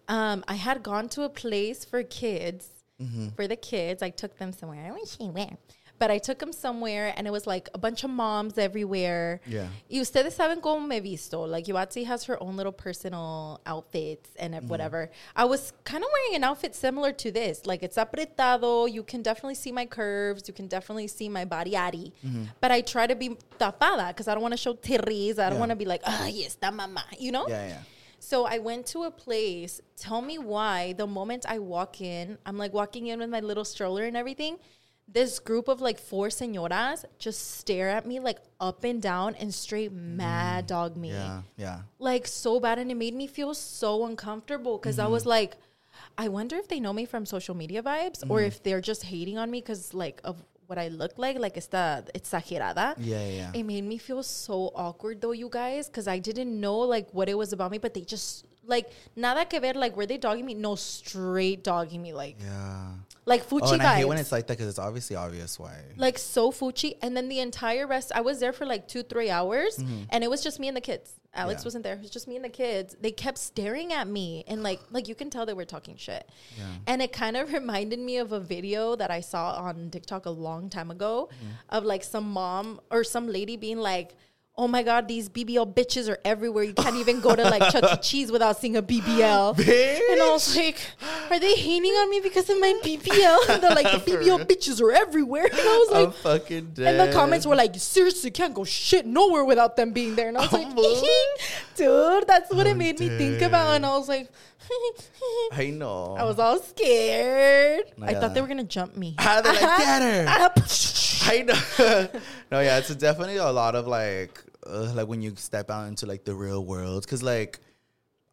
Um, 0.08 0.44
I 0.48 0.56
had 0.56 0.84
gone 0.84 1.10
to 1.10 1.24
a 1.24 1.30
place 1.30 1.86
for 1.86 2.04
kids, 2.04 2.68
Mm-hmm. 3.02 3.30
for 3.30 3.48
the 3.48 3.56
kids. 3.56 4.04
I 4.04 4.12
took 4.12 4.38
them 4.38 4.52
somewhere. 4.54 4.94
I 4.94 5.04
say 5.06 5.26
where, 5.26 5.58
but 6.02 6.10
I 6.10 6.18
took 6.18 6.42
him 6.42 6.52
somewhere, 6.52 7.14
and 7.16 7.28
it 7.30 7.32
was 7.38 7.46
like 7.46 7.70
a 7.74 7.78
bunch 7.78 8.04
of 8.04 8.10
moms 8.10 8.58
everywhere. 8.58 9.40
Yeah. 9.46 9.68
Y 9.90 10.00
ustedes 10.02 10.34
saben 10.36 10.60
cómo 10.60 10.82
me 10.88 11.00
visto. 11.00 11.46
Like 11.46 11.66
Yoatzi 11.72 12.04
has 12.08 12.24
her 12.26 12.42
own 12.42 12.58
little 12.58 12.74
personal 12.86 13.62
outfits 13.68 14.30
and 14.42 14.52
Mm-hmm. 14.56 14.68
whatever. 14.68 15.02
I 15.36 15.46
was 15.46 15.72
kind 15.86 16.04
of 16.04 16.10
wearing 16.16 16.36
an 16.40 16.44
outfit 16.44 16.74
similar 16.76 17.12
to 17.24 17.32
this. 17.32 17.66
Like 17.68 17.84
it's 17.84 17.98
apretado. 17.98 18.92
You 18.92 19.04
can 19.04 19.22
definitely 19.22 19.56
see 19.64 19.72
my 19.72 19.86
curves. 19.86 20.48
You 20.50 20.54
can 20.60 20.68
definitely 20.68 21.08
see 21.08 21.30
my 21.30 21.46
body 21.46 21.78
ari. 21.78 22.12
Mm-hmm. 22.26 22.46
But 22.60 22.72
I 22.72 22.82
try 22.82 23.06
to 23.06 23.16
be 23.16 23.38
tapada 23.60 24.08
because 24.10 24.28
I 24.28 24.34
don't 24.34 24.42
want 24.48 24.54
to 24.58 24.64
show 24.66 24.74
tirris. 24.74 25.38
I 25.38 25.50
don't 25.50 25.54
Yeah. 25.54 25.60
want 25.60 25.70
to 25.70 25.76
be 25.84 25.86
like, 25.86 26.02
ah, 26.06 26.26
yes, 26.26 26.58
está 26.60 26.72
mamá. 26.74 27.04
You 27.20 27.32
know? 27.32 27.46
Yeah, 27.48 27.68
yeah. 27.78 27.84
So 28.20 28.46
I 28.46 28.58
went 28.60 28.86
to 28.94 29.04
a 29.04 29.12
place. 29.12 29.82
Tell 29.98 30.22
me 30.22 30.38
why. 30.38 30.94
The 30.94 31.08
moment 31.08 31.46
I 31.48 31.60
walk 31.60 32.02
in, 32.02 32.38
I'm 32.46 32.58
like 32.58 32.74
walking 32.74 33.08
in 33.08 33.20
with 33.20 33.30
my 33.30 33.40
little 33.42 33.66
stroller 33.66 34.04
and 34.04 34.16
everything. 34.18 34.58
This 35.08 35.40
group 35.40 35.68
of 35.68 35.82
like 35.82 36.00
four 36.00 36.30
señoras 36.30 37.04
just 37.20 37.58
stare 37.60 37.90
at 37.90 38.06
me 38.06 38.20
like 38.22 38.40
up 38.62 38.84
and 38.86 39.02
down 39.02 39.36
and 39.36 39.54
straight 39.54 39.92
mad 39.92 40.68
dog 40.68 40.96
me. 40.96 41.10
Mm. 41.10 41.14
Yeah, 41.14 41.42
yeah. 41.58 41.80
Like 42.00 42.28
so 42.28 42.60
bad. 42.62 42.80
And 42.80 42.90
it 42.90 42.96
made 42.96 43.14
me 43.14 43.28
feel 43.28 43.54
so 43.54 44.06
uncomfortable 44.06 44.78
because 44.78 45.00
I 45.00 45.04
Mm-hmm. 45.04 45.12
was 45.12 45.26
like, 45.26 45.58
I 46.18 46.30
wonder 46.30 46.56
if 46.56 46.68
they 46.70 46.80
know 46.80 46.94
me 46.94 47.06
from 47.06 47.26
social 47.26 47.56
media 47.56 47.84
vibes 47.84 48.20
Mm-hmm. 48.22 48.32
or 48.32 48.42
if 48.42 48.64
they're 48.64 48.80
just 48.80 49.04
hating 49.04 49.38
on 49.38 49.52
me 49.52 49.60
because 49.60 49.94
like 49.94 50.22
of 50.24 50.38
what 50.68 50.78
I 50.80 50.88
look 50.88 51.18
like, 51.18 51.38
like 51.38 51.58
esta 51.58 52.06
exagerada. 52.16 52.96
Yeah, 52.98 53.20
yeah, 53.20 53.28
yeah. 53.36 53.52
It 53.54 53.64
made 53.64 53.84
me 53.84 53.98
feel 53.98 54.24
so 54.24 54.72
awkward 54.74 55.20
though, 55.20 55.34
you 55.34 55.50
guys, 55.50 55.88
because 55.90 56.08
I 56.08 56.20
didn't 56.20 56.58
know 56.58 56.78
like 56.80 57.10
what 57.12 57.28
it 57.28 57.38
was 57.38 57.52
about 57.52 57.72
me, 57.72 57.80
but 57.80 57.94
they 57.94 58.02
just 58.02 58.46
like 58.64 58.90
nada 59.18 59.44
que 59.44 59.60
ver. 59.60 59.74
Like 59.74 59.98
were 59.98 60.06
they 60.06 60.18
dogging 60.18 60.46
me? 60.46 60.54
No, 60.54 60.76
straight 60.76 61.66
dogging 61.66 62.02
me, 62.02 62.14
like 62.14 62.38
Yeah. 62.40 62.92
Like 63.26 63.48
fuchi 63.48 63.60
Oh, 63.64 63.74
and 63.74 63.82
I 63.84 63.98
hate 63.98 64.06
when 64.06 64.18
it's 64.18 64.32
like 64.32 64.48
that 64.48 64.58
because 64.58 64.68
it's 64.70 64.80
obviously 64.80 65.16
obvious 65.16 65.60
why. 65.60 65.76
like 65.98 66.18
so 66.18 66.52
fuchi. 66.52 66.94
And 67.02 67.16
then 67.16 67.30
the 67.30 67.40
entire 67.40 67.86
rest, 67.88 68.12
I 68.16 68.22
was 68.22 68.40
there 68.40 68.52
for 68.54 68.66
like 68.66 68.88
two, 68.88 69.04
three 69.04 69.30
hours, 69.30 69.78
and 70.10 70.24
it 70.24 70.30
was 70.30 70.42
just 70.44 70.60
me 70.60 70.68
and 70.68 70.76
the 70.78 70.82
kids. 70.82 71.14
Alex 71.34 71.60
Mm-hmm. 71.60 71.64
Yeah. 71.64 71.66
wasn't 71.68 71.84
there. 71.86 71.94
It 71.94 72.02
was 72.02 72.10
just 72.10 72.28
me 72.28 72.36
and 72.36 72.44
the 72.44 72.50
kids. 72.50 72.96
They 73.00 73.12
kept 73.12 73.38
staring 73.38 73.94
at 73.94 74.06
me, 74.08 74.44
and 74.48 74.64
like 74.64 74.82
like 74.92 75.08
you 75.08 75.16
can 75.16 75.30
tell 75.30 75.46
they 75.46 75.54
were 75.54 75.66
talking 75.66 75.96
shit. 75.98 76.28
Yeah. 76.58 76.64
And 76.88 77.02
it 77.02 77.14
kind 77.14 77.38
of 77.38 77.54
reminded 77.60 78.00
me 78.00 78.18
of 78.18 78.32
a 78.34 78.40
video 78.40 78.96
that 78.98 79.12
I 79.12 79.22
saw 79.22 79.54
on 79.56 79.90
TikTok 79.92 80.26
a 80.26 80.30
long 80.32 80.70
time 80.70 80.92
ago 80.92 81.30
Mm-hmm. 81.32 81.52
of 81.70 81.84
like 81.86 82.04
some 82.04 82.30
mom 82.32 82.82
or 82.90 83.04
some 83.04 83.28
lady 83.28 83.56
being 83.56 83.78
like. 83.78 84.16
Oh 84.62 84.68
my 84.68 84.84
God! 84.84 85.08
These 85.08 85.28
BBL 85.28 85.74
bitches 85.74 86.08
are 86.08 86.20
everywhere. 86.24 86.64
You 86.64 86.76
can't 86.76 86.96
even 86.98 87.20
go 87.20 87.36
to 87.36 87.42
like 87.42 87.72
Chuck 87.72 87.84
E. 87.84 87.98
Cheese 88.00 88.32
without 88.32 88.60
seeing 88.60 88.78
a 88.78 88.84
BBL. 88.84 89.58
And 90.12 90.22
I 90.22 90.30
was 90.30 90.56
like, 90.56 90.78
"Are 91.32 91.40
they 91.40 91.56
hating 91.56 91.92
on 91.92 92.12
me 92.12 92.20
because 92.20 92.48
of 92.48 92.60
my 92.60 92.80
BBL?" 92.84 93.50
And 93.50 93.64
they're 93.64 93.74
like, 93.74 93.92
"The 94.06 94.12
BBL 94.12 94.46
bitches 94.46 94.80
are 94.80 94.92
everywhere." 94.92 95.46
And 95.46 95.60
I 95.60 95.78
was 95.78 95.90
like, 95.92 96.08
I'm 96.08 96.14
fucking 96.14 96.66
dead. 96.76 96.94
and 96.94 97.10
the 97.10 97.12
comments 97.12 97.48
were 97.48 97.56
like, 97.56 97.74
seriously, 97.78 98.30
can't 98.30 98.54
go 98.54 98.64
shit 98.64 99.08
nowhere 99.08 99.44
without 99.44 99.78
them 99.78 99.94
being 99.94 100.14
there. 100.16 100.28
And 100.28 100.38
I 100.38 100.42
was 100.42 100.54
like, 100.54 100.68
Oh, 100.70 101.36
dude, 101.76 102.28
that's 102.28 102.54
what 102.54 102.68
it 102.68 102.78
made 102.78 103.00
me 103.00 103.10
think 103.18 103.42
about. 103.42 103.78
And 103.78 103.84
I 103.84 103.98
was 103.98 104.08
like, 104.08 104.30
I 105.54 105.72
know. 105.72 106.16
I 106.20 106.24
was 106.24 106.38
all 106.38 106.60
scared. 106.60 107.86
I 108.00 108.14
thought 108.14 108.36
they 108.36 108.42
were 108.42 108.48
going 108.48 108.58
to 108.60 108.64
jump 108.64 108.96
me. 108.96 109.16
How 109.18 109.42
they're 109.42 109.54
like, 109.54 109.62
get 109.80 110.02
her. 110.04 110.26
Ah, 110.28 110.54
I 111.24 111.42
know. 111.42 112.08
no, 112.52 112.60
yeah, 112.60 112.78
it's 112.78 112.94
definitely 112.96 113.38
a 113.38 113.52
lot 113.52 113.76
of 113.76 113.88
like, 113.88 114.44
uh, 114.68 114.92
like 114.94 115.08
when 115.08 115.22
you 115.22 115.34
step 115.36 115.70
out 115.72 115.88
into 115.88 116.06
like 116.06 116.24
the 116.26 116.34
real 116.36 116.64
world, 116.66 117.04
because 117.04 117.24
like, 117.24 117.60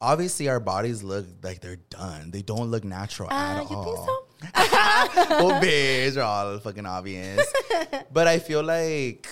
obviously 0.01 0.49
our 0.49 0.61
bodies 0.61 1.03
look 1.03 1.27
like 1.43 1.61
they're 1.61 1.77
done. 1.91 2.31
They 2.31 2.43
don't 2.43 2.71
look 2.71 2.85
natural 2.85 3.29
Uh, 3.31 3.63
at 3.63 3.71
you 3.71 3.77
all. 3.77 3.85
think 3.85 4.07
so? 4.07 4.25
well, 5.45 5.61
bitch, 5.61 6.17
are 6.17 6.21
all 6.23 6.59
fucking 6.59 6.87
obvious. 6.87 7.45
but 8.13 8.27
I 8.29 8.39
feel 8.39 8.63
like 8.63 9.27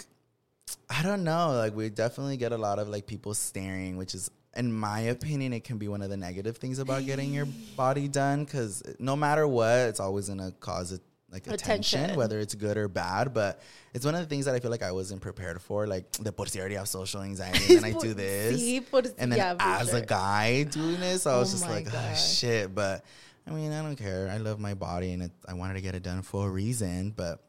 I 0.91 1.03
don't 1.03 1.23
know. 1.25 1.53
Like 1.53 1.75
we 1.77 1.89
definitely 1.91 2.37
get 2.37 2.53
a 2.53 2.59
lot 2.59 2.79
of 2.79 2.89
like 2.89 3.07
people 3.07 3.35
staring, 3.35 3.97
which 3.97 4.15
is, 4.15 4.31
in 4.57 4.73
my 4.73 5.01
opinion, 5.01 5.53
it 5.53 5.63
can 5.65 5.79
be 5.79 5.87
one 5.89 6.03
of 6.03 6.11
the 6.11 6.17
negative 6.17 6.57
things 6.57 6.79
about 6.81 7.07
getting 7.07 7.33
your 7.33 7.47
body 7.77 8.09
done. 8.09 8.45
Because 8.45 8.83
no 8.99 9.15
matter 9.15 9.47
what, 9.47 9.79
it's 9.91 10.01
always 10.01 10.29
gonna 10.29 10.53
cause 10.59 10.93
it 10.93 11.01
like 11.37 11.47
attention, 11.47 12.01
Attention. 12.01 12.17
whether 12.19 12.39
it's 12.41 12.55
good 12.55 12.77
or 12.77 12.89
bad. 12.89 13.33
But 13.35 13.61
it's 13.95 14.05
one 14.05 14.15
of 14.15 14.21
the 14.21 14.27
things 14.27 14.45
that 14.47 14.55
I 14.55 14.61
feel 14.61 14.71
like 14.71 14.83
I 14.83 14.93
wasn't 14.93 15.21
prepared 15.21 15.61
for. 15.61 15.87
Like 15.87 16.11
the 16.13 16.33
por 16.33 16.47
si 16.47 16.59
I 16.59 16.61
already 16.63 16.77
have 16.77 16.89
social 16.89 17.21
anxiety, 17.23 17.77
and 17.77 17.85
I 17.85 17.93
do 18.07 18.15
this, 18.15 18.61
Sí, 18.61 18.81
por- 18.91 19.03
and 19.19 19.31
then 19.33 19.39
yeah, 19.39 19.57
as 19.81 19.91
sure. 19.91 19.99
a 19.99 20.03
guy 20.03 20.65
doing 20.65 21.01
this, 21.01 21.27
I 21.27 21.37
was 21.39 21.51
Oh 21.51 21.57
just 21.57 21.69
like, 21.71 21.87
oh 21.93 22.15
shit. 22.15 22.75
But 22.75 23.05
I 23.47 23.51
mean, 23.53 23.71
I 23.73 23.83
don't 23.83 23.97
care. 23.97 24.29
I 24.33 24.39
love 24.39 24.59
my 24.59 24.75
body, 24.75 25.13
and 25.13 25.23
it, 25.25 25.33
I 25.47 25.55
wanted 25.55 25.75
to 25.75 25.81
get 25.81 25.95
it 25.95 26.03
done 26.03 26.23
for 26.23 26.49
a 26.49 26.51
reason. 26.51 27.13
But 27.15 27.41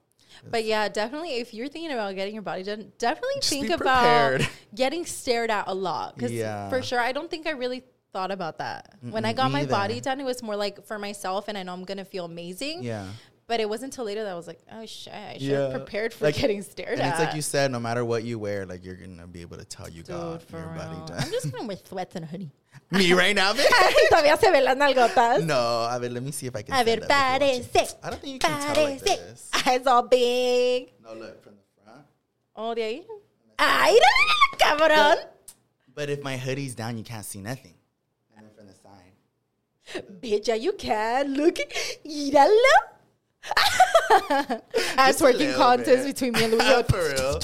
But 0.49 0.63
yeah, 0.65 0.89
definitely 0.89 1.33
if 1.41 1.53
you're 1.53 1.69
thinking 1.69 1.91
about 1.91 2.13
getting 2.15 2.33
your 2.37 2.43
body 2.51 2.63
done, 2.63 2.91
definitely 2.99 3.37
Just 3.41 3.49
think 3.49 3.69
about 3.71 4.41
getting 4.75 5.05
stared 5.05 5.49
at 5.49 5.65
a 5.67 5.73
lot. 5.73 6.15
Because 6.15 6.31
Yeah. 6.31 6.69
for 6.69 6.81
sure, 6.83 6.99
I 6.99 7.11
don't 7.11 7.29
think 7.31 7.47
I 7.47 7.51
really 7.57 7.81
thought 8.13 8.31
about 8.31 8.59
that. 8.59 8.93
when 9.01 9.25
I 9.25 9.33
got 9.33 9.49
my 9.51 9.65
body 9.65 9.99
done, 9.99 10.19
it 10.21 10.23
was 10.23 10.41
more 10.43 10.55
like 10.55 10.85
for 10.85 10.97
myself 10.99 11.47
and 11.49 11.57
I 11.57 11.63
know 11.63 11.73
I'm 11.73 11.83
going 11.83 11.97
to 11.97 12.05
feel 12.05 12.25
amazing. 12.25 12.83
yeah. 12.83 13.05
But 13.47 13.61
it 13.61 13.69
wasn't 13.69 13.93
until 13.93 14.03
later 14.03 14.23
that 14.25 14.31
I 14.33 14.35
was 14.35 14.45
like, 14.45 14.59
oh 14.73 14.85
shit, 14.85 15.13
I 15.13 15.33
should 15.33 15.41
Yeah. 15.43 15.59
have 15.69 15.71
prepared 15.71 16.13
for 16.13 16.25
Like- 16.25 16.35
getting 16.35 16.61
stared 16.61 16.99
And 16.99 17.01
at. 17.01 17.11
it's 17.11 17.19
like 17.19 17.33
you 17.33 17.41
said, 17.41 17.71
no 17.71 17.79
matter 17.79 18.03
what 18.03 18.25
you 18.25 18.37
wear, 18.37 18.65
like 18.65 18.83
you're 18.83 18.95
gonna 18.95 19.25
be 19.25 19.39
able 19.39 19.55
to 19.57 19.63
tell 19.63 19.87
you 19.87 20.03
Dude, 20.03 20.15
got 20.15 20.41
for 20.43 20.57
your 20.59 20.67
body 20.67 20.97
done. 21.07 21.17
I'm 21.23 21.31
just 21.31 21.53
to 21.55 21.63
wear 21.65 21.77
sweats 21.85 22.15
and 22.15 22.25
a 22.25 22.27
hoodie. 22.27 22.51
Me 22.91 23.13
right 23.13 23.33
now, 23.35 23.53
bitch? 23.53 23.65
Todavía 24.11 24.37
se 24.37 24.51
ven 24.51 24.65
las 24.65 24.75
nalgotas. 24.75 25.45
No, 25.45 25.87
a 25.89 25.97
ver, 25.99 26.09
let 26.09 26.21
me 26.23 26.31
see 26.31 26.47
if 26.47 26.55
I 26.57 26.61
can. 26.61 26.75
A 26.75 26.83
ver, 26.83 27.01
stand 27.05 27.41
up 27.41 27.49
if 27.49 27.55
you 27.55 27.61
want 27.61 27.73
to. 27.73 27.79
parece. 27.79 27.95
I 28.03 28.09
don't 28.09 28.21
think 28.21 28.33
you 28.33 28.39
can 28.39 28.73
tell 28.75 28.83
like 28.83 29.01
this. 29.01 29.49
Ah, 29.53 29.71
it's 29.71 29.87
all 29.87 30.03
big. 30.03 30.91
No, 31.01 31.13
look 31.13 31.41
from 31.41 31.53
the 31.55 31.83
front. 31.83 32.05
Oh, 32.55 32.73
de 32.75 32.81
ahí. 32.81 33.05
Ay, 33.57 33.97
cabrón. 34.57 35.23
But 35.95 36.09
if 36.09 36.21
my 36.21 36.35
hoodie's 36.37 36.75
down, 36.75 36.97
you 36.97 37.03
can't 37.05 37.25
see 37.25 37.39
nothing. 37.39 37.73
And 38.35 38.45
then 38.45 38.53
from 38.55 38.67
the 38.67 38.73
side. 38.73 40.03
Bitch, 40.21 40.47
yeah, 40.49 40.55
you 40.55 40.73
can. 40.73 41.33
Look 41.33 41.59
at 41.61 41.67
Míralo. 43.55 44.61
As 44.97 45.21
working 45.21 45.39
little 45.47 45.55
contest 45.61 46.05
bit. 46.05 46.15
between 46.15 46.33
me 46.33 46.43
and 46.43 46.53
Louie. 46.53 46.83
For 46.89 46.97
real. 46.97 47.39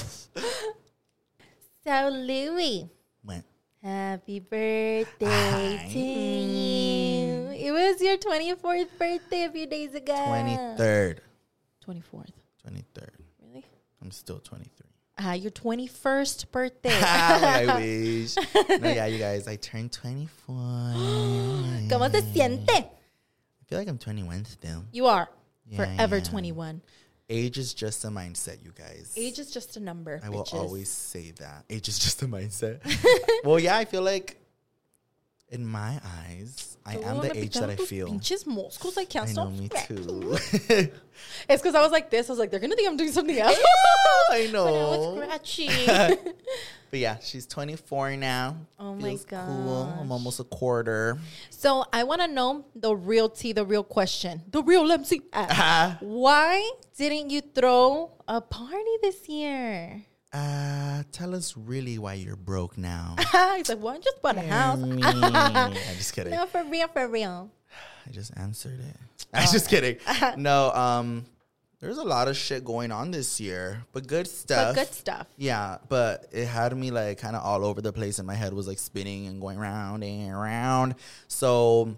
so, 1.85 2.09
Louie, 2.09 2.89
What? 3.23 3.43
happy 3.81 4.39
birthday 4.39 5.25
Hi. 5.25 5.89
to 5.91 5.99
you. 5.99 7.49
It 7.55 7.71
was 7.71 8.01
your 8.01 8.17
24th 8.17 8.87
birthday 8.97 9.43
a 9.45 9.51
few 9.51 9.67
days 9.67 9.93
ago. 9.93 10.13
23rd. 10.13 11.17
24th. 11.87 12.29
23rd. 12.67 13.09
Really? 13.41 13.65
I'm 14.01 14.11
still 14.11 14.39
23. 14.39 14.87
Ah, 15.19 15.33
your 15.33 15.51
21st 15.51 16.51
birthday. 16.51 16.89
I 17.01 17.65
wish. 17.77 18.35
No, 18.69 18.89
yeah, 18.89 19.05
you 19.05 19.19
guys, 19.19 19.47
I 19.47 19.57
turned 19.57 19.91
24. 19.91 20.55
I 20.55 21.87
¿Cómo 21.91 22.09
se 22.11 22.21
siente? 22.21 22.87
feel 23.67 23.77
like 23.79 23.87
I'm 23.87 23.97
21 23.97 24.45
still. 24.45 24.83
You 24.91 25.05
are 25.07 25.29
Yeah, 25.73 25.95
forever 25.95 26.17
yeah. 26.17 26.23
21. 26.23 26.81
Age 27.29 27.57
is 27.57 27.73
just 27.73 28.03
a 28.05 28.09
mindset, 28.09 28.63
you 28.63 28.71
guys. 28.77 29.13
Age 29.15 29.39
is 29.39 29.49
just 29.49 29.77
a 29.77 29.79
number. 29.79 30.19
I 30.23 30.29
will 30.29 30.47
always 30.51 30.89
say 30.89 31.31
that. 31.39 31.65
Age 31.69 31.87
is 31.87 31.97
just 31.97 32.21
a 32.21 32.27
mindset. 32.27 32.79
well, 33.43 33.59
yeah, 33.59 33.77
I 33.77 33.85
feel 33.85 34.01
like 34.01 34.42
in 35.53 35.65
my 35.65 36.01
eyes, 36.03 36.77
I 36.85 36.97
am 36.97 37.21
the 37.21 37.37
age 37.37 37.53
that 37.53 37.69
I 37.69 37.75
feel. 37.75 38.07
Pinches 38.07 38.45
moscos, 38.45 38.97
I 38.97 39.05
can't 39.05 39.29
I 39.29 39.33
know, 39.33 39.51
stop 39.51 39.51
me 39.53 39.69
too. 39.69 40.89
It's 41.47 41.61
because 41.61 41.75
I 41.75 41.81
was 41.81 41.91
like 41.91 42.09
this. 42.09 42.27
I 42.27 42.31
was 42.31 42.39
like, 42.39 42.49
they're 42.49 42.59
gonna 42.59 42.75
think 42.75 42.89
I'm 42.89 42.97
doing 42.97 43.11
something 43.11 43.37
else. 43.45 43.55
I 43.55 43.61
But 44.29 44.35
I 44.35 44.41
was 44.43 44.51
know. 44.51 46.17
But 46.89 46.99
yeah, 46.99 47.17
she's 47.21 47.45
24 47.47 48.17
now. 48.17 48.57
Oh 48.79 48.95
my 48.95 49.17
god, 49.27 49.47
cool. 49.47 49.93
I'm 49.99 50.11
almost 50.11 50.39
a 50.39 50.43
quarter. 50.43 51.17
so 51.49 51.85
I 51.93 52.03
want 52.03 52.21
to 52.21 52.27
know 52.27 52.65
the 52.75 52.95
real 52.95 53.29
tea, 53.29 53.53
the 53.53 53.65
real 53.65 53.83
question, 53.83 54.41
the 54.49 54.61
real 54.63 54.91
MC. 54.91 55.21
Uh, 55.31 55.95
why 56.01 56.69
didn't 56.97 57.29
you 57.29 57.41
throw 57.41 58.11
a 58.27 58.41
party 58.41 58.95
this 59.01 59.27
year? 59.29 60.03
Uh, 60.33 61.03
tell 61.11 61.35
us 61.35 61.55
really 61.55 61.97
why 61.99 62.13
you're 62.15 62.35
broke 62.35 62.77
now. 62.77 63.15
He's 63.55 63.69
like, 63.69 63.81
well, 63.81 63.93
I 63.93 63.99
just 63.99 64.21
bought 64.21 64.37
a 64.37 64.41
house. 64.41 64.79
I'm 64.81 65.73
just 65.97 66.13
kidding. 66.13 66.33
No, 66.33 66.47
for 66.47 66.63
real, 66.63 66.87
for 66.87 67.07
real. 67.07 67.51
I 68.07 68.11
just 68.11 68.31
answered 68.35 68.79
it. 68.79 68.95
I'm 69.33 69.47
just 69.51 69.69
kidding. 69.69 69.97
No, 70.37 70.71
um, 70.73 71.25
there's 71.79 71.97
a 71.99 72.03
lot 72.03 72.27
of 72.27 72.35
shit 72.35 72.65
going 72.65 72.91
on 72.91 73.11
this 73.11 73.39
year, 73.39 73.83
but 73.91 74.07
good 74.07 74.25
But 74.25 74.31
stuff. 74.31 74.75
good 74.75 74.93
stuff. 74.93 75.27
Yeah, 75.37 75.77
but 75.87 76.27
it 76.31 76.45
had 76.45 76.75
me 76.75 76.89
like 76.91 77.19
kind 77.19 77.35
of 77.35 77.43
all 77.43 77.63
over 77.63 77.81
the 77.81 77.93
place, 77.93 78.17
and 78.17 78.25
my 78.27 78.35
head 78.35 78.53
was 78.53 78.67
like 78.67 78.79
spinning 78.79 79.27
and 79.27 79.39
going 79.39 79.59
round 79.59 80.03
and 80.03 80.33
round. 80.39 80.95
So 81.27 81.95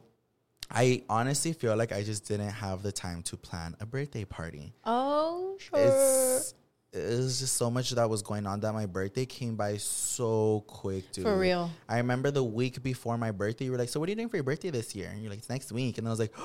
I 0.70 1.04
honestly 1.10 1.54
feel 1.54 1.76
like 1.78 1.92
I 1.94 2.04
just 2.04 2.28
didn't 2.28 2.50
have 2.50 2.84
the 2.84 2.92
time 2.92 3.22
to 3.24 3.38
plan 3.38 3.76
a 3.80 3.86
birthday 3.86 4.26
party. 4.26 4.74
Oh, 4.84 5.56
sure. 5.60 5.80
It's 5.80 6.54
it 6.96 7.18
was 7.18 7.40
just 7.40 7.56
so 7.56 7.70
much 7.70 7.92
that 7.92 8.10
was 8.10 8.22
going 8.22 8.48
on 8.48 8.60
that 8.62 8.74
my 8.74 8.86
birthday 8.86 9.26
came 9.26 9.56
by 9.56 9.78
so 9.78 10.64
quick, 10.68 11.12
dude. 11.12 11.26
For 11.26 11.38
real. 11.38 11.70
I 11.90 11.98
remember 11.98 12.32
the 12.32 12.44
week 12.44 12.82
before 12.82 13.18
my 13.18 13.32
birthday, 13.32 13.66
you 13.66 13.72
were 13.72 13.78
like, 13.78 13.90
"So 13.90 14.00
what 14.00 14.08
are 14.08 14.12
you 14.12 14.16
doing 14.16 14.30
for 14.30 14.38
your 14.38 14.44
birthday 14.44 14.70
this 14.70 14.96
year?" 14.96 15.10
And 15.12 15.22
you're 15.22 15.30
like, 15.30 15.40
"It's 15.40 15.50
next 15.50 15.72
week," 15.72 15.98
and 15.98 16.08
I 16.08 16.10
was 16.10 16.20
like. 16.20 16.34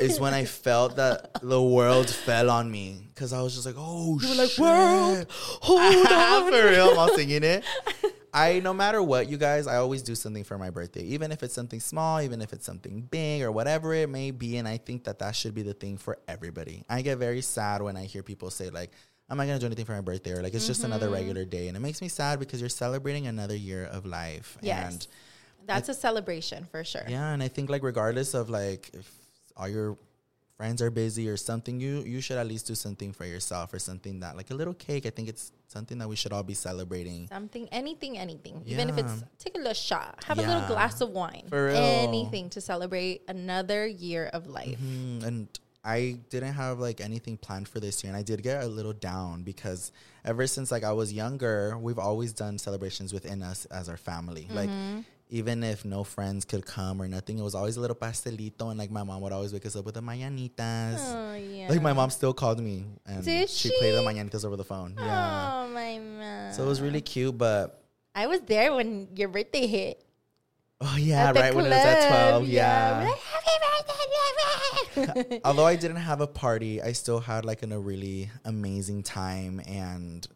is 0.00 0.18
when 0.18 0.34
I 0.34 0.44
felt 0.44 0.96
that 0.96 1.30
the 1.40 1.62
world 1.62 2.10
fell 2.10 2.50
on 2.50 2.70
me 2.70 3.08
because 3.14 3.32
I 3.32 3.40
was 3.42 3.54
just 3.54 3.64
like, 3.64 3.76
oh, 3.78 4.18
you 4.20 4.28
were 4.28 4.34
like, 4.34 4.58
"World, 4.58 5.26
hold 5.30 6.06
on, 6.10 6.52
for 6.52 6.68
real, 6.68 6.98
I'm 6.98 7.14
singing 7.14 7.44
it. 7.44 7.64
I 8.34 8.58
no 8.58 8.74
matter 8.74 9.00
what, 9.00 9.28
you 9.28 9.38
guys, 9.38 9.68
I 9.68 9.76
always 9.76 10.02
do 10.02 10.16
something 10.16 10.42
for 10.42 10.58
my 10.58 10.70
birthday, 10.70 11.02
even 11.02 11.30
if 11.30 11.44
it's 11.44 11.54
something 11.54 11.78
small, 11.78 12.20
even 12.20 12.42
if 12.42 12.52
it's 12.52 12.66
something 12.66 13.02
big 13.02 13.42
or 13.42 13.52
whatever 13.52 13.94
it 13.94 14.08
may 14.08 14.32
be, 14.32 14.56
and 14.56 14.66
I 14.66 14.76
think 14.78 15.04
that 15.04 15.20
that 15.20 15.36
should 15.36 15.54
be 15.54 15.62
the 15.62 15.74
thing 15.74 15.96
for 15.96 16.18
everybody. 16.26 16.84
I 16.88 17.02
get 17.02 17.18
very 17.18 17.40
sad 17.42 17.80
when 17.80 17.96
I 17.96 18.04
hear 18.04 18.22
people 18.22 18.50
say 18.50 18.70
like. 18.70 18.90
I'm 19.28 19.36
not 19.38 19.46
gonna 19.46 19.58
do 19.58 19.66
anything 19.66 19.86
for 19.86 19.92
my 19.92 20.00
birthday, 20.02 20.32
or 20.32 20.42
like 20.42 20.54
it's 20.54 20.66
just 20.66 20.84
another 20.84 21.06
Mm-hmm. 21.06 21.14
regular 21.14 21.44
day, 21.44 21.68
and 21.68 21.76
it 21.76 21.80
makes 21.80 22.00
me 22.02 22.08
sad 22.08 22.38
because 22.38 22.60
you're 22.60 22.68
celebrating 22.68 23.26
another 23.26 23.56
year 23.56 23.84
of 23.86 24.04
life. 24.06 24.58
Yes. 24.60 24.92
And 24.92 25.06
That's 25.66 25.88
a 25.88 25.94
celebration 25.94 26.66
for 26.70 26.84
sure. 26.84 27.04
yeah, 27.08 27.32
and 27.32 27.42
I 27.42 27.48
think 27.48 27.70
like 27.70 27.82
regardless 27.82 28.34
of 28.34 28.50
like 28.50 28.90
if 28.92 29.10
all 29.56 29.68
your 29.68 29.96
friends 30.58 30.80
are 30.82 30.90
busy 30.90 31.26
or 31.28 31.36
something, 31.38 31.80
you 31.80 32.02
you 32.04 32.20
should 32.20 32.36
at 32.36 32.46
least 32.46 32.66
do 32.66 32.74
something 32.74 33.12
for 33.12 33.24
yourself 33.24 33.72
or 33.72 33.78
something 33.78 34.20
that 34.20 34.36
like 34.36 34.50
a 34.50 34.54
little 34.54 34.74
cake. 34.74 35.06
I 35.06 35.10
think 35.10 35.28
it's 35.30 35.52
something 35.68 35.96
that 35.98 36.08
we 36.08 36.16
should 36.16 36.32
all 36.32 36.42
be 36.44 36.54
celebrating. 36.54 37.26
Something, 37.28 37.66
anything, 37.72 38.18
anything. 38.18 38.62
Even 38.66 38.90
if 38.90 38.98
it's 38.98 39.24
take 39.38 39.54
a 39.54 39.58
little 39.58 39.72
shot, 39.72 40.22
have 40.28 40.38
a 40.38 40.42
little 40.42 40.66
glass 40.68 41.00
of 41.00 41.08
wine, 41.10 41.46
For 41.48 41.66
real. 41.68 41.76
anything 41.76 42.50
to 42.50 42.60
celebrate 42.60 43.22
another 43.26 43.86
year 43.86 44.26
of 44.34 44.46
life. 44.46 44.78
Mm, 44.78 45.24
and 45.24 45.48
I 45.84 46.18
didn't 46.30 46.54
have 46.54 46.78
like 46.78 47.00
anything 47.02 47.36
planned 47.36 47.68
for 47.68 47.78
this 47.78 48.02
year, 48.02 48.10
and 48.10 48.16
I 48.16 48.22
did 48.22 48.42
get 48.42 48.64
a 48.64 48.66
little 48.66 48.94
down 48.94 49.42
because 49.42 49.92
ever 50.24 50.46
since 50.46 50.70
like 50.70 50.82
I 50.82 50.92
was 50.92 51.12
younger, 51.12 51.76
we've 51.78 51.98
always 51.98 52.32
done 52.32 52.58
celebrations 52.58 53.12
within 53.12 53.42
us 53.42 53.66
as 53.66 53.90
our 53.90 53.98
family. 53.98 54.48
Like 54.50 54.70
mm-hmm. 54.70 55.00
even 55.28 55.62
if 55.62 55.84
no 55.84 56.02
friends 56.02 56.46
could 56.46 56.64
come 56.64 57.02
or 57.02 57.06
nothing, 57.06 57.38
it 57.38 57.42
was 57.42 57.54
always 57.54 57.76
a 57.76 57.80
little 57.80 57.96
pastelito, 57.96 58.70
and 58.70 58.78
like 58.78 58.90
my 58.90 59.02
mom 59.02 59.20
would 59.20 59.32
always 59.32 59.52
wake 59.52 59.66
us 59.66 59.76
up 59.76 59.84
with 59.84 59.94
the 59.94 60.00
mañanitas. 60.00 61.00
Oh 61.00 61.34
yeah. 61.34 61.68
Like 61.68 61.82
my 61.82 61.92
mom 61.92 62.08
still 62.08 62.32
called 62.32 62.60
me 62.60 62.86
and 63.04 63.22
Did 63.22 63.50
she, 63.50 63.70
played 63.78 63.94
the 63.94 64.00
she? 64.00 64.06
mañanitas 64.06 64.46
over 64.46 64.56
the 64.56 64.64
phone. 64.64 64.94
Yeah. 64.96 65.64
Oh 65.64 65.68
my 65.68 65.98
man. 65.98 66.54
So 66.54 66.64
it 66.64 66.66
was 66.66 66.80
really 66.80 67.02
cute, 67.02 67.36
but 67.36 67.84
I 68.14 68.26
was 68.26 68.40
there 68.40 68.72
when 68.72 69.08
your 69.16 69.28
birthday 69.28 69.66
hit. 69.66 70.02
oh 70.80 70.96
yeah, 70.96 71.30
right 71.32 71.54
when 71.54 71.66
it 71.66 71.68
was 71.68 71.78
at 71.78 72.08
twelve, 72.08 72.48
yeah. 72.48 73.00
We're 73.00 73.10
like, 73.10 73.18
Happy 73.18 73.22
birthday, 73.24 73.33
Although 75.44 75.66
I 75.66 75.76
didn't 75.76 75.96
have 75.96 76.20
a 76.20 76.26
party, 76.26 76.82
I 76.82 76.92
still 76.92 77.20
had 77.20 77.44
like 77.44 77.62
an, 77.62 77.72
a 77.72 77.78
really 77.78 78.30
amazing 78.44 79.02
time, 79.02 79.60
and 79.66 80.26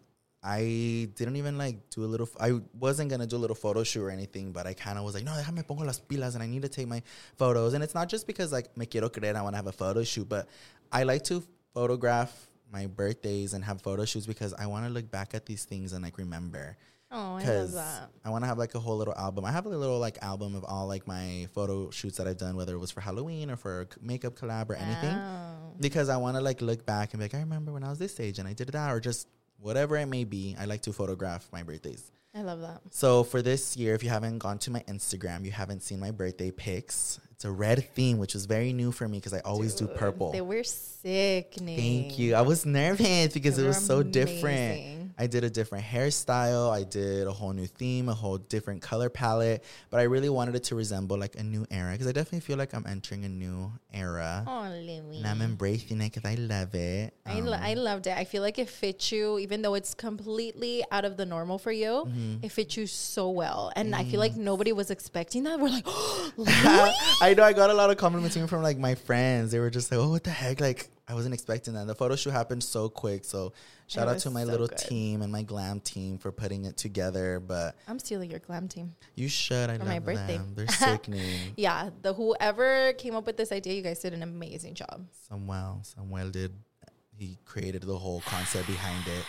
I 0.43 1.09
didn't 1.15 1.37
even 1.37 1.59
like 1.59 1.91
do 1.91 2.05
a 2.05 2.07
little. 2.07 2.29
I 2.41 2.61
wasn't 2.79 3.11
gonna 3.11 3.27
do 3.27 3.37
a 3.37 3.39
little 3.39 3.57
photo 3.57 3.83
shoot 3.83 4.05
or 4.05 4.11
anything, 4.11 4.53
but 4.53 4.67
I 4.67 4.75
kind 4.75 4.99
of 4.99 5.05
was 5.05 5.15
like, 5.15 5.25
no, 5.25 5.33
déjame 5.33 5.67
pongo 5.67 5.85
las 5.85 6.01
pilas, 6.01 6.35
and 6.35 6.43
I 6.43 6.47
need 6.47 6.63
to 6.63 6.69
take 6.69 6.89
my 6.89 7.03
photos. 7.37 7.75
And 7.75 7.83
it's 7.83 7.95
not 7.95 8.09
just 8.09 8.27
because 8.27 8.53
like 8.53 8.77
me 8.77 8.87
quiero 8.87 9.09
creer 9.09 9.35
I 9.35 9.43
want 9.43 9.55
to 9.55 9.59
have 9.59 9.67
a 9.67 9.73
photo 9.73 10.03
shoot, 10.05 10.29
but 10.29 10.49
I 10.93 11.03
like 11.03 11.25
to 11.25 11.43
photograph 11.75 12.49
my 12.73 12.87
birthdays 12.87 13.55
and 13.55 13.65
have 13.65 13.81
photo 13.83 14.05
shoots 14.05 14.27
because 14.27 14.53
I 14.55 14.67
want 14.67 14.87
to 14.87 14.91
look 14.91 15.11
back 15.11 15.35
at 15.35 15.47
these 15.47 15.65
things 15.65 15.93
and 15.93 16.05
like 16.05 16.19
remember. 16.19 16.77
Oh, 17.11 17.37
I 17.37 17.45
love 17.45 17.73
that. 17.73 18.11
I 18.25 18.31
want 18.31 18.45
to 18.45 18.49
have 18.49 18.59
like 18.59 18.75
a 18.75 18.81
whole 18.81 18.97
little 18.99 19.15
album. 19.15 19.45
I 19.45 19.51
have 19.51 19.65
a 19.65 19.71
little 19.71 19.99
like 19.99 20.19
album 20.23 20.55
of 20.55 20.65
all 20.65 20.87
like 20.87 21.07
my 21.07 21.49
photo 21.55 21.91
shoots 21.91 22.19
that 22.19 22.29
I've 22.29 22.37
done, 22.37 22.55
whether 22.55 22.75
it 22.75 22.79
was 22.79 22.91
for 22.91 23.01
Halloween 23.01 23.51
or 23.51 23.57
for 23.57 23.83
a 23.83 23.87
makeup 24.03 24.35
collab 24.35 24.69
or 24.69 24.75
anything. 24.75 25.17
Wow. 25.17 25.73
Because 25.81 26.11
I 26.11 26.19
want 26.19 26.37
to 26.37 26.43
like 26.43 26.61
look 26.61 26.85
back 26.85 27.15
and 27.15 27.21
be 27.21 27.25
like, 27.25 27.35
I 27.35 27.41
remember 27.41 27.73
when 27.73 27.83
I 27.83 27.89
was 27.89 27.99
this 27.99 28.21
age 28.21 28.39
and 28.39 28.47
I 28.47 28.53
did 28.53 28.69
that, 28.69 28.91
or 28.91 29.01
just 29.01 29.27
whatever 29.59 29.97
it 29.97 30.07
may 30.07 30.25
be. 30.25 30.55
I 30.59 30.67
like 30.67 30.83
to 30.83 30.93
photograph 30.93 31.49
my 31.51 31.63
birthdays. 31.63 32.11
I 32.35 32.43
love 32.43 32.61
that. 32.61 32.83
So 32.91 33.25
for 33.25 33.41
this 33.41 33.77
year, 33.77 33.95
if 33.95 34.03
you 34.05 34.11
haven't 34.11 34.39
gone 34.39 34.59
to 34.59 34.71
my 34.71 34.81
Instagram, 34.81 35.45
you 35.47 35.51
haven't 35.51 35.83
seen 35.83 35.99
my 35.99 36.11
birthday 36.11 36.51
pics. 36.51 37.21
It's 37.39 37.45
a 37.45 37.53
red 37.53 37.89
theme, 37.95 38.19
which 38.19 38.35
was 38.35 38.47
very 38.47 38.73
new 38.73 38.91
for 38.91 39.07
me 39.07 39.19
because 39.19 39.33
I 39.33 39.39
always 39.45 39.73
do 39.77 39.87
purple. 39.87 40.33
They 40.33 40.41
were 40.41 40.65
sickening. 40.65 41.77
Thank 41.79 42.19
you. 42.19 42.35
I 42.35 42.41
was 42.41 42.67
nervous 42.67 43.33
because 43.33 43.57
They 43.57 43.63
it 43.63 43.67
was 43.69 43.79
so 43.79 44.03
different. 44.03 45.13
I 45.21 45.27
did 45.27 45.43
a 45.45 45.51
different 45.51 45.85
hairstyle. 45.85 46.71
I 46.71 46.85
did 46.85 47.27
a 47.27 47.33
whole 47.33 47.53
new 47.53 47.67
theme, 47.67 48.09
a 48.09 48.15
whole 48.15 48.39
different 48.39 48.83
color 48.83 49.09
palette. 49.09 49.65
But 49.91 49.99
I 50.01 50.05
really 50.05 50.29
wanted 50.29 50.55
it 50.55 50.65
to 50.65 50.77
resemble 50.77 51.17
like 51.19 51.35
a 51.37 51.43
new 51.43 51.67
era 51.71 51.93
because 51.93 52.07
I 52.09 52.13
definitely 52.13 52.41
feel 52.41 52.57
like 52.57 52.73
I'm 52.73 52.87
entering 52.87 53.25
a 53.25 53.29
new 53.29 53.73
era. 53.93 54.45
Oh, 54.47 54.69
Louie. 54.71 55.19
And 55.19 55.27
I'm 55.27 55.43
embracing 55.43 56.01
it 56.01 56.13
because 56.13 56.25
I 56.29 56.35
love 56.37 56.75
it. 56.75 57.15
I, 57.27 57.41
lo- 57.41 57.53
Um, 57.53 57.61
I 57.63 57.75
loved 57.75 58.07
it. 58.07 58.17
I 58.17 58.25
feel 58.25 58.43
like 58.43 58.59
it 58.61 58.69
fits 58.69 59.11
you, 59.11 59.39
even 59.41 59.63
though 59.63 59.75
it's 59.75 59.93
completely 59.95 60.85
out 60.93 61.05
of 61.05 61.17
the 61.17 61.27
normal 61.27 61.59
for 61.59 61.73
you. 61.73 62.05
Mm-hmm. 62.07 62.45
It 62.45 62.53
fits 62.53 62.77
you 62.77 62.87
so 62.87 63.31
well, 63.31 63.73
and 63.77 63.95
I 63.95 64.05
feel 64.05 64.21
like 64.21 64.37
nobody 64.37 64.73
was 64.73 64.91
expecting 64.91 65.45
that. 65.45 65.59
We're 65.59 65.69
like? 65.71 65.87
I 67.21 67.28
know 67.35 67.43
I 67.45 67.53
got 67.53 67.71
a 67.71 67.75
lot 67.75 67.91
of 67.91 67.97
compliments 67.97 68.37
even 68.37 68.49
from 68.49 68.63
like 68.63 68.79
my 68.79 68.95
friends. 68.95 69.51
They 69.53 69.59
were 69.61 69.71
just 69.71 69.91
like, 69.91 69.99
"Oh, 70.01 70.11
what 70.11 70.25
the 70.25 70.31
heck?" 70.31 70.61
Like 70.61 70.89
I 71.09 71.15
wasn't 71.15 71.35
expecting 71.35 71.75
that. 71.75 71.87
The 71.87 71.95
photo 71.95 72.17
shoot 72.17 72.31
happened 72.31 72.63
so 72.63 72.89
quick. 72.89 73.25
So 73.25 73.53
shout 73.87 74.09
It 74.09 74.11
out 74.11 74.19
to 74.21 74.31
my 74.31 74.43
so 74.45 74.51
little 74.51 74.67
good. 74.67 74.79
team 74.79 75.23
and 75.23 75.33
my 75.33 75.43
glam 75.43 75.81
team 75.81 76.19
for 76.19 76.31
putting 76.33 76.65
it 76.67 76.77
together. 76.77 77.41
But 77.41 77.77
I'm 77.89 77.99
stealing 77.99 78.31
your 78.31 78.41
glam 78.41 78.69
team. 78.69 78.95
you 79.15 79.29
should. 79.29 79.71
I 79.71 79.75
For 79.79 79.85
love 79.85 79.89
my 79.89 79.99
birthday. 80.01 80.37
them. 80.37 80.53
They're 80.55 80.69
sickening. 80.87 81.55
Yeah, 81.57 81.91
the 82.03 82.13
whoever 82.15 82.93
came 82.95 83.15
up 83.15 83.27
with 83.27 83.37
this 83.37 83.53
idea, 83.53 83.75
you 83.75 83.83
guys 83.83 84.01
did 84.01 84.13
an 84.13 84.23
amazing 84.23 84.75
job. 84.75 85.07
Samuel, 85.29 85.81
Samuel 85.83 86.31
did. 86.31 86.53
He 87.17 87.37
created 87.45 87.83
the 87.83 87.99
whole 87.99 88.21
concept 88.21 88.69
behind 88.69 89.07
it. 89.09 89.25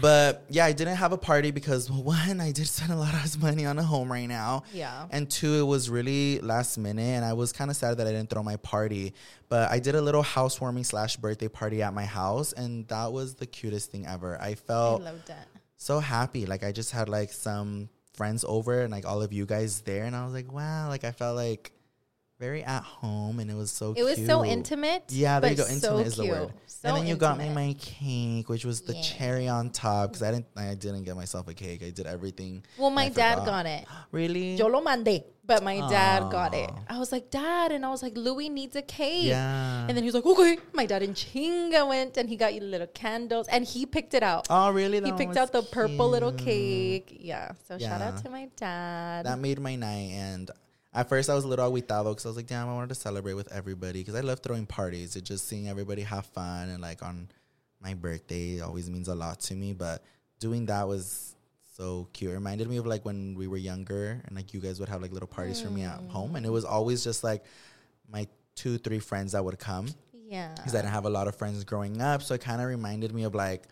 But 0.00 0.44
yeah, 0.48 0.64
I 0.64 0.72
didn't 0.72 0.96
have 0.96 1.12
a 1.12 1.18
party 1.18 1.50
because 1.50 1.90
well, 1.90 2.02
one, 2.26 2.40
I 2.40 2.52
did 2.52 2.66
spend 2.66 2.92
a 2.92 2.96
lot 2.96 3.14
of 3.14 3.42
money 3.42 3.64
on 3.66 3.78
a 3.78 3.82
home 3.82 4.10
right 4.10 4.26
now. 4.26 4.64
Yeah. 4.72 5.06
And 5.10 5.30
two, 5.30 5.54
it 5.54 5.64
was 5.64 5.88
really 5.90 6.40
last 6.40 6.78
minute, 6.78 7.02
and 7.02 7.24
I 7.24 7.32
was 7.32 7.52
kind 7.52 7.70
of 7.70 7.76
sad 7.76 7.98
that 7.98 8.06
I 8.06 8.10
didn't 8.10 8.30
throw 8.30 8.42
my 8.42 8.56
party. 8.56 9.14
But 9.48 9.70
I 9.70 9.78
did 9.78 9.94
a 9.94 10.00
little 10.02 10.22
housewarming 10.22 10.84
slash 10.84 11.16
birthday 11.16 11.48
party 11.48 11.82
at 11.82 11.94
my 11.94 12.04
house, 12.04 12.52
and 12.52 12.86
that 12.88 13.12
was 13.12 13.34
the 13.34 13.46
cutest 13.46 13.90
thing 13.90 14.06
ever. 14.06 14.38
I 14.40 14.48
I 14.48 14.54
felt 14.54 15.04
that. 15.26 15.46
so 15.76 16.00
happy. 16.00 16.46
Like 16.46 16.64
I 16.64 16.72
just 16.72 16.90
had 16.92 17.08
like 17.08 17.32
some 17.32 17.90
friends 18.14 18.44
over 18.48 18.80
and 18.80 18.90
like 18.90 19.06
all 19.06 19.22
of 19.22 19.32
you 19.32 19.46
guys 19.46 19.82
there, 19.82 20.04
and 20.04 20.16
I 20.16 20.24
was 20.24 20.34
like, 20.34 20.50
wow, 20.52 20.88
like 20.88 21.04
I 21.04 21.12
felt 21.12 21.36
like 21.36 21.72
very 22.38 22.62
at 22.62 22.82
home, 22.82 23.40
and 23.40 23.50
it 23.50 23.54
was 23.54 23.70
so. 23.70 23.94
It 23.96 24.04
was 24.04 24.24
so 24.24 24.44
intimate. 24.44 25.04
Yeah, 25.08 25.40
there 25.40 25.50
you 25.50 25.56
go. 25.56 25.64
Intimate 25.64 25.80
so 25.82 25.98
is 25.98 26.16
the 26.16 26.22
cute. 26.24 26.34
word. 26.36 26.52
So 26.66 26.88
and 26.88 26.96
then 26.98 27.06
you 27.06 27.16
got 27.16 27.38
me 27.38 27.48
my 27.50 27.74
cake, 27.78 28.48
which 28.48 28.64
was 28.64 28.82
the 28.82 28.94
Yeah. 28.94 29.02
cherry 29.02 29.48
on 29.48 29.70
top 29.70 30.10
because 30.10 30.22
I 30.22 30.30
didn't. 30.30 30.46
I 30.56 30.74
didn't 30.74 31.02
get 31.04 31.16
myself 31.16 31.48
a 31.48 31.54
cake. 31.54 31.82
I 31.82 31.90
did 31.90 32.06
everything. 32.06 32.64
Well, 32.78 32.90
my 32.90 33.08
dad 33.08 33.44
got 33.44 33.66
it. 33.66 33.84
Really? 34.12 34.54
Yo 34.54 34.68
lo 34.68 34.80
mandé, 34.80 35.24
but 35.44 35.64
my 35.64 35.80
dad 35.88 36.30
got 36.30 36.54
it. 36.54 36.70
I 36.88 36.98
was 36.98 37.10
like, 37.10 37.30
Dad, 37.30 37.72
and 37.72 37.84
I 37.84 37.88
was 37.88 38.02
like, 38.02 38.16
Louie 38.16 38.48
needs 38.48 38.76
a 38.76 38.82
cake. 38.82 39.24
Yeah. 39.24 39.86
And 39.88 39.96
then 39.96 40.04
he 40.04 40.06
was 40.06 40.14
like, 40.14 40.26
okay. 40.26 40.58
My 40.72 40.86
dad 40.86 41.02
in 41.02 41.14
chinga 41.14 41.88
went 41.88 42.16
and 42.16 42.28
he 42.28 42.36
got 42.36 42.54
you 42.54 42.60
little 42.60 42.86
candles 42.86 43.48
and 43.48 43.64
he 43.64 43.86
picked 43.86 44.14
it 44.14 44.22
out. 44.22 44.46
oh, 44.50 44.70
really? 44.70 45.00
he 45.00 45.10
picked 45.12 45.36
out 45.36 45.50
the 45.50 45.62
purple 45.62 46.08
little 46.08 46.32
cake. 46.32 47.16
Yeah. 47.18 47.52
So 47.66 47.78
shout 47.78 48.00
out 48.00 48.22
to 48.22 48.30
my 48.30 48.48
dad. 48.56 49.26
That 49.26 49.38
made 49.40 49.58
my 49.58 49.74
night. 49.74 50.12
And 50.12 50.50
at 50.92 51.08
first, 51.08 51.28
I 51.28 51.34
was 51.34 51.44
a 51.44 51.48
little 51.48 51.70
aguitado 51.70 52.10
because 52.10 52.26
I 52.26 52.28
was 52.28 52.36
like, 52.36 52.46
damn, 52.46 52.68
I 52.68 52.74
wanted 52.74 52.88
to 52.90 52.94
celebrate 52.94 53.34
with 53.34 53.52
everybody 53.52 54.00
because 54.00 54.14
I 54.14 54.20
love 54.20 54.40
throwing 54.40 54.66
parties. 54.66 55.16
It 55.16 55.24
just 55.24 55.46
seeing 55.46 55.68
everybody 55.68 56.02
have 56.02 56.26
fun 56.26 56.70
and 56.70 56.80
like 56.80 57.02
on 57.02 57.28
my 57.80 57.94
birthday 57.94 58.60
always 58.60 58.88
means 58.88 59.08
a 59.08 59.14
lot 59.14 59.40
to 59.40 59.54
me. 59.54 59.72
But 59.72 60.02
doing 60.40 60.66
that 60.66 60.88
was 60.88 61.34
so 61.76 62.08
cute. 62.12 62.30
It 62.30 62.34
reminded 62.34 62.68
me 62.68 62.78
of 62.78 62.86
like 62.86 63.04
when 63.04 63.34
we 63.34 63.46
were 63.46 63.58
younger 63.58 64.20
and 64.26 64.34
like 64.34 64.52
you 64.54 64.60
guys 64.60 64.80
would 64.80 64.88
have 64.88 65.02
like 65.02 65.12
little 65.12 65.28
parties 65.28 65.60
for 65.60 65.70
me 65.70 65.84
at 65.84 66.00
mm. 66.00 66.10
home. 66.10 66.36
And 66.36 66.44
it 66.44 66.50
was 66.50 66.64
always 66.64 67.04
just 67.04 67.22
like 67.22 67.44
my 68.10 68.26
two, 68.54 68.78
three 68.78 68.98
friends 68.98 69.32
that 69.32 69.44
would 69.44 69.58
come 69.58 69.88
yeah. 70.26 70.52
because 70.56 70.74
I 70.74 70.78
didn't 70.78 70.92
have 70.92 71.04
a 71.04 71.10
lot 71.10 71.28
of 71.28 71.36
friends 71.36 71.62
growing 71.64 72.00
up. 72.00 72.22
So 72.22 72.34
it 72.34 72.40
kind 72.40 72.60
of 72.60 72.66
reminded 72.66 73.14
me 73.14 73.24
of 73.24 73.34
like, 73.34 73.64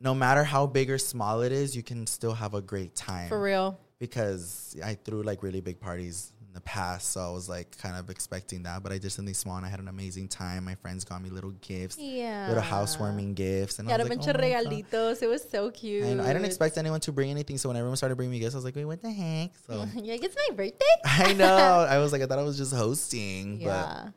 no 0.00 0.14
matter 0.14 0.44
how 0.44 0.66
big 0.66 0.90
or 0.90 0.98
small 0.98 1.42
it 1.42 1.52
is, 1.52 1.74
you 1.74 1.82
can 1.82 2.06
still 2.06 2.34
have 2.34 2.54
a 2.54 2.60
great 2.60 2.94
time 2.94 3.28
For 3.28 3.40
real. 3.40 3.78
Because 4.08 4.76
I 4.84 4.94
threw 4.94 5.22
like 5.22 5.42
really 5.42 5.60
big 5.60 5.80
parties 5.80 6.32
in 6.46 6.52
the 6.52 6.60
past. 6.60 7.12
So 7.12 7.20
I 7.20 7.30
was 7.30 7.48
like 7.48 7.76
kind 7.78 7.96
of 7.96 8.10
expecting 8.10 8.62
that, 8.64 8.82
but 8.82 8.92
I 8.92 8.98
did 8.98 9.10
something 9.10 9.34
small 9.34 9.56
and 9.56 9.64
I 9.64 9.68
had 9.68 9.80
an 9.80 9.88
amazing 9.88 10.28
time. 10.28 10.64
My 10.64 10.74
friends 10.74 11.04
got 11.04 11.22
me 11.22 11.30
little 11.30 11.52
gifts, 11.62 11.96
Yeah. 11.98 12.46
little 12.48 12.62
housewarming 12.62 13.34
gifts, 13.34 13.78
and 13.78 13.88
Got 13.88 14.00
I 14.00 14.04
a 14.04 14.08
bunch 14.08 14.26
like, 14.26 14.34
of 14.36 14.40
oh 14.40 14.44
regalitos. 14.44 15.22
It 15.22 15.26
was 15.28 15.42
so 15.50 15.70
cute. 15.70 16.04
I, 16.04 16.14
know. 16.14 16.22
I 16.24 16.28
didn't 16.32 16.44
expect 16.44 16.76
anyone 16.76 17.00
to 17.00 17.12
bring 17.12 17.30
anything, 17.30 17.56
so 17.58 17.68
when 17.70 17.76
everyone 17.76 17.96
started 17.96 18.16
bringing 18.16 18.32
me 18.32 18.38
gifts, 18.40 18.54
I 18.54 18.58
was 18.58 18.64
like, 18.64 18.76
"Wait, 18.76 18.84
what 18.84 19.00
the 19.02 19.10
heck?" 19.10 19.50
So 19.66 19.86
yeah, 19.96 20.14
it's 20.20 20.36
my 20.48 20.54
birthday. 20.54 20.84
I 21.04 21.32
know 21.32 21.46
I 21.88 21.98
was 21.98 22.12
like, 22.12 22.22
I 22.22 22.26
thought 22.26 22.38
I 22.38 22.42
was 22.42 22.58
just 22.58 22.74
hosting, 22.74 23.60
Yeah. 23.60 24.02
but 24.04 24.12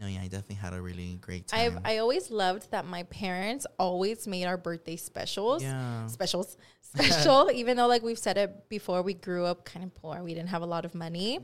no, 0.00 0.06
yeah, 0.08 0.20
I 0.22 0.24
definitely 0.24 0.56
had 0.56 0.74
a 0.74 0.80
really 0.82 1.18
great 1.20 1.46
time. 1.46 1.76
I've 1.76 1.78
I 1.84 1.98
always 1.98 2.30
loved 2.30 2.70
that 2.72 2.84
my 2.86 3.04
parents 3.04 3.66
always 3.78 4.26
made 4.26 4.44
our 4.46 4.56
birthday 4.56 4.96
specials. 4.96 5.62
Yeah. 5.62 6.06
Specials. 6.08 6.56
Special. 6.94 7.50
even 7.52 7.76
though 7.76 7.86
like 7.88 8.02
we've 8.02 8.18
said 8.18 8.36
it 8.38 8.68
before, 8.68 9.02
we 9.02 9.14
grew 9.14 9.44
up 9.44 9.64
kind 9.64 9.84
of 9.84 9.94
poor. 9.94 10.22
We 10.22 10.34
didn't 10.34 10.50
have 10.50 10.62
a 10.62 10.66
lot 10.66 10.84
of 10.84 10.94
money. 10.94 11.40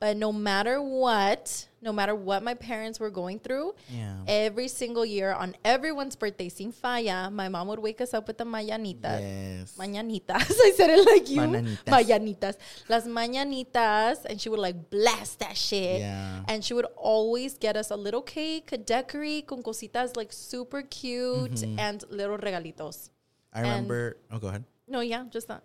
But 0.00 0.16
no 0.16 0.32
matter 0.32 0.80
what, 0.80 1.68
no 1.82 1.92
matter 1.92 2.14
what 2.14 2.42
my 2.42 2.54
parents 2.54 2.98
were 2.98 3.10
going 3.10 3.38
through, 3.38 3.74
yeah, 3.90 4.16
every 4.26 4.66
single 4.66 5.04
year 5.04 5.30
on 5.34 5.54
everyone's 5.62 6.16
birthday, 6.16 6.48
sin 6.48 6.72
falla, 6.72 7.28
my 7.30 7.50
mom 7.50 7.68
would 7.68 7.80
wake 7.80 8.00
us 8.00 8.14
up 8.14 8.26
with 8.26 8.38
the 8.38 8.44
mañanitas. 8.46 9.20
yes, 9.20 9.76
Mañanitas. 9.76 10.50
I 10.64 10.72
said 10.74 10.88
it 10.88 11.04
like 11.04 11.28
you. 11.28 11.42
Mañanitas. 11.42 11.84
Mañanitas. 11.84 12.54
Las 12.88 13.04
mañanitas. 13.06 14.24
And 14.24 14.40
she 14.40 14.48
would 14.48 14.58
like 14.58 14.88
blast 14.88 15.38
that 15.40 15.54
shit. 15.56 16.00
Yeah. 16.00 16.44
And 16.48 16.64
she 16.64 16.72
would 16.72 16.86
always 16.96 17.58
get 17.58 17.76
us 17.76 17.90
a 17.90 17.96
little 17.96 18.22
cake, 18.22 18.72
a 18.72 18.78
decorate 18.78 19.46
con 19.48 19.62
cositas 19.62 20.16
like 20.16 20.32
super 20.32 20.80
cute 20.80 21.50
Mm-hmm. 21.60 21.78
and 21.78 22.04
little 22.08 22.38
regalitos. 22.38 23.10
I 23.52 23.60
remember. 23.60 24.16
oh, 24.30 24.38
go 24.38 24.48
ahead. 24.48 24.64
No, 24.90 25.00
yeah, 25.00 25.24
just 25.30 25.48
that. 25.48 25.62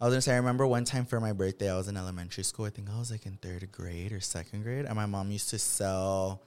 I 0.00 0.04
was 0.04 0.14
gonna 0.14 0.22
say, 0.22 0.34
I 0.34 0.36
remember 0.36 0.66
one 0.66 0.84
time 0.84 1.04
for 1.04 1.18
my 1.20 1.32
birthday, 1.32 1.70
I 1.70 1.76
was 1.76 1.88
in 1.88 1.96
elementary 1.96 2.44
school. 2.44 2.66
I 2.66 2.70
think 2.70 2.88
I 2.88 2.98
was 2.98 3.10
like 3.10 3.26
in 3.26 3.36
third 3.36 3.70
grade 3.72 4.12
or 4.12 4.20
second 4.20 4.62
grade, 4.62 4.84
and 4.84 4.94
my 4.94 5.06
mom 5.06 5.32
used 5.32 5.50
to 5.50 5.58
sell 5.58 6.40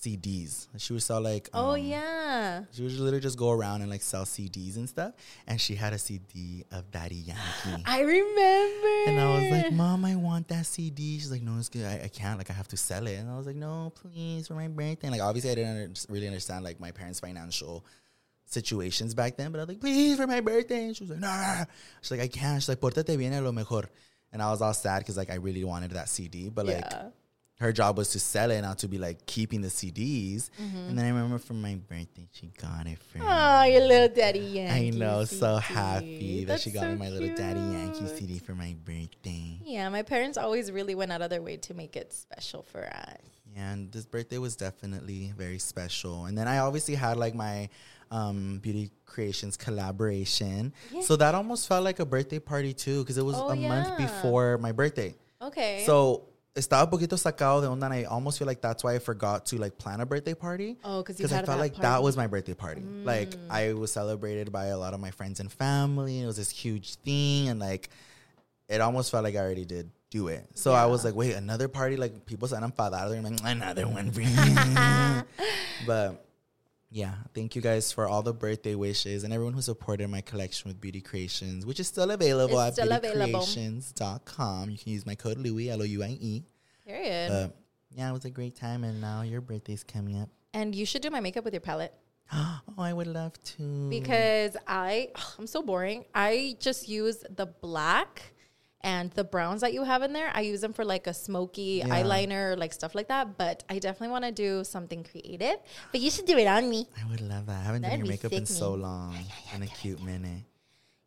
CDs. 0.00 0.66
She 0.76 0.92
would 0.92 1.02
sell 1.02 1.20
like, 1.20 1.48
oh, 1.54 1.72
um, 1.72 1.78
yeah. 1.78 2.64
She 2.72 2.82
would 2.82 2.92
literally 2.92 3.20
just 3.20 3.38
go 3.38 3.50
around 3.50 3.82
and 3.82 3.90
like 3.90 4.02
sell 4.02 4.24
CDs 4.24 4.76
and 4.76 4.88
stuff. 4.88 5.14
And 5.46 5.60
she 5.60 5.74
had 5.74 5.92
a 5.92 5.98
CD 5.98 6.64
of 6.70 6.90
Daddy 6.90 7.16
Yankee. 7.16 7.82
I 7.86 8.00
remember. 8.00 9.10
and 9.10 9.20
I 9.20 9.38
was 9.40 9.50
like, 9.50 9.72
Mom, 9.72 10.04
I 10.04 10.14
want 10.16 10.48
that 10.48 10.66
CD. 10.66 11.18
She's 11.18 11.30
like, 11.30 11.42
No, 11.42 11.56
it's 11.58 11.68
good. 11.68 11.84
I, 11.84 12.02
I 12.04 12.08
can't. 12.08 12.38
Like, 12.38 12.50
I 12.50 12.54
have 12.54 12.68
to 12.68 12.76
sell 12.76 13.06
it. 13.06 13.14
And 13.14 13.30
I 13.30 13.36
was 13.36 13.46
like, 13.46 13.56
No, 13.56 13.92
please, 13.94 14.48
for 14.48 14.54
my 14.54 14.68
birthday. 14.68 15.08
And 15.08 15.12
like, 15.12 15.20
obviously, 15.22 15.50
I 15.50 15.54
didn't 15.54 15.70
under- 15.82 16.00
really 16.08 16.26
understand 16.26 16.64
like 16.64 16.78
my 16.80 16.92
parents' 16.92 17.20
financial 17.20 17.84
situations 18.48 19.14
back 19.14 19.36
then. 19.36 19.52
But 19.52 19.58
I 19.58 19.62
was 19.62 19.68
like, 19.68 19.80
Please, 19.80 20.16
for 20.16 20.26
my 20.26 20.40
birthday. 20.40 20.86
And 20.86 20.96
she 20.96 21.04
was 21.04 21.10
like, 21.10 21.20
no. 21.20 21.28
Nah. 21.28 21.64
She's 22.02 22.10
like, 22.10 22.20
I 22.20 22.28
can't. 22.28 22.62
She's 22.62 22.68
like, 22.68 22.80
Pórtate 22.80 23.16
bien 23.16 23.32
a 23.32 23.40
lo 23.40 23.52
mejor. 23.52 23.84
And 24.32 24.42
I 24.42 24.50
was 24.50 24.60
all 24.60 24.74
sad 24.74 25.00
because 25.00 25.16
like 25.16 25.30
I 25.30 25.36
really 25.36 25.64
wanted 25.64 25.92
that 25.92 26.08
CD. 26.08 26.48
But 26.48 26.66
like, 26.66 26.78
yeah. 26.78 27.08
her 27.60 27.72
job 27.72 27.96
was 27.96 28.10
to 28.10 28.20
sell 28.20 28.50
it, 28.50 28.60
not 28.60 28.78
to 28.78 28.88
be 28.88 28.98
like 28.98 29.24
keeping 29.24 29.62
the 29.62 29.68
CDs. 29.68 30.50
Mm-hmm. 30.60 30.76
And 30.76 30.98
then 30.98 31.04
I 31.06 31.08
remember 31.08 31.38
for 31.38 31.54
my 31.54 31.76
birthday, 31.76 32.28
she 32.32 32.50
got 32.60 32.86
it 32.86 32.98
for 32.98 33.18
me. 33.18 33.24
Oh, 33.26 33.62
your 33.64 33.86
little 33.86 34.14
daddy 34.14 34.40
Yankee. 34.40 34.88
I 34.88 34.90
know, 34.90 35.24
so 35.24 35.60
CD. 35.60 35.74
happy 35.74 36.44
that 36.44 36.60
she 36.60 36.70
got 36.70 36.88
me 36.88 36.92
so 36.92 36.98
my 36.98 37.08
little 37.08 37.34
Daddy 37.34 37.60
Yankee. 37.60 38.06
CD 38.08 38.38
for 38.38 38.54
my 38.54 38.76
birthday. 38.84 39.58
Yeah, 39.64 39.88
my 39.88 40.02
parents 40.02 40.36
always 40.36 40.70
really 40.70 40.94
went 40.94 41.10
out 41.10 41.22
of 41.22 41.30
their 41.30 41.42
way 41.42 41.56
to 41.56 41.74
make 41.74 41.96
it 41.96 42.12
special 42.12 42.62
for 42.62 42.86
us. 42.86 43.16
Yeah, 43.56 43.72
and 43.72 43.90
this 43.90 44.04
birthday 44.04 44.38
was 44.38 44.56
definitely 44.56 45.32
very 45.36 45.58
special. 45.58 46.26
And 46.26 46.36
then 46.36 46.46
I 46.46 46.58
obviously 46.58 46.94
had 46.94 47.16
like 47.16 47.34
my 47.34 47.70
um, 48.10 48.58
beauty 48.62 48.90
creations 49.06 49.56
collaboration, 49.56 50.72
Yeah. 50.92 51.02
so 51.02 51.16
that 51.16 51.34
almost 51.34 51.68
felt 51.68 51.84
like 51.84 51.98
a 52.00 52.06
birthday 52.06 52.38
party 52.38 52.72
too, 52.72 53.02
because 53.02 53.18
it 53.18 53.24
was 53.24 53.36
Oh, 53.36 53.50
a 53.50 53.56
month 53.56 53.96
before 53.98 54.58
my 54.58 54.72
birthday. 54.72 55.14
Okay. 55.40 55.82
So 55.86 56.24
estaba 56.54 56.82
un 56.84 56.90
poquito 56.90 57.16
sacado 57.16 57.60
de 57.62 57.68
onda, 57.68 57.84
and 57.86 57.94
I 57.94 58.04
almost 58.04 58.38
feel 58.38 58.46
like 58.46 58.60
that's 58.60 58.82
why 58.82 58.94
I 58.94 58.98
forgot 58.98 59.46
to 59.46 59.56
like 59.58 59.78
plan 59.78 60.00
a 60.00 60.06
birthday 60.06 60.34
party. 60.34 60.76
Oh, 60.84 61.02
because 61.02 61.20
I 61.24 61.28
felt 61.28 61.46
that 61.46 61.58
like 61.58 61.74
that 61.76 61.82
party. 61.82 62.00
Mm. 62.00 62.04
was 62.04 62.16
my 62.16 62.26
birthday 62.26 62.54
party. 62.54 62.82
Like 62.82 63.34
I 63.50 63.72
was 63.74 63.92
celebrated 63.92 64.50
by 64.52 64.66
a 64.66 64.78
lot 64.78 64.94
of 64.94 65.00
my 65.00 65.10
friends 65.10 65.38
and 65.40 65.50
family. 65.50 66.16
And 66.16 66.24
it 66.24 66.26
was 66.26 66.36
this 66.36 66.50
huge 66.50 66.96
thing, 66.96 67.48
and 67.48 67.60
like 67.60 67.88
it 68.68 68.80
almost 68.80 69.10
felt 69.10 69.24
like 69.24 69.34
I 69.36 69.38
already 69.40 69.64
did 69.64 69.90
do 70.10 70.28
it. 70.28 70.44
So 70.54 70.72
I 70.72 70.86
was 70.86 71.04
like, 71.04 71.14
wait, 71.14 71.34
another 71.34 71.68
party? 71.68 71.96
Like 71.96 72.24
people 72.26 72.48
said, 72.48 72.62
I'm 72.62 72.72
enfadado. 72.72 73.16
I'm 73.16 73.22
like, 73.24 73.40
another 73.44 73.86
one 73.86 74.10
for 74.10 74.20
you. 74.22 75.24
but 75.86 76.24
yeah, 76.90 77.14
thank 77.34 77.54
you 77.54 77.62
guys 77.62 77.92
for 77.92 78.06
all 78.08 78.22
the 78.22 78.32
birthday 78.32 78.74
wishes 78.74 79.24
and 79.24 79.32
everyone 79.32 79.52
who 79.54 79.60
supported 79.62 80.08
my 80.08 80.20
collection 80.22 80.68
with 80.68 80.80
Beauty 80.80 81.00
Creations, 81.00 81.66
which 81.66 81.80
is 81.80 81.86
still 81.88 82.10
available 82.10 82.58
It's 82.60 82.78
at 82.78 82.84
still 82.86 82.98
beautycreations.com. 83.00 84.70
You 84.70 84.78
can 84.78 84.92
use 84.92 85.06
my 85.06 85.14
code 85.14 85.38
Louie, 85.38 85.70
L 85.70 85.82
O 85.82 85.84
U 85.84 86.02
I 86.02 86.16
E. 86.20 86.44
Period. 86.86 87.30
But 87.30 87.56
yeah, 87.96 88.08
it 88.08 88.12
was 88.12 88.24
a 88.24 88.30
great 88.30 88.56
time, 88.56 88.84
and 88.84 89.00
now 89.00 89.22
your 89.22 89.40
birthday's 89.40 89.82
coming 89.84 90.20
up. 90.20 90.28
and 90.54 90.74
you 90.74 90.86
should 90.86 91.02
do 91.02 91.10
my 91.10 91.20
makeup 91.20 91.44
with 91.44 91.52
your 91.54 91.60
palette 91.60 91.92
Oh, 92.32 92.60
I 92.78 92.92
would 92.92 93.06
love 93.06 93.34
to. 93.56 93.88
because 93.90 94.56
I 94.66 95.10
I'm 95.38 95.46
so 95.46 95.62
boring. 95.62 96.04
I 96.14 96.56
just 96.60 96.88
use 96.88 97.24
the 97.28 97.46
black 97.46 98.32
and 98.82 99.10
the 99.12 99.24
browns 99.24 99.60
that 99.62 99.72
you 99.72 99.82
have 99.84 100.02
in 100.02 100.12
there. 100.12 100.30
I 100.34 100.42
use 100.42 100.60
them 100.60 100.72
for 100.72 100.84
like 100.84 101.06
a 101.06 101.14
smoky 101.14 101.82
Yeah. 101.84 101.88
eyeliner, 101.88 102.56
like 102.56 102.72
stuff 102.72 102.94
like 102.94 103.08
that. 103.08 103.36
But 103.36 103.64
I 103.68 103.78
definitely 103.78 104.08
want 104.12 104.24
to 104.24 104.32
do 104.32 104.62
something 104.64 105.04
creative. 105.04 105.56
But 105.92 106.00
you 106.00 106.10
should 106.10 106.26
do 106.26 106.38
it 106.38 106.46
on 106.46 106.68
me. 106.70 106.86
I 107.00 107.08
would 107.10 107.20
love 107.20 107.46
that. 107.46 107.58
I 107.60 107.62
haven't 107.62 107.82
done 107.82 107.90
That'd 107.90 108.06
your 108.06 108.12
makeup 108.12 108.32
in 108.32 108.46
so 108.46 108.74
long, 108.74 109.16
in 109.54 109.62
a 109.62 109.66
cute 109.66 110.02
minute. 110.02 110.42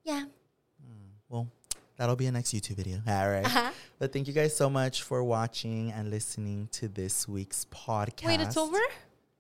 Yeah. 0.03 0.26
Well, 1.30 1.47
that'll 1.95 2.15
be 2.17 2.26
a 2.26 2.32
next 2.32 2.53
YouTube 2.53 2.76
video. 2.76 2.97
All 3.07 3.30
right. 3.30 3.45
Uh-huh. 3.45 3.72
But 3.99 4.11
thank 4.11 4.28
you 4.28 4.34
guys 4.34 4.55
so 4.55 4.69
much 4.69 5.03
for 5.03 5.24
watching 5.24 5.91
and 5.93 6.09
listening 6.09 6.67
to 6.74 6.88
this 6.89 7.28
week's 7.28 7.65
podcast. 7.65 8.26
Wait, 8.26 8.41
it's 8.41 8.57
over? 8.57 8.80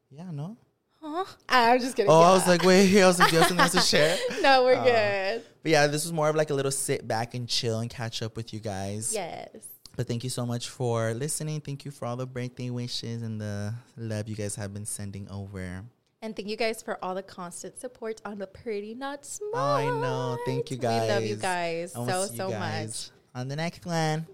Yeah, 0.09 0.31
no. 0.31 0.55
Huh? 1.01 1.25
Ah, 1.49 1.71
I'm 1.71 1.79
just 1.79 1.95
kidding. 1.95 2.11
Oh, 2.11 2.19
I 2.21 2.31
was 2.33 2.47
like, 2.47 2.63
wait, 2.63 3.01
I 3.01 3.07
was 3.07 3.17
like, 3.19 3.29
do 3.29 3.35
you 3.35 3.39
have 3.41 3.47
something 3.49 3.63
else 3.63 3.73
to 3.73 3.79
share? 3.97 4.17
no, 4.41 4.63
we're 4.63 4.75
Oh. 4.79 4.83
good. 4.83 5.43
But 5.63 5.71
yeah, 5.71 5.87
this 5.87 6.03
was 6.03 6.13
more 6.13 6.29
of 6.29 6.35
like 6.35 6.49
a 6.49 6.53
little 6.53 6.71
sit 6.71 7.07
back 7.07 7.33
and 7.33 7.47
chill 7.47 7.79
and 7.79 7.89
catch 7.89 8.21
up 8.21 8.35
with 8.35 8.53
you 8.53 8.59
guys. 8.59 9.13
Yes. 9.13 9.49
But 9.95 10.07
thank 10.07 10.23
you 10.23 10.29
so 10.29 10.45
much 10.45 10.69
for 10.69 11.13
listening. 11.13 11.59
Thank 11.61 11.85
you 11.85 11.91
for 11.91 12.05
all 12.05 12.15
the 12.15 12.25
birthday 12.25 12.69
wishes 12.69 13.21
and 13.23 13.41
the 13.41 13.73
love 13.97 14.27
you 14.29 14.35
guys 14.35 14.55
have 14.55 14.73
been 14.73 14.85
sending 14.85 15.27
over. 15.29 15.83
And 16.21 16.35
thank 16.35 16.47
you 16.47 16.55
guys 16.55 16.81
for 16.83 17.03
all 17.03 17.15
the 17.15 17.23
constant 17.23 17.79
support 17.79 18.21
on 18.23 18.37
the 18.37 18.47
Pretty 18.47 18.93
Not 18.93 19.25
Smart. 19.25 19.53
Oh, 19.55 19.59
I 19.59 19.85
know. 19.85 20.37
Thank 20.45 20.69
you 20.71 20.77
guys. 20.77 21.01
We 21.01 21.07
love 21.09 21.23
you 21.23 21.35
guys 21.35 21.95
I 21.95 21.99
will 21.99 22.07
so, 22.07 22.31
you 22.31 22.37
so 22.37 22.49
much. 22.51 23.09
On 23.33 23.47
the 23.47 23.55
next 23.55 23.85
one. 23.85 24.27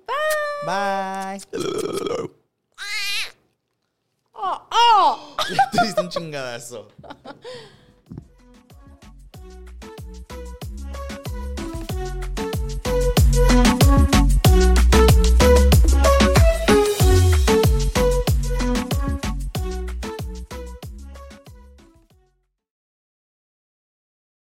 Bye. 0.66 1.40
Bye. 1.54 2.28
Bye. 4.38 4.44
Oh, 4.44 4.62
oh. 4.72 5.36
Te 5.72 5.84
diste 5.84 6.02
un 6.02 6.10
chingadazo. 6.10 6.88